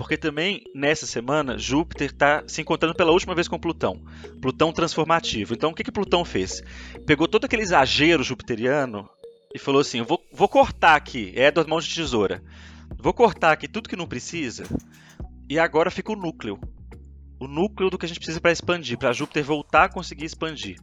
Porque 0.00 0.16
também, 0.16 0.64
nessa 0.74 1.04
semana, 1.04 1.58
Júpiter 1.58 2.08
está 2.08 2.42
se 2.46 2.62
encontrando 2.62 2.94
pela 2.94 3.12
última 3.12 3.34
vez 3.34 3.46
com 3.46 3.58
Plutão. 3.58 4.02
Plutão 4.40 4.72
transformativo. 4.72 5.52
Então, 5.52 5.72
o 5.72 5.74
que, 5.74 5.84
que 5.84 5.92
Plutão 5.92 6.24
fez? 6.24 6.62
Pegou 7.04 7.28
todo 7.28 7.44
aquele 7.44 7.60
exagero 7.60 8.22
jupiteriano 8.22 9.06
e 9.54 9.58
falou 9.58 9.82
assim: 9.82 10.00
vou, 10.00 10.18
vou 10.32 10.48
cortar 10.48 10.96
aqui, 10.96 11.34
é 11.36 11.50
das 11.50 11.66
mãos 11.66 11.84
de 11.84 11.94
tesoura. 11.94 12.42
Vou 12.96 13.12
cortar 13.12 13.52
aqui 13.52 13.68
tudo 13.68 13.90
que 13.90 13.94
não 13.94 14.06
precisa 14.06 14.64
e 15.50 15.58
agora 15.58 15.90
fica 15.90 16.10
o 16.10 16.16
núcleo. 16.16 16.58
O 17.38 17.46
núcleo 17.46 17.90
do 17.90 17.98
que 17.98 18.06
a 18.06 18.08
gente 18.08 18.20
precisa 18.20 18.40
para 18.40 18.52
expandir, 18.52 18.96
para 18.96 19.12
Júpiter 19.12 19.44
voltar 19.44 19.84
a 19.84 19.88
conseguir 19.90 20.24
expandir. 20.24 20.78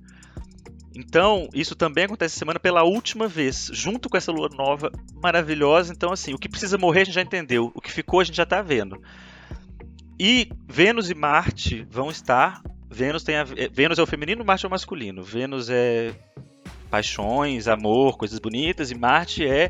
Então, 0.99 1.47
isso 1.53 1.75
também 1.75 2.05
acontece 2.05 2.33
essa 2.33 2.39
semana 2.39 2.59
pela 2.59 2.81
última 2.81 3.27
vez, 3.27 3.69
junto 3.71 4.09
com 4.09 4.17
essa 4.17 4.31
lua 4.31 4.49
nova 4.49 4.91
maravilhosa. 5.21 5.93
Então, 5.93 6.11
assim, 6.11 6.33
o 6.33 6.39
que 6.39 6.49
precisa 6.49 6.75
morrer 6.75 7.01
a 7.01 7.03
gente 7.03 7.13
já 7.13 7.21
entendeu, 7.21 7.71
o 7.75 7.79
que 7.79 7.91
ficou 7.91 8.19
a 8.19 8.23
gente 8.23 8.35
já 8.35 8.41
está 8.41 8.63
vendo. 8.63 8.99
E 10.19 10.49
Vênus 10.67 11.11
e 11.11 11.13
Marte 11.13 11.85
vão 11.87 12.09
estar. 12.09 12.63
Vênus, 12.89 13.23
tem 13.23 13.35
a... 13.35 13.43
Vênus 13.43 13.99
é 13.99 14.01
o 14.01 14.07
feminino, 14.07 14.43
Marte 14.43 14.65
é 14.65 14.67
o 14.67 14.71
masculino. 14.71 15.21
Vênus 15.21 15.69
é 15.69 16.15
paixões, 16.89 17.67
amor, 17.67 18.17
coisas 18.17 18.39
bonitas, 18.39 18.89
e 18.89 18.95
Marte 18.95 19.45
é 19.45 19.69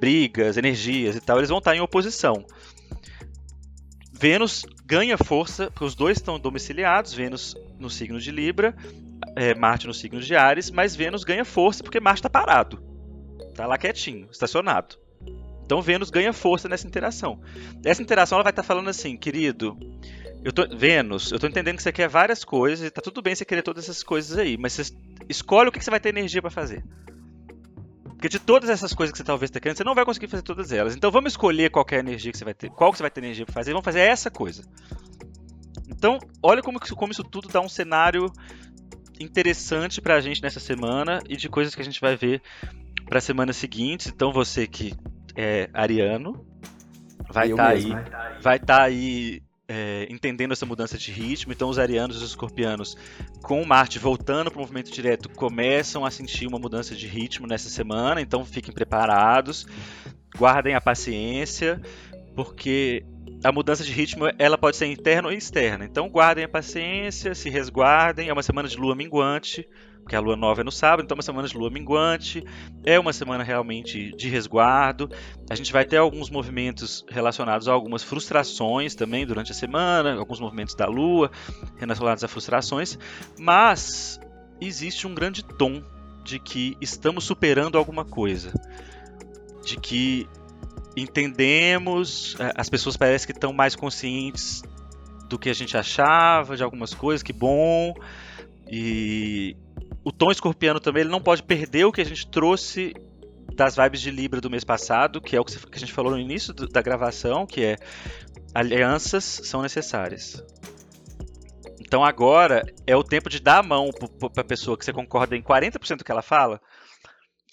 brigas, 0.00 0.56
energias 0.56 1.14
e 1.14 1.20
tal. 1.20 1.38
Eles 1.38 1.48
vão 1.48 1.58
estar 1.58 1.76
em 1.76 1.80
oposição. 1.80 2.44
Vênus 4.12 4.66
ganha 4.84 5.16
força, 5.16 5.70
porque 5.70 5.84
os 5.84 5.94
dois 5.94 6.16
estão 6.16 6.40
domiciliados, 6.40 7.14
Vênus 7.14 7.54
no 7.78 7.88
signo 7.88 8.18
de 8.18 8.32
Libra 8.32 8.74
é, 9.34 9.54
Marte 9.54 9.86
no 9.86 9.94
signo 9.94 10.20
de 10.20 10.34
Ares, 10.34 10.70
mas 10.70 10.96
Vênus 10.96 11.24
ganha 11.24 11.44
força 11.44 11.82
porque 11.82 12.00
Marte 12.00 12.18
está 12.18 12.30
parado. 12.30 12.82
Está 13.48 13.66
lá 13.66 13.78
quietinho, 13.78 14.28
estacionado. 14.30 14.96
Então 15.64 15.82
Vênus 15.82 16.10
ganha 16.10 16.32
força 16.32 16.68
nessa 16.68 16.86
interação. 16.86 17.40
Essa 17.84 18.02
interação 18.02 18.36
ela 18.36 18.44
vai 18.44 18.52
estar 18.52 18.62
tá 18.62 18.66
falando 18.66 18.88
assim, 18.88 19.16
querido, 19.16 19.76
eu 20.44 20.52
tô, 20.52 20.66
Vênus, 20.76 21.32
eu 21.32 21.36
estou 21.36 21.50
entendendo 21.50 21.76
que 21.76 21.82
você 21.82 21.92
quer 21.92 22.08
várias 22.08 22.44
coisas, 22.44 22.86
e 22.86 22.90
tá 22.90 23.02
tudo 23.02 23.20
bem 23.20 23.34
você 23.34 23.44
querer 23.44 23.62
todas 23.62 23.84
essas 23.84 24.02
coisas 24.02 24.38
aí, 24.38 24.56
mas 24.56 24.74
você 24.74 24.94
escolhe 25.28 25.68
o 25.68 25.72
que 25.72 25.82
você 25.82 25.90
vai 25.90 25.98
ter 25.98 26.10
energia 26.10 26.40
para 26.40 26.50
fazer. 26.50 26.84
Porque 28.04 28.28
de 28.28 28.38
todas 28.38 28.70
essas 28.70 28.94
coisas 28.94 29.12
que 29.12 29.18
você 29.18 29.24
talvez 29.24 29.48
esteja 29.48 29.60
querendo, 29.60 29.76
você 29.76 29.84
não 29.84 29.94
vai 29.94 30.04
conseguir 30.04 30.28
fazer 30.28 30.42
todas 30.42 30.72
elas. 30.72 30.96
Então 30.96 31.10
vamos 31.10 31.32
escolher 31.32 31.70
qual 31.70 31.84
é 31.90 31.96
a 31.96 31.98
energia 31.98 32.32
que 32.32 32.38
você 32.38 32.44
vai 32.44 32.54
ter, 32.54 32.70
qual 32.70 32.90
que 32.90 32.98
você 32.98 33.02
vai 33.02 33.10
ter 33.10 33.20
energia 33.20 33.44
para 33.44 33.52
fazer, 33.52 33.70
e 33.70 33.74
vamos 33.74 33.84
fazer 33.84 34.00
essa 34.00 34.30
coisa. 34.30 34.62
Então, 35.88 36.18
olha 36.42 36.62
como, 36.62 36.78
como 36.78 37.12
isso 37.12 37.24
tudo 37.24 37.48
dá 37.48 37.60
um 37.60 37.68
cenário 37.68 38.30
interessante 39.20 40.00
pra 40.00 40.20
gente 40.20 40.42
nessa 40.42 40.60
semana 40.60 41.22
e 41.28 41.36
de 41.36 41.48
coisas 41.48 41.74
que 41.74 41.80
a 41.80 41.84
gente 41.84 42.00
vai 42.00 42.16
ver 42.16 42.42
para 43.06 43.20
semana 43.20 43.52
seguinte. 43.52 44.08
Então 44.08 44.32
você 44.32 44.66
que 44.66 44.94
é 45.34 45.68
ariano 45.72 46.44
vai 47.30 47.50
estar 47.50 47.64
tá 47.64 47.70
aí, 47.70 47.90
vai 48.40 48.56
estar 48.56 48.76
tá 48.78 48.82
aí 48.82 49.42
é, 49.68 50.06
entendendo 50.10 50.52
essa 50.52 50.66
mudança 50.66 50.96
de 50.96 51.10
ritmo. 51.10 51.52
Então 51.52 51.68
os 51.68 51.78
arianos 51.78 52.16
e 52.16 52.24
os 52.24 52.30
escorpianos, 52.30 52.96
com 53.42 53.64
Marte 53.64 53.98
voltando 53.98 54.50
para 54.50 54.58
o 54.58 54.60
movimento 54.60 54.90
direto, 54.90 55.28
começam 55.28 56.04
a 56.04 56.10
sentir 56.10 56.46
uma 56.46 56.58
mudança 56.58 56.94
de 56.94 57.06
ritmo 57.06 57.46
nessa 57.46 57.68
semana. 57.68 58.20
Então 58.20 58.44
fiquem 58.44 58.72
preparados, 58.72 59.66
guardem 60.36 60.74
a 60.74 60.80
paciência, 60.80 61.80
porque 62.34 63.04
a 63.46 63.52
mudança 63.52 63.84
de 63.84 63.92
ritmo 63.92 64.24
ela 64.40 64.58
pode 64.58 64.76
ser 64.76 64.86
interna 64.86 65.28
ou 65.28 65.34
externa. 65.34 65.84
Então 65.84 66.08
guardem 66.08 66.44
a 66.44 66.48
paciência, 66.48 67.32
se 67.32 67.48
resguardem. 67.48 68.28
É 68.28 68.32
uma 68.32 68.42
semana 68.42 68.68
de 68.68 68.76
lua 68.76 68.96
minguante, 68.96 69.68
porque 70.02 70.16
a 70.16 70.20
lua 70.20 70.34
nova 70.34 70.62
é 70.62 70.64
no 70.64 70.72
sábado, 70.72 71.04
então 71.04 71.14
é 71.14 71.18
uma 71.18 71.22
semana 71.22 71.46
de 71.46 71.56
lua 71.56 71.70
minguante. 71.70 72.44
É 72.84 72.98
uma 72.98 73.12
semana 73.12 73.44
realmente 73.44 74.10
de 74.16 74.28
resguardo. 74.28 75.08
A 75.48 75.54
gente 75.54 75.72
vai 75.72 75.84
ter 75.84 75.96
alguns 75.96 76.28
movimentos 76.28 77.04
relacionados 77.08 77.68
a 77.68 77.72
algumas 77.72 78.02
frustrações 78.02 78.96
também 78.96 79.24
durante 79.24 79.52
a 79.52 79.54
semana, 79.54 80.16
alguns 80.16 80.40
movimentos 80.40 80.74
da 80.74 80.86
lua 80.86 81.30
relacionados 81.76 82.24
a 82.24 82.28
frustrações, 82.28 82.98
mas 83.38 84.18
existe 84.60 85.06
um 85.06 85.14
grande 85.14 85.44
tom 85.44 85.84
de 86.24 86.40
que 86.40 86.76
estamos 86.80 87.22
superando 87.22 87.78
alguma 87.78 88.04
coisa. 88.04 88.52
De 89.64 89.76
que 89.76 90.28
entendemos, 90.96 92.36
é, 92.40 92.52
as 92.56 92.68
pessoas 92.68 92.96
parecem 92.96 93.26
que 93.26 93.32
estão 93.32 93.52
mais 93.52 93.76
conscientes 93.76 94.62
do 95.28 95.38
que 95.38 95.50
a 95.50 95.54
gente 95.54 95.76
achava, 95.76 96.56
de 96.56 96.62
algumas 96.62 96.94
coisas, 96.94 97.22
que 97.22 97.32
bom. 97.32 97.94
E 98.70 99.56
o 100.04 100.10
tom 100.10 100.30
escorpiano 100.30 100.80
também 100.80 101.02
ele 101.02 101.10
não 101.10 101.20
pode 101.20 101.42
perder 101.42 101.84
o 101.84 101.92
que 101.92 102.00
a 102.00 102.04
gente 102.04 102.26
trouxe 102.28 102.94
das 103.54 103.76
vibes 103.76 104.00
de 104.00 104.10
Libra 104.10 104.40
do 104.40 104.50
mês 104.50 104.64
passado, 104.64 105.20
que 105.20 105.36
é 105.36 105.40
o 105.40 105.44
que 105.44 105.56
a 105.72 105.78
gente 105.78 105.92
falou 105.92 106.12
no 106.12 106.18
início 106.18 106.52
da 106.52 106.82
gravação, 106.82 107.46
que 107.46 107.64
é 107.64 107.76
alianças 108.54 109.24
são 109.24 109.62
necessárias. 109.62 110.42
Então 111.80 112.04
agora 112.04 112.64
é 112.86 112.96
o 112.96 113.04
tempo 113.04 113.28
de 113.28 113.40
dar 113.40 113.58
a 113.58 113.62
mão 113.62 113.90
para 114.32 114.42
a 114.42 114.44
pessoa 114.44 114.76
que 114.76 114.84
você 114.84 114.92
concorda 114.92 115.36
em 115.36 115.42
40% 115.42 115.98
do 115.98 116.04
que 116.04 116.10
ela 116.10 116.22
fala 116.22 116.60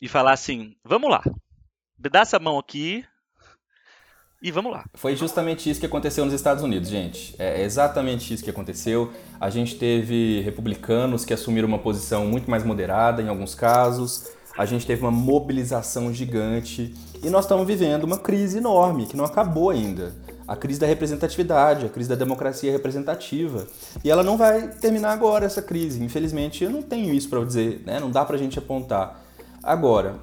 e 0.02 0.08
falar 0.08 0.34
assim: 0.34 0.76
vamos 0.84 1.10
lá, 1.10 1.22
me 1.98 2.10
dá 2.10 2.22
essa 2.22 2.40
mão 2.40 2.58
aqui, 2.58 3.06
e 4.44 4.52
vamos 4.52 4.74
lá. 4.74 4.84
Foi 4.94 5.16
justamente 5.16 5.70
isso 5.70 5.80
que 5.80 5.86
aconteceu 5.86 6.26
nos 6.26 6.34
Estados 6.34 6.62
Unidos, 6.62 6.90
gente. 6.90 7.34
É 7.40 7.64
exatamente 7.64 8.34
isso 8.34 8.44
que 8.44 8.50
aconteceu. 8.50 9.10
A 9.40 9.50
gente 9.50 9.76
teve 9.76 10.42
republicanos 10.42 11.24
que 11.24 11.34
assumiram 11.34 11.66
uma 11.66 11.80
posição 11.80 12.26
muito 12.26 12.52
mais 12.52 12.62
moderada 12.66 13.22
em 13.22 13.30
alguns 13.30 13.56
casos. 13.56 14.28
A 14.58 14.66
gente 14.66 14.86
teve 14.86 15.02
uma 15.02 15.12
mobilização 15.12 16.14
gigante. 16.14 16.94
E 17.24 17.30
nós 17.30 17.46
estamos 17.46 17.66
vivendo 17.66 18.04
uma 18.04 18.18
crise 18.18 18.58
enorme 18.58 19.06
que 19.06 19.16
não 19.16 19.24
acabou 19.24 19.70
ainda. 19.70 20.14
A 20.46 20.58
crise 20.58 20.78
da 20.78 20.86
representatividade, 20.86 21.86
a 21.86 21.90
crise 21.90 22.10
da 22.10 22.16
democracia 22.16 22.70
representativa. 22.70 23.66
E 24.04 24.12
ela 24.12 24.24
não 24.24 24.36
vai 24.36 24.68
terminar 24.68 25.14
agora, 25.14 25.46
essa 25.46 25.62
crise. 25.62 26.04
Infelizmente, 26.04 26.66
eu 26.66 26.70
não 26.70 26.82
tenho 26.82 27.14
isso 27.14 27.30
para 27.30 27.46
dizer, 27.46 27.82
né? 27.86 27.98
não 27.98 28.12
dá 28.12 28.26
para 28.26 28.36
a 28.36 28.40
gente 28.40 28.60
apontar. 28.60 29.24
Agora, 29.64 30.20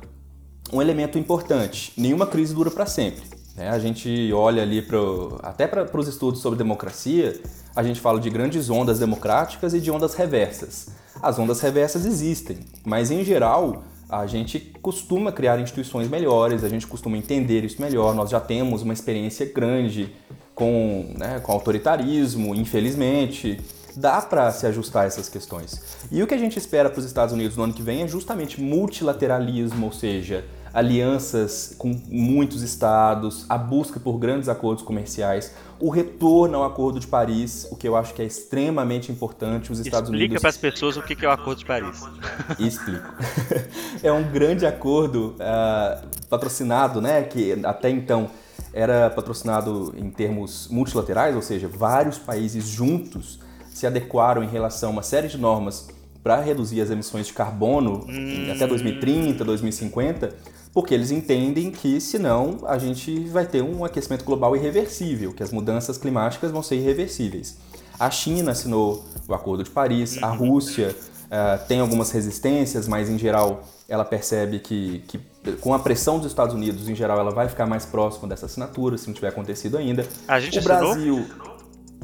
um 0.70 0.82
elemento 0.82 1.18
importante: 1.18 1.94
nenhuma 1.96 2.26
crise 2.26 2.54
dura 2.54 2.70
para 2.70 2.84
sempre. 2.84 3.39
É, 3.60 3.68
a 3.68 3.78
gente 3.78 4.32
olha 4.32 4.62
ali 4.62 4.80
pro, 4.80 5.38
até 5.42 5.66
para 5.66 5.86
os 6.00 6.08
estudos 6.08 6.40
sobre 6.40 6.56
democracia, 6.56 7.38
a 7.76 7.82
gente 7.82 8.00
fala 8.00 8.18
de 8.18 8.30
grandes 8.30 8.70
ondas 8.70 8.98
democráticas 8.98 9.74
e 9.74 9.80
de 9.80 9.90
ondas 9.90 10.14
reversas. 10.14 10.88
As 11.22 11.38
ondas 11.38 11.60
reversas 11.60 12.06
existem, 12.06 12.60
mas 12.86 13.10
em 13.10 13.22
geral 13.22 13.84
a 14.08 14.26
gente 14.26 14.58
costuma 14.80 15.30
criar 15.30 15.60
instituições 15.60 16.08
melhores, 16.08 16.64
a 16.64 16.70
gente 16.70 16.86
costuma 16.86 17.18
entender 17.18 17.62
isso 17.62 17.82
melhor. 17.82 18.14
Nós 18.14 18.30
já 18.30 18.40
temos 18.40 18.80
uma 18.80 18.94
experiência 18.94 19.44
grande 19.44 20.10
com, 20.54 21.12
né, 21.18 21.38
com 21.40 21.52
autoritarismo, 21.52 22.54
infelizmente. 22.54 23.60
Dá 23.94 24.22
para 24.22 24.50
se 24.52 24.66
ajustar 24.66 25.04
a 25.04 25.06
essas 25.06 25.28
questões. 25.28 25.82
E 26.10 26.22
o 26.22 26.26
que 26.26 26.32
a 26.32 26.38
gente 26.38 26.58
espera 26.58 26.88
para 26.88 26.98
os 26.98 27.04
Estados 27.04 27.34
Unidos 27.34 27.58
no 27.58 27.64
ano 27.64 27.74
que 27.74 27.82
vem 27.82 28.02
é 28.02 28.08
justamente 28.08 28.58
multilateralismo, 28.58 29.84
ou 29.84 29.92
seja, 29.92 30.44
alianças 30.72 31.74
com 31.76 32.00
muitos 32.08 32.62
estados, 32.62 33.44
a 33.48 33.58
busca 33.58 33.98
por 33.98 34.18
grandes 34.18 34.48
acordos 34.48 34.84
comerciais, 34.84 35.54
o 35.80 35.88
retorno 35.88 36.58
ao 36.58 36.64
Acordo 36.64 37.00
de 37.00 37.06
Paris, 37.06 37.66
o 37.70 37.76
que 37.76 37.88
eu 37.88 37.96
acho 37.96 38.14
que 38.14 38.22
é 38.22 38.24
extremamente 38.24 39.10
importante. 39.10 39.72
Os 39.72 39.78
Estados 39.78 40.10
Explica 40.10 40.24
Unidos. 40.24 40.36
Explica 40.36 40.40
para 40.40 40.50
as 40.50 40.56
pessoas 40.56 40.96
o 40.96 41.02
que 41.02 41.24
é 41.24 41.28
o 41.28 41.32
Acordo 41.32 41.58
de 41.58 41.64
Paris. 41.64 42.02
Explico. 42.58 43.14
é 44.02 44.12
um 44.12 44.30
grande 44.30 44.66
acordo 44.66 45.34
uh, 45.36 46.06
patrocinado, 46.28 47.00
né? 47.00 47.22
Que 47.22 47.58
até 47.64 47.88
então 47.88 48.30
era 48.72 49.10
patrocinado 49.10 49.92
em 49.96 50.10
termos 50.10 50.68
multilaterais, 50.68 51.34
ou 51.34 51.42
seja, 51.42 51.66
vários 51.66 52.18
países 52.18 52.68
juntos 52.68 53.40
se 53.70 53.86
adequaram 53.86 54.44
em 54.44 54.48
relação 54.48 54.90
a 54.90 54.92
uma 54.92 55.02
série 55.02 55.26
de 55.26 55.38
normas 55.38 55.88
para 56.22 56.40
reduzir 56.40 56.80
as 56.82 56.90
emissões 56.90 57.26
de 57.26 57.32
carbono 57.32 58.04
hum. 58.06 58.52
até 58.54 58.66
2030, 58.66 59.42
2050 59.42 60.34
porque 60.72 60.94
eles 60.94 61.10
entendem 61.10 61.70
que 61.70 62.00
senão 62.00 62.60
a 62.66 62.78
gente 62.78 63.24
vai 63.24 63.44
ter 63.44 63.62
um 63.62 63.84
aquecimento 63.84 64.24
global 64.24 64.56
irreversível, 64.56 65.32
que 65.32 65.42
as 65.42 65.50
mudanças 65.50 65.98
climáticas 65.98 66.50
vão 66.50 66.62
ser 66.62 66.76
irreversíveis. 66.76 67.58
A 67.98 68.10
China 68.10 68.52
assinou 68.52 69.04
o 69.28 69.34
Acordo 69.34 69.64
de 69.64 69.70
Paris, 69.70 70.22
a 70.22 70.30
uhum. 70.30 70.52
Rússia 70.52 70.94
uh, 71.26 71.66
tem 71.66 71.80
algumas 71.80 72.10
resistências, 72.10 72.86
mas 72.86 73.10
em 73.10 73.18
geral 73.18 73.64
ela 73.88 74.04
percebe 74.04 74.60
que, 74.60 75.02
que, 75.08 75.18
com 75.60 75.74
a 75.74 75.78
pressão 75.78 76.18
dos 76.18 76.28
Estados 76.28 76.54
Unidos, 76.54 76.88
em 76.88 76.94
geral, 76.94 77.18
ela 77.18 77.32
vai 77.32 77.48
ficar 77.48 77.66
mais 77.66 77.84
próxima 77.84 78.28
dessa 78.28 78.46
assinatura, 78.46 78.96
se 78.96 79.08
não 79.08 79.14
tiver 79.14 79.28
acontecido 79.28 79.76
ainda. 79.76 80.06
A 80.28 80.38
gente 80.38 80.56
o 80.56 80.60
assinou? 80.60 80.94
Brasil. 80.94 81.26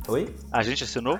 Oi? 0.08 0.34
A 0.50 0.64
gente 0.64 0.82
assinou? 0.82 1.16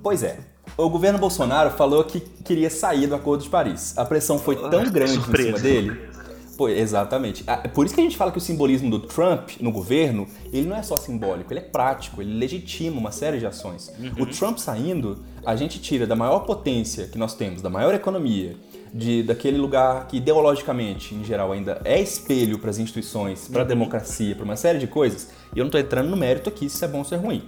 Pois 0.00 0.22
é. 0.22 0.38
O 0.76 0.88
governo 0.88 1.18
Bolsonaro 1.18 1.72
falou 1.72 2.04
que 2.04 2.20
queria 2.20 2.70
sair 2.70 3.08
do 3.08 3.16
Acordo 3.16 3.42
de 3.42 3.50
Paris. 3.50 3.98
A 3.98 4.04
pressão 4.04 4.38
foi 4.38 4.54
tão 4.54 4.88
grande 4.88 5.14
Surpresa. 5.14 5.48
em 5.48 5.56
cima 5.56 5.58
dele 5.58 6.17
Pô, 6.58 6.68
exatamente. 6.68 7.44
Ah, 7.46 7.68
por 7.68 7.86
isso 7.86 7.94
que 7.94 8.00
a 8.00 8.04
gente 8.04 8.16
fala 8.16 8.32
que 8.32 8.38
o 8.38 8.40
simbolismo 8.40 8.90
do 8.90 8.98
Trump 8.98 9.50
no 9.60 9.70
governo, 9.70 10.26
ele 10.52 10.66
não 10.66 10.76
é 10.76 10.82
só 10.82 10.96
simbólico, 10.96 11.52
ele 11.52 11.60
é 11.60 11.62
prático, 11.62 12.20
ele 12.20 12.36
legitima 12.36 12.98
uma 12.98 13.12
série 13.12 13.38
de 13.38 13.46
ações. 13.46 13.92
Uhum. 13.96 14.24
O 14.24 14.26
Trump 14.26 14.58
saindo, 14.58 15.22
a 15.46 15.54
gente 15.54 15.80
tira 15.80 16.04
da 16.04 16.16
maior 16.16 16.40
potência 16.40 17.06
que 17.06 17.16
nós 17.16 17.36
temos, 17.36 17.62
da 17.62 17.70
maior 17.70 17.94
economia, 17.94 18.56
de 18.92 19.22
daquele 19.22 19.56
lugar 19.56 20.08
que 20.08 20.16
ideologicamente, 20.16 21.14
em 21.14 21.22
geral, 21.22 21.52
ainda 21.52 21.80
é 21.84 22.00
espelho 22.00 22.58
para 22.58 22.70
as 22.70 22.78
instituições, 22.78 23.46
para 23.46 23.60
a 23.60 23.62
uhum. 23.62 23.68
democracia, 23.68 24.34
para 24.34 24.44
uma 24.44 24.56
série 24.56 24.80
de 24.80 24.88
coisas. 24.88 25.30
E 25.54 25.60
eu 25.60 25.62
não 25.62 25.68
estou 25.68 25.80
entrando 25.80 26.10
no 26.10 26.16
mérito 26.16 26.48
aqui 26.48 26.68
se 26.68 26.84
é 26.84 26.88
bom 26.88 26.98
ou 26.98 27.04
se 27.04 27.14
é 27.14 27.18
ruim. 27.18 27.44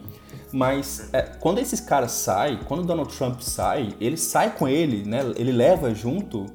Mas 0.53 1.13
é, 1.13 1.23
quando 1.23 1.59
esses 1.59 1.81
caras 1.81 2.13
saem, 2.13 2.61
quando 2.69 2.85
Donald 2.85 3.13
Trump 3.13 3.41
sai, 3.41 3.93
ele 4.01 4.17
sai 4.17 4.55
com 4.55 4.69
ele, 4.69 5.03
né? 5.05 5.33
Ele 5.35 5.51
leva 5.51 5.93
junto 5.93 6.47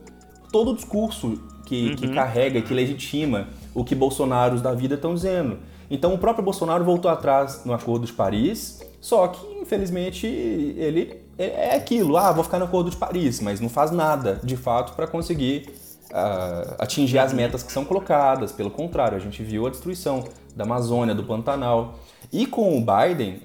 todo 0.53 0.71
o 0.71 0.73
discurso 0.73 1.37
que, 1.65 1.89
uhum. 1.89 1.95
que 1.95 2.07
carrega, 2.09 2.61
que 2.61 2.73
legitima 2.73 3.47
o 3.73 3.83
que 3.83 3.95
Bolsonaros 3.95 4.61
da 4.61 4.73
vida 4.73 4.95
estão 4.95 5.13
dizendo. 5.13 5.59
Então 5.89 6.13
o 6.13 6.17
próprio 6.17 6.43
Bolsonaro 6.43 6.83
voltou 6.83 7.11
atrás 7.11 7.63
no 7.65 7.73
Acordo 7.73 8.05
de 8.05 8.13
Paris, 8.13 8.81
só 9.01 9.27
que 9.27 9.45
infelizmente 9.61 10.25
ele 10.25 11.21
é 11.37 11.75
aquilo, 11.75 12.17
ah, 12.17 12.31
vou 12.31 12.43
ficar 12.43 12.59
no 12.59 12.65
Acordo 12.65 12.89
de 12.89 12.97
Paris, 12.97 13.39
mas 13.41 13.59
não 13.59 13.69
faz 13.69 13.91
nada 13.91 14.39
de 14.43 14.55
fato 14.55 14.93
para 14.93 15.05
conseguir 15.05 15.69
uh, 16.11 16.75
atingir 16.79 17.19
as 17.19 17.33
metas 17.33 17.61
que 17.61 17.71
são 17.71 17.83
colocadas. 17.83 18.51
Pelo 18.51 18.71
contrário, 18.71 19.17
a 19.17 19.19
gente 19.19 19.43
viu 19.43 19.67
a 19.67 19.69
destruição 19.69 20.23
da 20.55 20.63
Amazônia, 20.63 21.13
do 21.13 21.23
Pantanal. 21.23 21.99
E 22.31 22.45
com 22.45 22.77
o 22.77 22.81
Biden, 22.81 23.41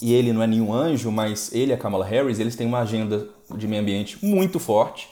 e 0.00 0.12
ele 0.12 0.32
não 0.32 0.42
é 0.42 0.46
nenhum 0.46 0.72
anjo, 0.72 1.10
mas 1.10 1.52
ele 1.54 1.72
e 1.72 1.74
a 1.74 1.78
Kamala 1.78 2.04
Harris, 2.04 2.38
eles 2.38 2.54
têm 2.54 2.66
uma 2.66 2.80
agenda 2.80 3.26
de 3.54 3.66
meio 3.66 3.82
ambiente 3.82 4.24
muito 4.24 4.58
forte. 4.58 5.08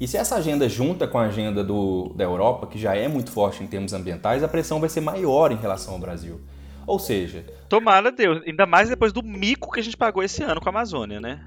E 0.00 0.06
se 0.06 0.16
essa 0.16 0.36
agenda 0.36 0.68
junta 0.68 1.06
com 1.06 1.18
a 1.18 1.22
agenda 1.22 1.64
do, 1.64 2.12
da 2.14 2.24
Europa, 2.24 2.66
que 2.66 2.78
já 2.78 2.94
é 2.94 3.08
muito 3.08 3.30
forte 3.30 3.62
em 3.62 3.66
termos 3.66 3.92
ambientais, 3.92 4.42
a 4.42 4.48
pressão 4.48 4.80
vai 4.80 4.88
ser 4.88 5.00
maior 5.00 5.52
em 5.52 5.56
relação 5.56 5.94
ao 5.94 6.00
Brasil. 6.00 6.40
Ou 6.86 6.98
seja. 6.98 7.44
Tomara 7.68 8.10
Deus, 8.10 8.42
ainda 8.46 8.64
mais 8.64 8.88
depois 8.88 9.12
do 9.12 9.22
mico 9.22 9.70
que 9.72 9.80
a 9.80 9.82
gente 9.82 9.96
pagou 9.96 10.22
esse 10.22 10.42
ano 10.42 10.60
com 10.60 10.68
a 10.68 10.70
Amazônia, 10.70 11.20
né? 11.20 11.40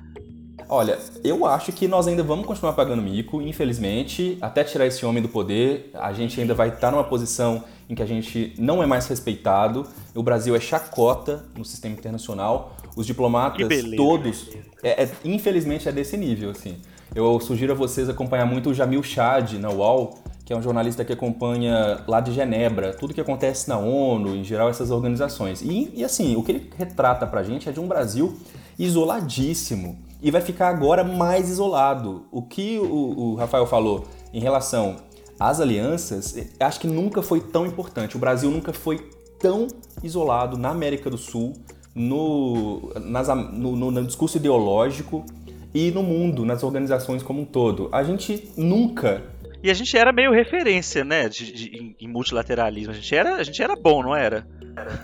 Olha, 0.69 0.97
eu 1.23 1.45
acho 1.45 1.71
que 1.71 1.87
nós 1.87 2.07
ainda 2.07 2.23
vamos 2.23 2.45
continuar 2.45 2.73
pagando 2.73 3.01
mico, 3.01 3.41
infelizmente, 3.41 4.37
até 4.39 4.63
tirar 4.63 4.85
esse 4.85 5.05
homem 5.05 5.21
do 5.21 5.27
poder, 5.27 5.89
a 5.93 6.13
gente 6.13 6.39
ainda 6.39 6.53
vai 6.53 6.69
estar 6.69 6.91
numa 6.91 7.03
posição 7.03 7.63
em 7.89 7.95
que 7.95 8.01
a 8.01 8.05
gente 8.05 8.53
não 8.57 8.81
é 8.81 8.85
mais 8.85 9.07
respeitado, 9.07 9.85
o 10.15 10.23
Brasil 10.23 10.55
é 10.55 10.59
chacota 10.59 11.43
no 11.57 11.65
sistema 11.65 11.95
internacional, 11.95 12.77
os 12.95 13.05
diplomatas 13.05 13.67
todos, 13.97 14.49
é, 14.83 15.03
é, 15.03 15.11
infelizmente 15.25 15.89
é 15.89 15.91
desse 15.91 16.15
nível, 16.15 16.51
assim. 16.51 16.77
Eu 17.13 17.41
sugiro 17.41 17.73
a 17.73 17.75
vocês 17.75 18.07
acompanhar 18.07 18.45
muito 18.45 18.69
o 18.69 18.73
Jamil 18.73 19.03
Chad 19.03 19.53
na 19.59 19.69
UOL, 19.69 20.19
que 20.45 20.53
é 20.53 20.55
um 20.55 20.61
jornalista 20.61 21.03
que 21.03 21.11
acompanha 21.11 22.05
lá 22.07 22.21
de 22.21 22.31
Genebra, 22.31 22.93
tudo 22.93 23.13
que 23.13 23.19
acontece 23.19 23.67
na 23.67 23.77
ONU, 23.77 24.33
em 24.33 24.45
geral 24.45 24.69
essas 24.69 24.91
organizações. 24.91 25.61
E, 25.61 25.91
e 25.93 26.05
assim, 26.05 26.37
o 26.37 26.43
que 26.43 26.53
ele 26.53 26.69
retrata 26.77 27.27
pra 27.27 27.43
gente 27.43 27.67
é 27.67 27.71
de 27.73 27.81
um 27.81 27.87
Brasil 27.87 28.37
isoladíssimo 28.79 29.99
e 30.21 30.31
vai 30.31 30.39
ficar 30.39 30.69
agora 30.69 31.03
mais 31.03 31.49
isolado. 31.49 32.27
O 32.31 32.41
que 32.43 32.79
o, 32.79 33.33
o 33.33 33.35
Rafael 33.35 33.67
falou 33.67 34.07
em 34.33 34.39
relação 34.39 34.95
às 35.37 35.59
alianças, 35.59 36.33
acho 36.61 36.79
que 36.79 36.87
nunca 36.87 37.21
foi 37.21 37.41
tão 37.41 37.65
importante. 37.65 38.15
O 38.15 38.19
Brasil 38.19 38.49
nunca 38.49 38.71
foi 38.71 39.11
tão 39.37 39.67
isolado 40.01 40.57
na 40.57 40.69
América 40.69 41.09
do 41.09 41.17
Sul, 41.17 41.53
no, 41.93 42.89
nas, 43.01 43.27
no, 43.27 43.75
no, 43.75 43.91
no 43.91 44.05
discurso 44.05 44.37
ideológico 44.37 45.25
e 45.73 45.91
no 45.91 46.03
mundo, 46.03 46.45
nas 46.45 46.63
organizações 46.63 47.23
como 47.23 47.41
um 47.41 47.45
todo. 47.45 47.89
A 47.91 48.03
gente 48.03 48.49
nunca 48.57 49.23
e 49.63 49.69
a 49.69 49.73
gente 49.75 49.95
era 49.95 50.11
meio 50.11 50.31
referência, 50.31 51.03
né, 51.03 51.29
de, 51.29 51.51
de, 51.51 51.95
em, 51.99 52.07
multilateralismo. 52.07 52.91
A 52.91 52.95
gente, 52.95 53.15
era, 53.15 53.35
a 53.35 53.43
gente 53.43 53.61
era 53.61 53.75
bom, 53.75 54.01
não 54.01 54.15
era? 54.15 54.47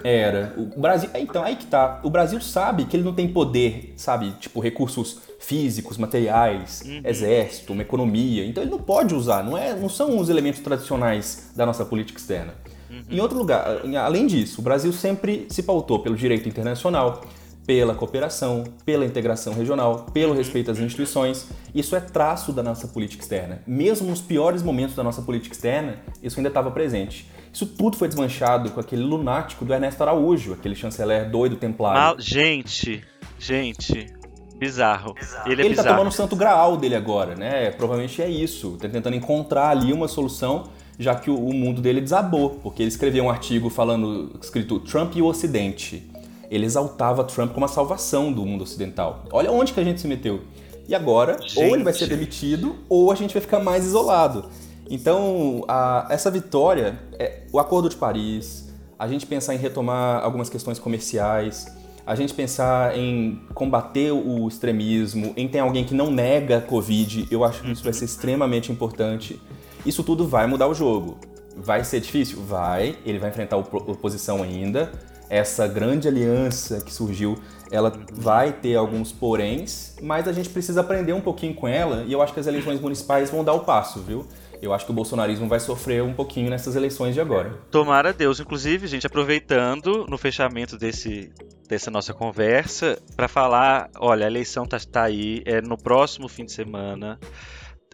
Era. 0.03 0.53
O 0.57 0.79
Brasil. 0.79 1.09
É, 1.13 1.19
então, 1.19 1.43
aí 1.43 1.55
que 1.55 1.65
tá. 1.67 1.99
O 2.03 2.09
Brasil 2.09 2.41
sabe 2.41 2.85
que 2.85 2.95
ele 2.95 3.03
não 3.03 3.13
tem 3.13 3.27
poder, 3.27 3.93
sabe? 3.95 4.31
Tipo, 4.39 4.59
recursos 4.59 5.19
físicos, 5.39 5.97
materiais, 5.97 6.81
uhum. 6.85 7.01
exército, 7.03 7.73
uma 7.73 7.83
economia. 7.83 8.45
Então 8.45 8.63
ele 8.63 8.71
não 8.71 8.79
pode 8.79 9.13
usar. 9.13 9.43
Não, 9.43 9.55
é, 9.55 9.75
não 9.75 9.89
são 9.89 10.17
os 10.17 10.29
elementos 10.29 10.61
tradicionais 10.61 11.51
da 11.55 11.65
nossa 11.65 11.85
política 11.85 12.19
externa. 12.19 12.55
Uhum. 12.89 13.03
Em 13.11 13.19
outro 13.19 13.37
lugar, 13.37 13.81
além 14.01 14.25
disso, 14.25 14.61
o 14.61 14.63
Brasil 14.63 14.91
sempre 14.91 15.45
se 15.49 15.61
pautou 15.61 15.99
pelo 15.99 16.15
direito 16.15 16.49
internacional, 16.49 17.21
pela 17.67 17.93
cooperação, 17.93 18.63
pela 18.85 19.05
integração 19.05 19.53
regional, 19.53 20.05
pelo 20.13 20.33
respeito 20.33 20.71
às 20.71 20.79
instituições. 20.79 21.49
Isso 21.75 21.97
é 21.97 21.99
traço 21.99 22.53
da 22.53 22.63
nossa 22.63 22.87
política 22.87 23.21
externa. 23.21 23.61
Mesmo 23.67 24.09
nos 24.09 24.21
piores 24.21 24.63
momentos 24.63 24.95
da 24.95 25.03
nossa 25.03 25.21
política 25.21 25.53
externa, 25.53 25.97
isso 26.23 26.39
ainda 26.39 26.47
estava 26.47 26.71
presente. 26.71 27.29
Isso 27.51 27.65
tudo 27.65 27.97
foi 27.97 28.07
desmanchado 28.07 28.71
com 28.71 28.79
aquele 28.79 29.03
lunático 29.03 29.65
do 29.65 29.73
Ernesto 29.73 30.01
Araújo, 30.01 30.53
aquele 30.53 30.75
chanceler 30.75 31.29
doido 31.29 31.57
templário. 31.57 31.99
Mal... 31.99 32.15
Gente, 32.19 33.03
gente, 33.37 34.13
bizarro. 34.57 35.13
Ele, 35.45 35.61
é 35.61 35.65
Ele 35.65 35.75
tá 35.75 35.83
tomando 35.83 36.07
o 36.07 36.11
santo 36.11 36.37
graal 36.37 36.77
dele 36.77 36.95
agora, 36.95 37.35
né? 37.35 37.69
Provavelmente 37.71 38.21
é 38.21 38.29
isso. 38.29 38.77
Tá 38.81 38.87
tentando 38.87 39.17
encontrar 39.17 39.71
ali 39.71 39.91
uma 39.91 40.07
solução, 40.07 40.69
já 40.97 41.15
que 41.15 41.29
o, 41.29 41.53
mundo 41.53 41.81
dele 41.81 41.99
desabou, 41.99 42.61
porque 42.63 42.81
ele 42.81 42.89
escreveu 42.89 43.25
um 43.25 43.29
artigo 43.29 43.69
falando, 43.69 44.39
escrito 44.41 44.79
Trump 44.79 45.17
e 45.17 45.21
o 45.21 45.25
Ocidente 45.25 46.15
ele 46.49 46.65
exaltava 46.65 47.23
Trump 47.23 47.53
como 47.53 47.65
a 47.65 47.69
salvação 47.69 48.31
do 48.31 48.45
mundo 48.45 48.63
ocidental. 48.63 49.23
Olha 49.31 49.51
onde 49.51 49.73
que 49.73 49.79
a 49.79 49.83
gente 49.83 49.99
se 49.99 50.07
meteu. 50.07 50.41
E 50.87 50.95
agora, 50.95 51.37
gente. 51.41 51.59
ou 51.59 51.75
ele 51.75 51.83
vai 51.83 51.93
ser 51.93 52.07
demitido, 52.07 52.77
ou 52.87 53.11
a 53.11 53.15
gente 53.15 53.33
vai 53.33 53.41
ficar 53.41 53.59
mais 53.59 53.85
isolado. 53.85 54.45
Então, 54.89 55.65
a, 55.67 56.07
essa 56.09 56.31
vitória, 56.31 56.97
é, 57.19 57.41
o 57.51 57.59
Acordo 57.59 57.89
de 57.89 57.97
Paris, 57.97 58.69
a 58.97 59.05
gente 59.07 59.25
pensar 59.25 59.53
em 59.53 59.57
retomar 59.57 60.23
algumas 60.23 60.49
questões 60.49 60.79
comerciais, 60.79 61.67
a 62.05 62.15
gente 62.15 62.33
pensar 62.33 62.97
em 62.97 63.41
combater 63.53 64.13
o 64.13 64.47
extremismo, 64.47 65.33
em 65.35 65.45
ter 65.45 65.59
alguém 65.59 65.83
que 65.83 65.93
não 65.93 66.09
nega 66.09 66.59
a 66.59 66.61
Covid, 66.61 67.27
eu 67.29 67.43
acho 67.43 67.61
que 67.61 67.69
isso 67.69 67.83
vai 67.83 67.91
ser 67.91 68.05
extremamente 68.05 68.71
importante. 68.71 69.41
Isso 69.85 70.03
tudo 70.03 70.25
vai 70.25 70.47
mudar 70.47 70.67
o 70.67 70.73
jogo. 70.73 71.17
Vai 71.57 71.83
ser 71.83 71.99
difícil? 71.99 72.41
Vai. 72.43 72.95
Ele 73.05 73.19
vai 73.19 73.29
enfrentar 73.29 73.57
oposição 73.57 74.41
ainda 74.41 74.89
essa 75.29 75.67
grande 75.67 76.07
aliança 76.07 76.81
que 76.81 76.93
surgiu, 76.93 77.37
ela 77.71 77.91
vai 78.11 78.51
ter 78.51 78.75
alguns 78.75 79.11
poréns, 79.11 79.95
mas 80.01 80.27
a 80.27 80.31
gente 80.31 80.49
precisa 80.49 80.81
aprender 80.81 81.13
um 81.13 81.21
pouquinho 81.21 81.53
com 81.53 81.67
ela 81.67 82.03
e 82.07 82.13
eu 82.13 82.21
acho 82.21 82.33
que 82.33 82.39
as 82.39 82.47
eleições 82.47 82.79
municipais 82.79 83.29
vão 83.29 83.43
dar 83.43 83.53
o 83.53 83.61
passo, 83.61 84.01
viu? 84.01 84.25
Eu 84.61 84.73
acho 84.73 84.85
que 84.85 84.91
o 84.91 84.93
bolsonarismo 84.93 85.47
vai 85.47 85.59
sofrer 85.59 86.01
um 86.01 86.13
pouquinho 86.13 86.49
nessas 86.49 86.75
eleições 86.75 87.13
de 87.13 87.21
agora. 87.21 87.51
Tomara 87.69 88.11
Deus. 88.11 88.39
Inclusive, 88.39 88.87
gente, 88.87 89.05
aproveitando 89.05 90.05
no 90.09 90.17
fechamento 90.17 90.77
desse, 90.77 91.31
dessa 91.67 91.91
nossa 91.91 92.13
conversa, 92.13 92.99
para 93.15 93.27
falar: 93.27 93.89
olha, 93.99 94.25
a 94.25 94.29
eleição 94.29 94.65
tá, 94.65 94.79
tá 94.79 95.03
aí, 95.03 95.43
é 95.45 95.61
no 95.61 95.77
próximo 95.77 96.27
fim 96.27 96.45
de 96.45 96.51
semana. 96.51 97.19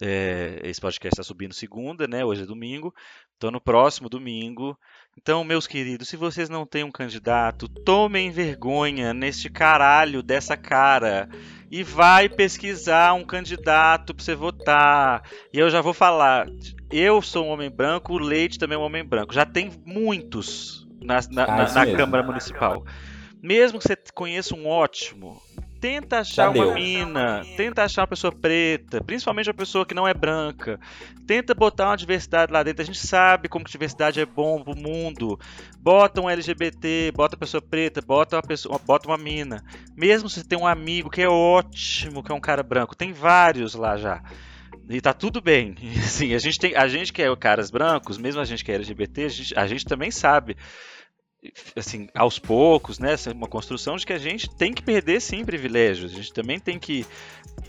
É, 0.00 0.60
esse 0.64 0.80
podcast 0.80 1.14
está 1.14 1.22
subindo 1.22 1.54
segunda, 1.54 2.08
né? 2.08 2.24
Hoje 2.24 2.42
é 2.42 2.46
domingo. 2.46 2.94
Então, 3.36 3.50
no 3.50 3.60
próximo 3.60 4.08
domingo, 4.08 4.76
então, 5.16 5.42
meus 5.44 5.66
queridos, 5.66 6.08
se 6.08 6.16
vocês 6.16 6.48
não 6.48 6.66
têm 6.66 6.84
um 6.84 6.90
candidato, 6.90 7.68
tomem 7.68 8.30
vergonha 8.30 9.14
neste 9.14 9.48
caralho 9.48 10.22
dessa 10.22 10.56
cara 10.56 11.28
e 11.70 11.82
vai 11.82 12.28
pesquisar 12.28 13.14
um 13.14 13.24
candidato 13.24 14.14
para 14.14 14.24
você 14.24 14.34
votar. 14.34 15.22
E 15.52 15.58
eu 15.58 15.70
já 15.70 15.80
vou 15.80 15.94
falar, 15.94 16.46
eu 16.90 17.22
sou 17.22 17.46
um 17.46 17.48
homem 17.48 17.70
branco, 17.70 18.12
o 18.12 18.18
Leite 18.18 18.58
também 18.58 18.76
é 18.76 18.78
um 18.78 18.84
homem 18.84 19.04
branco. 19.04 19.32
Já 19.32 19.46
tem 19.46 19.70
muitos 19.84 20.86
na, 21.00 21.20
na, 21.30 21.44
ah, 21.44 21.56
na, 21.56 21.72
na 21.72 21.96
Câmara 21.96 22.22
Municipal. 22.22 22.84
Mesmo 23.42 23.78
que 23.78 23.86
você 23.86 23.96
conheça 24.14 24.54
um 24.54 24.66
ótimo, 24.66 25.40
tenta 25.84 26.20
achar 26.20 26.48
uma 26.48 26.72
mina, 26.72 27.44
tenta 27.58 27.84
achar 27.84 28.00
uma 28.00 28.06
pessoa 28.06 28.32
preta, 28.32 29.04
principalmente 29.04 29.50
uma 29.50 29.54
pessoa 29.54 29.84
que 29.84 29.92
não 29.92 30.08
é 30.08 30.14
branca. 30.14 30.80
Tenta 31.26 31.54
botar 31.54 31.90
uma 31.90 31.96
diversidade 31.96 32.50
lá 32.50 32.62
dentro. 32.62 32.80
A 32.80 32.86
gente 32.86 33.06
sabe 33.06 33.50
como 33.50 33.66
que 33.66 33.70
diversidade 33.70 34.18
é 34.18 34.24
bom 34.24 34.62
pro 34.62 34.74
mundo. 34.74 35.38
Bota 35.78 36.22
um 36.22 36.30
LGBT, 36.30 37.12
bota 37.14 37.36
uma 37.36 37.40
pessoa 37.40 37.60
preta, 37.60 38.00
bota 38.00 38.36
uma 38.36 38.42
pessoa, 38.42 38.80
bota 38.82 39.06
uma 39.06 39.18
mina. 39.18 39.62
Mesmo 39.94 40.26
se 40.30 40.42
tem 40.42 40.58
um 40.58 40.66
amigo 40.66 41.10
que 41.10 41.20
é 41.20 41.28
ótimo, 41.28 42.22
que 42.22 42.32
é 42.32 42.34
um 42.34 42.40
cara 42.40 42.62
branco, 42.62 42.96
tem 42.96 43.12
vários 43.12 43.74
lá 43.74 43.98
já. 43.98 44.22
E 44.88 45.02
tá 45.02 45.12
tudo 45.12 45.42
bem. 45.42 45.74
Assim, 46.00 46.32
a 46.32 46.38
gente 46.38 46.58
tem, 46.58 46.74
a 46.74 46.88
gente 46.88 47.12
que 47.12 47.20
é 47.20 47.36
caras 47.36 47.70
brancos, 47.70 48.16
mesmo 48.16 48.40
a 48.40 48.44
gente 48.46 48.64
que 48.64 48.72
é 48.72 48.76
LGBT, 48.76 49.24
a 49.24 49.28
gente, 49.28 49.58
a 49.58 49.66
gente 49.66 49.84
também 49.84 50.10
sabe 50.10 50.56
assim, 51.76 52.08
aos 52.14 52.38
poucos, 52.38 52.98
né? 52.98 53.14
Uma 53.34 53.48
construção 53.48 53.96
de 53.96 54.06
que 54.06 54.12
a 54.12 54.18
gente 54.18 54.48
tem 54.56 54.72
que 54.72 54.82
perder 54.82 55.20
sim 55.20 55.44
privilégios. 55.44 56.12
A 56.12 56.16
gente 56.16 56.32
também 56.32 56.58
tem 56.58 56.78
que 56.78 57.06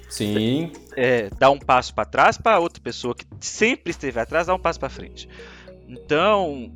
sim 0.09 0.71
é, 0.95 1.29
dar 1.37 1.51
um 1.51 1.59
passo 1.59 1.93
para 1.93 2.05
trás 2.05 2.37
para 2.37 2.59
outra 2.59 2.81
pessoa 2.81 3.15
que 3.15 3.25
sempre 3.39 3.91
esteve 3.91 4.19
atrás 4.19 4.47
dar 4.47 4.55
um 4.55 4.59
passo 4.59 4.79
para 4.79 4.89
frente. 4.89 5.27
Então 5.87 6.71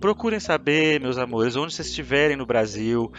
procurem 0.00 0.40
saber, 0.40 1.00
meus 1.00 1.16
amores, 1.16 1.54
onde 1.54 1.72
vocês 1.72 1.88
estiverem 1.88 2.36
no 2.36 2.44
Brasil. 2.44 3.12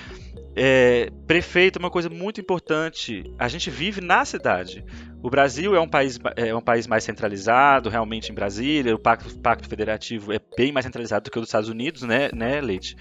É, 0.55 1.09
prefeito 1.25 1.77
é 1.77 1.79
uma 1.79 1.89
coisa 1.89 2.09
muito 2.09 2.39
importante. 2.39 3.23
A 3.39 3.47
gente 3.47 3.69
vive 3.69 4.01
na 4.01 4.23
cidade. 4.23 4.85
O 5.21 5.29
Brasil 5.29 5.75
é 5.75 5.79
um 5.79 5.87
país, 5.87 6.19
é 6.35 6.53
um 6.53 6.61
país 6.61 6.85
mais 6.85 7.03
centralizado, 7.03 7.89
realmente 7.89 8.31
em 8.31 8.35
Brasília. 8.35 8.93
O 8.93 8.99
Pacto, 8.99 9.37
Pacto 9.39 9.67
Federativo 9.67 10.31
é 10.31 10.39
bem 10.55 10.71
mais 10.71 10.85
centralizado 10.85 11.25
do 11.25 11.31
que 11.31 11.37
o 11.37 11.41
dos 11.41 11.49
Estados 11.49 11.69
Unidos, 11.69 12.03
né, 12.03 12.29
né, 12.33 12.61
Leite? 12.61 12.95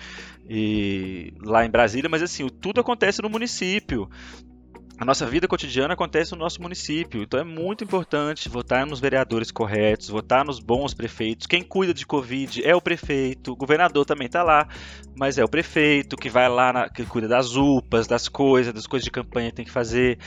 E 0.48 1.34
lá 1.40 1.64
em 1.64 1.70
Brasília, 1.70 2.08
mas 2.08 2.22
assim, 2.22 2.46
tudo 2.48 2.80
acontece 2.80 3.20
no 3.20 3.28
município. 3.28 4.08
A 5.02 5.04
nossa 5.04 5.26
vida 5.26 5.48
cotidiana 5.48 5.94
acontece 5.94 6.30
no 6.30 6.38
nosso 6.38 6.62
município, 6.62 7.24
então 7.24 7.40
é 7.40 7.42
muito 7.42 7.82
importante 7.82 8.48
votar 8.48 8.86
nos 8.86 9.00
vereadores 9.00 9.50
corretos, 9.50 10.08
votar 10.08 10.44
nos 10.44 10.60
bons 10.60 10.94
prefeitos. 10.94 11.44
Quem 11.44 11.60
cuida 11.60 11.92
de 11.92 12.06
Covid 12.06 12.64
é 12.64 12.72
o 12.72 12.80
prefeito, 12.80 13.50
o 13.50 13.56
governador 13.56 14.04
também 14.06 14.26
está 14.26 14.44
lá, 14.44 14.68
mas 15.16 15.38
é 15.38 15.44
o 15.44 15.48
prefeito 15.48 16.16
que 16.16 16.30
vai 16.30 16.48
lá, 16.48 16.72
na, 16.72 16.88
que 16.88 17.04
cuida 17.04 17.26
das 17.26 17.56
UPAs, 17.56 18.06
das 18.06 18.28
coisas, 18.28 18.72
das 18.72 18.86
coisas 18.86 19.04
de 19.04 19.10
campanha 19.10 19.50
que 19.50 19.56
tem 19.56 19.64
que 19.64 19.72
fazer. 19.72 20.20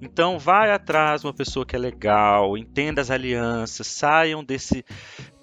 Então 0.00 0.38
vai 0.38 0.70
atrás 0.70 1.20
de 1.20 1.26
uma 1.26 1.34
pessoa 1.34 1.66
que 1.66 1.76
é 1.76 1.78
legal, 1.78 2.56
entenda 2.56 3.02
as 3.02 3.10
alianças, 3.10 3.86
saiam 3.86 4.42
desse 4.42 4.82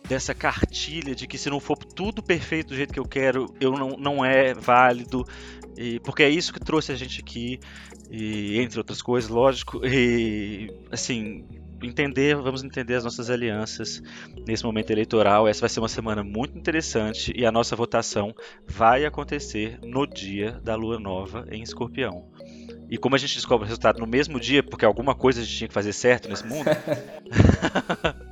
dessa 0.09 0.33
cartilha 0.33 1.13
de 1.13 1.27
que 1.27 1.37
se 1.37 1.51
não 1.51 1.59
for 1.59 1.77
tudo 1.77 2.23
perfeito 2.23 2.69
do 2.69 2.75
jeito 2.75 2.91
que 2.91 2.99
eu 2.99 3.07
quero, 3.07 3.53
eu 3.61 3.73
não, 3.73 3.89
não 3.89 4.25
é 4.25 4.55
válido. 4.55 5.23
E, 5.77 5.99
porque 5.99 6.23
é 6.23 6.29
isso 6.29 6.51
que 6.51 6.59
trouxe 6.59 6.91
a 6.91 6.95
gente 6.95 7.21
aqui, 7.21 7.59
e, 8.09 8.59
entre 8.59 8.79
outras 8.79 9.03
coisas, 9.03 9.29
lógico. 9.29 9.85
E 9.85 10.73
assim, 10.91 11.45
entender, 11.83 12.35
vamos 12.35 12.63
entender 12.63 12.95
as 12.95 13.03
nossas 13.03 13.29
alianças 13.29 14.01
nesse 14.47 14.63
momento 14.63 14.89
eleitoral. 14.89 15.47
Essa 15.47 15.61
vai 15.61 15.69
ser 15.69 15.79
uma 15.79 15.87
semana 15.87 16.23
muito 16.23 16.57
interessante 16.57 17.31
e 17.35 17.45
a 17.45 17.51
nossa 17.51 17.75
votação 17.75 18.33
vai 18.67 19.05
acontecer 19.05 19.79
no 19.83 20.07
dia 20.07 20.59
da 20.63 20.75
lua 20.75 20.99
nova 20.99 21.45
em 21.51 21.61
Escorpião. 21.61 22.25
E 22.89 22.97
como 22.97 23.13
a 23.15 23.19
gente 23.19 23.35
descobre 23.35 23.65
o 23.65 23.67
resultado 23.67 23.99
no 23.99 24.07
mesmo 24.07 24.39
dia, 24.39 24.63
porque 24.63 24.83
alguma 24.83 25.13
coisa 25.13 25.41
a 25.41 25.43
gente 25.43 25.55
tinha 25.55 25.67
que 25.67 25.73
fazer 25.73 25.93
certo 25.93 26.27
nesse 26.27 26.45
mundo, 26.45 26.65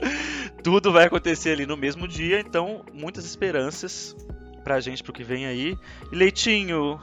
tudo 0.69 0.91
vai 0.91 1.05
acontecer 1.05 1.51
ali 1.51 1.65
no 1.65 1.77
mesmo 1.77 2.05
dia, 2.05 2.41
então 2.41 2.81
muitas 2.93 3.23
esperanças 3.23 4.13
pra 4.65 4.81
gente 4.81 5.01
pro 5.01 5.13
que 5.13 5.23
vem 5.23 5.45
aí. 5.45 5.77
E 6.11 6.15
Leitinho, 6.15 6.99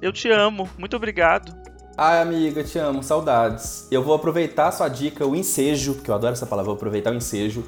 eu 0.00 0.12
te 0.12 0.30
amo, 0.30 0.70
muito 0.78 0.94
obrigado. 0.94 1.52
Ai, 1.98 2.22
amiga, 2.22 2.62
te 2.62 2.78
amo, 2.78 3.02
saudades. 3.02 3.88
Eu 3.90 4.04
vou 4.04 4.14
aproveitar 4.14 4.68
a 4.68 4.70
sua 4.70 4.86
dica, 4.86 5.26
o 5.26 5.34
ensejo, 5.34 5.94
porque 5.94 6.12
eu 6.12 6.14
adoro 6.14 6.32
essa 6.32 6.46
palavra, 6.46 6.66
vou 6.66 6.76
aproveitar 6.76 7.10
o 7.10 7.16
ensejo 7.16 7.64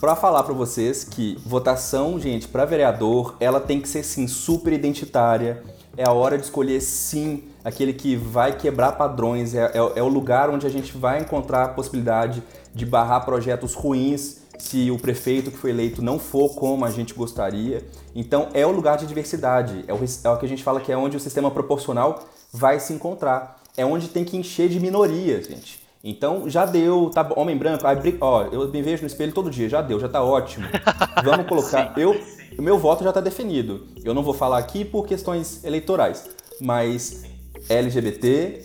para 0.00 0.16
falar 0.16 0.42
para 0.42 0.54
vocês 0.54 1.04
que 1.04 1.36
votação, 1.44 2.18
gente, 2.18 2.48
para 2.48 2.64
vereador, 2.64 3.36
ela 3.40 3.60
tem 3.60 3.82
que 3.82 3.88
ser 3.90 4.02
sim 4.02 4.26
super 4.26 4.72
identitária. 4.72 5.62
É 5.98 6.08
a 6.08 6.12
hora 6.12 6.38
de 6.38 6.44
escolher 6.44 6.80
sim 6.80 7.44
aquele 7.62 7.92
que 7.92 8.16
vai 8.16 8.56
quebrar 8.56 8.92
padrões, 8.92 9.54
é, 9.54 9.66
é, 9.66 9.98
é 9.98 10.02
o 10.02 10.08
lugar 10.08 10.48
onde 10.48 10.66
a 10.66 10.70
gente 10.70 10.96
vai 10.96 11.20
encontrar 11.20 11.64
a 11.64 11.68
possibilidade 11.68 12.42
de 12.74 12.86
barrar 12.86 13.26
projetos 13.26 13.74
ruins 13.74 14.37
se 14.58 14.90
o 14.90 14.98
prefeito 14.98 15.50
que 15.50 15.56
foi 15.56 15.70
eleito 15.70 16.02
não 16.02 16.18
for 16.18 16.54
como 16.54 16.84
a 16.84 16.90
gente 16.90 17.14
gostaria. 17.14 17.86
Então 18.14 18.48
é 18.52 18.66
o 18.66 18.70
lugar 18.70 18.98
de 18.98 19.06
diversidade, 19.06 19.84
é 19.86 19.94
o, 19.94 19.98
é 19.98 20.30
o 20.30 20.36
que 20.36 20.46
a 20.46 20.48
gente 20.48 20.62
fala 20.62 20.80
que 20.80 20.92
é 20.92 20.96
onde 20.96 21.16
o 21.16 21.20
sistema 21.20 21.50
proporcional 21.50 22.26
vai 22.52 22.80
se 22.80 22.92
encontrar. 22.92 23.62
É 23.76 23.84
onde 23.84 24.08
tem 24.08 24.24
que 24.24 24.36
encher 24.36 24.68
de 24.68 24.80
minorias, 24.80 25.46
gente. 25.46 25.86
Então 26.02 26.48
já 26.48 26.64
deu, 26.64 27.10
tá 27.10 27.28
homem 27.36 27.56
branco, 27.56 27.84
ó, 28.20 28.42
eu 28.44 28.68
me 28.70 28.82
vejo 28.82 29.02
no 29.02 29.06
espelho 29.06 29.32
todo 29.32 29.50
dia, 29.50 29.68
já 29.68 29.82
deu, 29.82 29.98
já 29.98 30.08
tá 30.08 30.22
ótimo. 30.22 30.66
Vamos 31.24 31.46
colocar, 31.46 31.94
sim, 31.94 32.00
eu, 32.00 32.14
sim. 32.14 32.56
o 32.58 32.62
meu 32.62 32.78
voto 32.78 33.04
já 33.04 33.12
tá 33.12 33.20
definido. 33.20 33.86
Eu 34.04 34.14
não 34.14 34.22
vou 34.22 34.34
falar 34.34 34.58
aqui 34.58 34.84
por 34.84 35.06
questões 35.06 35.64
eleitorais, 35.64 36.28
mas 36.60 37.24
LGBT, 37.68 38.64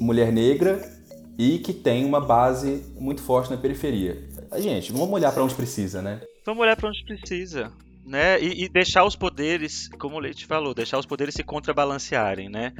mulher 0.00 0.32
negra 0.32 0.92
e 1.36 1.58
que 1.58 1.72
tem 1.72 2.04
uma 2.04 2.20
base 2.20 2.84
muito 2.98 3.22
forte 3.22 3.50
na 3.50 3.56
periferia. 3.56 4.33
Gente, 4.58 4.92
vamos 4.92 5.10
olhar 5.10 5.32
para 5.32 5.42
onde 5.42 5.54
precisa, 5.54 6.00
né? 6.00 6.20
Vamos 6.44 6.62
olhar 6.62 6.76
para 6.76 6.88
onde 6.88 7.04
precisa. 7.04 7.72
Né? 8.06 8.38
E, 8.38 8.64
e, 8.64 8.68
deixar 8.68 9.02
os 9.04 9.16
poderes, 9.16 9.88
como 9.98 10.16
o 10.16 10.18
Leite 10.18 10.44
falou, 10.44 10.74
deixar 10.74 10.98
os 10.98 11.06
poderes 11.06 11.34
se 11.34 11.42
contrabalancearem, 11.42 12.50
né? 12.50 12.74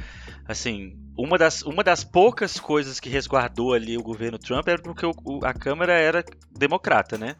Assim, 0.47 0.95
uma 1.17 1.39
das, 1.39 1.63
uma 1.63 1.83
das 1.83 2.05
poucas 2.05 2.61
coisas 2.61 3.01
que 3.01 3.09
resguardou 3.09 3.73
ali 3.73 3.97
o 3.97 4.03
governo 4.03 4.39
Trump 4.39 4.69
era 4.69 4.83
porque 4.83 5.07
o, 5.07 5.15
o, 5.25 5.41
a 5.43 5.55
Câmara 5.55 5.95
era 5.95 6.23
democrata, 6.51 7.17
né? 7.17 7.37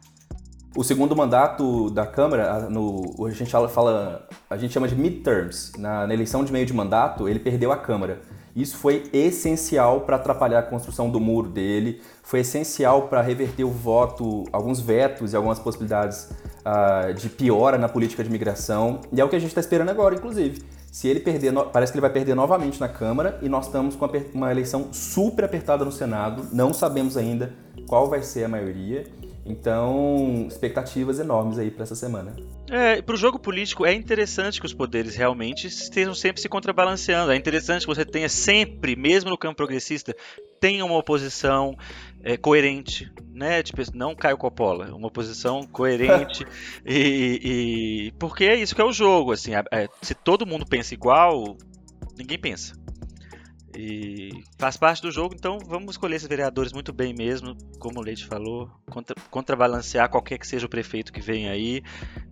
O 0.75 0.83
segundo 0.83 1.15
mandato 1.15 1.89
da 1.91 2.07
Câmara, 2.07 2.69
no, 2.69 3.25
a 3.25 3.29
gente 3.29 3.49
fala, 3.49 4.27
a 4.49 4.57
gente 4.57 4.73
chama 4.73 4.87
de 4.87 4.95
midterms. 4.95 5.71
Na, 5.77 6.07
na 6.07 6.13
eleição 6.13 6.43
de 6.43 6.51
meio 6.51 6.65
de 6.65 6.73
mandato, 6.73 7.29
ele 7.29 7.39
perdeu 7.39 7.71
a 7.71 7.77
Câmara. 7.77 8.19
Isso 8.55 8.77
foi 8.77 9.03
essencial 9.11 10.01
para 10.01 10.15
atrapalhar 10.15 10.59
a 10.59 10.63
construção 10.63 11.09
do 11.09 11.19
muro 11.19 11.49
dele, 11.49 12.01
foi 12.23 12.39
essencial 12.39 13.09
para 13.09 13.21
reverter 13.21 13.65
o 13.65 13.69
voto, 13.69 14.45
alguns 14.51 14.79
vetos 14.79 15.33
e 15.33 15.35
algumas 15.35 15.59
possibilidades 15.59 16.29
uh, 16.65 17.13
de 17.13 17.27
piora 17.27 17.77
na 17.77 17.89
política 17.89 18.23
de 18.23 18.29
migração. 18.29 19.01
E 19.11 19.19
é 19.19 19.25
o 19.25 19.27
que 19.27 19.35
a 19.35 19.39
gente 19.39 19.49
está 19.49 19.59
esperando 19.59 19.89
agora, 19.89 20.15
inclusive. 20.15 20.63
Se 20.89 21.09
ele 21.09 21.19
perder, 21.19 21.53
parece 21.73 21.91
que 21.91 21.97
ele 21.97 22.01
vai 22.01 22.09
perder 22.09 22.33
novamente 22.35 22.79
na 22.79 22.87
Câmara 22.87 23.37
e 23.41 23.49
nós 23.49 23.65
estamos 23.65 23.97
com 23.97 24.09
uma 24.33 24.49
eleição 24.49 24.93
super 24.93 25.43
apertada 25.43 25.83
no 25.83 25.91
Senado. 25.91 26.47
Não 26.53 26.73
sabemos 26.73 27.17
ainda 27.17 27.53
qual 27.85 28.09
vai 28.09 28.23
ser 28.23 28.45
a 28.45 28.47
maioria. 28.47 29.05
Então, 29.45 30.45
expectativas 30.47 31.19
enormes 31.19 31.59
aí 31.59 31.69
para 31.69 31.83
essa 31.83 31.95
semana. 31.95 32.33
É, 32.69 32.99
para 33.01 33.13
o 33.13 33.17
jogo 33.17 33.37
político 33.37 33.85
é 33.85 33.93
interessante 33.93 34.59
que 34.59 34.65
os 34.65 34.73
poderes 34.73 35.15
realmente 35.15 35.67
estejam 35.67 36.15
sempre 36.15 36.41
se 36.41 36.49
contrabalanceando. 36.49 37.31
É 37.31 37.35
interessante 37.35 37.81
que 37.81 37.87
você 37.87 38.03
tenha 38.03 38.27
sempre, 38.27 38.95
mesmo 38.95 39.29
no 39.29 39.37
campo 39.37 39.57
progressista, 39.57 40.15
tenha 40.59 40.83
uma 40.83 40.97
oposição 40.97 41.77
é, 42.23 42.37
coerente, 42.37 43.11
né? 43.31 43.61
Tipo, 43.61 43.81
não 43.93 44.15
Caio 44.15 44.37
Coppola, 44.37 44.95
uma 44.95 45.07
oposição 45.07 45.63
coerente 45.67 46.45
e, 46.83 48.07
e, 48.07 48.11
porque 48.17 48.45
é 48.45 48.55
isso 48.55 48.73
que 48.73 48.81
é 48.81 48.85
o 48.85 48.91
jogo, 48.91 49.31
assim. 49.31 49.51
É, 49.53 49.87
se 50.01 50.15
todo 50.15 50.45
mundo 50.45 50.65
pensa 50.65 50.93
igual, 50.93 51.55
ninguém 52.17 52.39
pensa. 52.39 52.84
E 53.77 54.29
faz 54.57 54.77
parte 54.77 55.01
do 55.01 55.11
jogo, 55.11 55.35
então 55.35 55.59
vamos 55.59 55.91
escolher 55.91 56.15
esses 56.15 56.27
vereadores 56.27 56.71
muito 56.71 56.93
bem 56.93 57.13
mesmo, 57.13 57.57
como 57.77 57.99
o 57.99 58.03
Leite 58.03 58.25
falou, 58.25 58.69
contra, 58.89 59.15
contrabalancear 59.29 60.09
qualquer 60.09 60.37
que 60.37 60.47
seja 60.47 60.65
o 60.65 60.69
prefeito 60.69 61.11
que 61.11 61.21
vem 61.21 61.49
aí, 61.49 61.81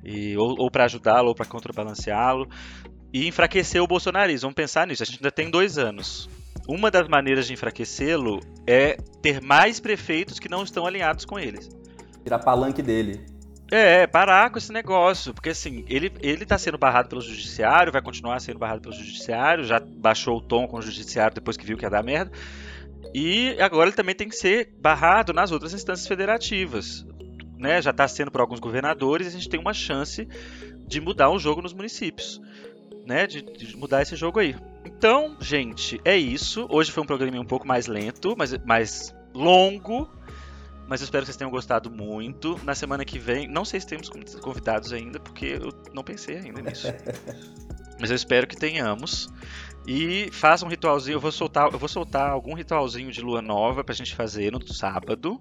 e, 0.03 0.37
ou, 0.37 0.55
ou 0.57 0.71
para 0.71 0.85
ajudá-lo 0.85 1.29
ou 1.29 1.35
para 1.35 1.45
contrabalanceá-lo, 1.45 2.47
e 3.13 3.27
enfraquecer 3.27 3.81
o 3.81 3.87
bolsonarismo. 3.87 4.47
Vamos 4.47 4.55
pensar 4.55 4.87
nisso, 4.87 5.03
a 5.03 5.05
gente 5.05 5.17
ainda 5.17 5.31
tem 5.31 5.51
dois 5.51 5.77
anos. 5.77 6.29
Uma 6.67 6.89
das 6.89 7.09
maneiras 7.09 7.45
de 7.45 7.53
enfraquecê-lo 7.53 8.39
é 8.65 8.95
ter 9.21 9.41
mais 9.41 9.81
prefeitos 9.81 10.39
que 10.39 10.47
não 10.47 10.63
estão 10.63 10.85
alinhados 10.85 11.25
com 11.25 11.37
eles. 11.37 11.69
Tirar 12.23 12.39
palanque 12.39 12.81
dele. 12.81 13.32
É, 13.75 14.05
parar 14.05 14.51
com 14.51 14.59
esse 14.59 14.71
negócio, 14.71 15.33
porque 15.33 15.49
assim, 15.49 15.83
ele, 15.89 16.13
ele 16.21 16.45
tá 16.45 16.59
sendo 16.59 16.77
barrado 16.77 17.09
pelo 17.09 17.21
judiciário, 17.21 17.91
vai 17.91 18.03
continuar 18.03 18.39
sendo 18.39 18.59
barrado 18.59 18.81
pelo 18.81 18.93
judiciário, 18.93 19.63
já 19.63 19.79
baixou 19.79 20.37
o 20.37 20.41
tom 20.41 20.67
com 20.67 20.77
o 20.77 20.81
judiciário 20.83 21.33
depois 21.33 21.57
que 21.57 21.65
viu 21.65 21.75
que 21.75 21.83
ia 21.83 21.89
dar 21.89 22.03
merda. 22.03 22.31
E 23.15 23.59
agora 23.59 23.89
ele 23.89 23.95
também 23.95 24.13
tem 24.13 24.29
que 24.29 24.35
ser 24.35 24.71
barrado 24.79 25.33
nas 25.33 25.51
outras 25.51 25.73
instâncias 25.73 26.07
federativas. 26.07 27.03
Né? 27.57 27.81
Já 27.81 27.89
está 27.89 28.07
sendo 28.07 28.29
por 28.29 28.41
alguns 28.41 28.59
governadores 28.59 29.25
a 29.25 29.31
gente 29.31 29.49
tem 29.49 29.59
uma 29.59 29.73
chance 29.73 30.27
de 30.85 31.01
mudar 31.01 31.31
o 31.31 31.39
jogo 31.39 31.59
nos 31.59 31.73
municípios. 31.73 32.39
Né? 33.07 33.25
De, 33.25 33.41
de 33.41 33.75
mudar 33.75 34.03
esse 34.03 34.15
jogo 34.15 34.39
aí. 34.39 34.55
Então, 34.85 35.35
gente, 35.41 35.99
é 36.05 36.15
isso. 36.15 36.67
Hoje 36.69 36.91
foi 36.91 37.01
um 37.01 37.07
programa 37.07 37.39
um 37.39 37.43
pouco 37.43 37.67
mais 37.67 37.87
lento, 37.87 38.35
mas 38.37 38.55
mais 38.63 39.15
longo 39.33 40.07
mas 40.87 41.01
eu 41.01 41.05
espero 41.05 41.23
que 41.23 41.27
vocês 41.27 41.37
tenham 41.37 41.51
gostado 41.51 41.89
muito. 41.89 42.59
Na 42.63 42.75
semana 42.75 43.05
que 43.05 43.17
vem, 43.17 43.47
não 43.47 43.63
sei 43.63 43.79
se 43.79 43.87
temos 43.87 44.09
convidados 44.41 44.91
ainda, 44.91 45.19
porque 45.19 45.57
eu 45.61 45.71
não 45.93 46.03
pensei 46.03 46.37
ainda 46.37 46.61
nisso. 46.61 46.87
Mas 47.99 48.09
eu 48.09 48.15
espero 48.15 48.47
que 48.47 48.57
tenhamos. 48.57 49.29
E 49.87 50.29
faça 50.31 50.65
um 50.65 50.67
ritualzinho. 50.67 51.15
Eu 51.15 51.19
vou 51.19 51.31
soltar, 51.31 51.71
eu 51.71 51.79
vou 51.79 51.87
soltar 51.87 52.29
algum 52.29 52.53
ritualzinho 52.53 53.11
de 53.11 53.21
lua 53.21 53.41
nova 53.41 53.83
pra 53.83 53.93
gente 53.93 54.15
fazer 54.15 54.51
no 54.51 54.65
sábado. 54.67 55.39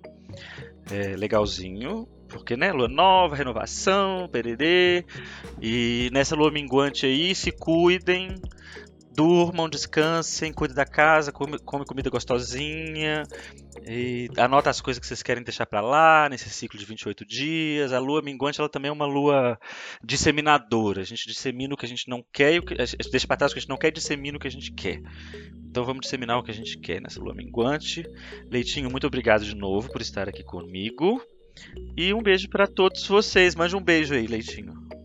É, 0.90 1.16
legalzinho. 1.16 2.06
Porque, 2.28 2.56
né? 2.56 2.72
Lua 2.72 2.88
nova, 2.88 3.34
renovação, 3.34 4.28
pererê. 4.30 5.04
E 5.60 6.08
nessa 6.12 6.36
lua 6.36 6.50
minguante 6.50 7.06
aí, 7.06 7.34
se 7.34 7.50
cuidem 7.50 8.40
durmam, 9.14 9.68
descansem, 9.68 10.52
cuidem 10.52 10.74
da 10.74 10.84
casa, 10.84 11.32
come, 11.32 11.58
come 11.58 11.84
comida 11.84 12.10
gostosinha, 12.10 13.24
e 13.86 14.28
anota 14.36 14.70
as 14.70 14.80
coisas 14.80 15.00
que 15.00 15.06
vocês 15.06 15.22
querem 15.22 15.42
deixar 15.42 15.66
para 15.66 15.80
lá 15.80 16.28
nesse 16.28 16.48
ciclo 16.50 16.78
de 16.78 16.84
28 16.84 17.24
dias. 17.24 17.92
A 17.92 17.98
lua 17.98 18.22
minguante 18.22 18.60
ela 18.60 18.68
também 18.68 18.88
é 18.88 18.92
uma 18.92 19.06
lua 19.06 19.58
disseminadora. 20.02 21.00
A 21.02 21.04
gente 21.04 21.26
dissemina 21.26 21.74
o 21.74 21.76
que 21.76 21.86
a 21.86 21.88
gente 21.88 22.08
não 22.08 22.24
quer, 22.32 22.58
o 22.58 22.62
que, 22.62 22.74
deixa 22.74 23.26
para 23.26 23.36
trás 23.36 23.52
o 23.52 23.54
que 23.54 23.58
a 23.58 23.62
gente 23.62 23.70
não 23.70 23.78
quer 23.78 23.88
e 23.88 23.92
dissemina 23.92 24.36
o 24.36 24.40
que 24.40 24.48
a 24.48 24.50
gente 24.50 24.72
quer. 24.72 25.02
Então 25.54 25.84
vamos 25.84 26.02
disseminar 26.02 26.38
o 26.38 26.42
que 26.42 26.50
a 26.50 26.54
gente 26.54 26.78
quer 26.78 27.00
nessa 27.00 27.20
lua 27.20 27.34
minguante. 27.34 28.04
Leitinho, 28.50 28.90
muito 28.90 29.06
obrigado 29.06 29.44
de 29.44 29.54
novo 29.54 29.90
por 29.90 30.00
estar 30.00 30.28
aqui 30.28 30.42
comigo. 30.42 31.22
E 31.96 32.12
um 32.14 32.22
beijo 32.22 32.48
para 32.48 32.66
todos 32.66 33.06
vocês. 33.06 33.54
Mande 33.54 33.76
um 33.76 33.82
beijo 33.82 34.14
aí, 34.14 34.26
Leitinho. 34.26 35.01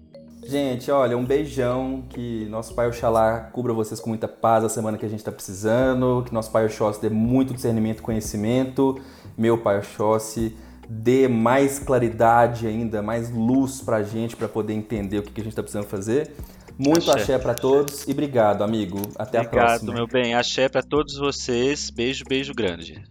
Gente, 0.47 0.89
olha, 0.89 1.17
um 1.17 1.25
beijão, 1.25 2.03
que 2.09 2.45
nosso 2.45 2.73
Pai 2.73 2.87
Oxalá 2.87 3.49
cubra 3.51 3.73
vocês 3.73 3.99
com 3.99 4.09
muita 4.09 4.27
paz 4.29 4.63
a 4.63 4.69
semana 4.69 4.97
que 4.97 5.05
a 5.05 5.09
gente 5.09 5.19
está 5.19 5.31
precisando, 5.31 6.23
que 6.25 6.33
nosso 6.33 6.49
Pai 6.51 6.65
Oxóssi 6.65 7.01
dê 7.01 7.09
muito 7.09 7.53
discernimento 7.53 7.99
e 7.99 8.01
conhecimento, 8.01 8.97
meu 9.37 9.57
Pai 9.57 9.79
Oxóssi 9.79 10.55
dê 10.87 11.27
mais 11.27 11.79
claridade 11.79 12.65
ainda, 12.65 13.01
mais 13.01 13.29
luz 13.29 13.81
pra 13.81 14.03
gente, 14.03 14.37
para 14.37 14.47
poder 14.47 14.73
entender 14.73 15.19
o 15.19 15.23
que, 15.23 15.31
que 15.31 15.41
a 15.41 15.43
gente 15.43 15.51
está 15.51 15.61
precisando 15.61 15.87
fazer. 15.87 16.31
Muito 16.77 17.11
axé, 17.11 17.33
axé 17.33 17.39
para 17.39 17.53
todos 17.53 18.07
e 18.07 18.11
obrigado, 18.11 18.63
amigo. 18.63 19.01
Até 19.17 19.39
obrigado, 19.39 19.47
a 19.47 19.49
próxima. 19.49 19.91
Obrigado, 19.91 19.93
meu 19.93 20.07
bem. 20.07 20.33
Axé 20.33 20.69
para 20.69 20.83
todos 20.83 21.17
vocês. 21.17 21.89
Beijo, 21.89 22.23
beijo 22.25 22.53
grande. 22.53 23.03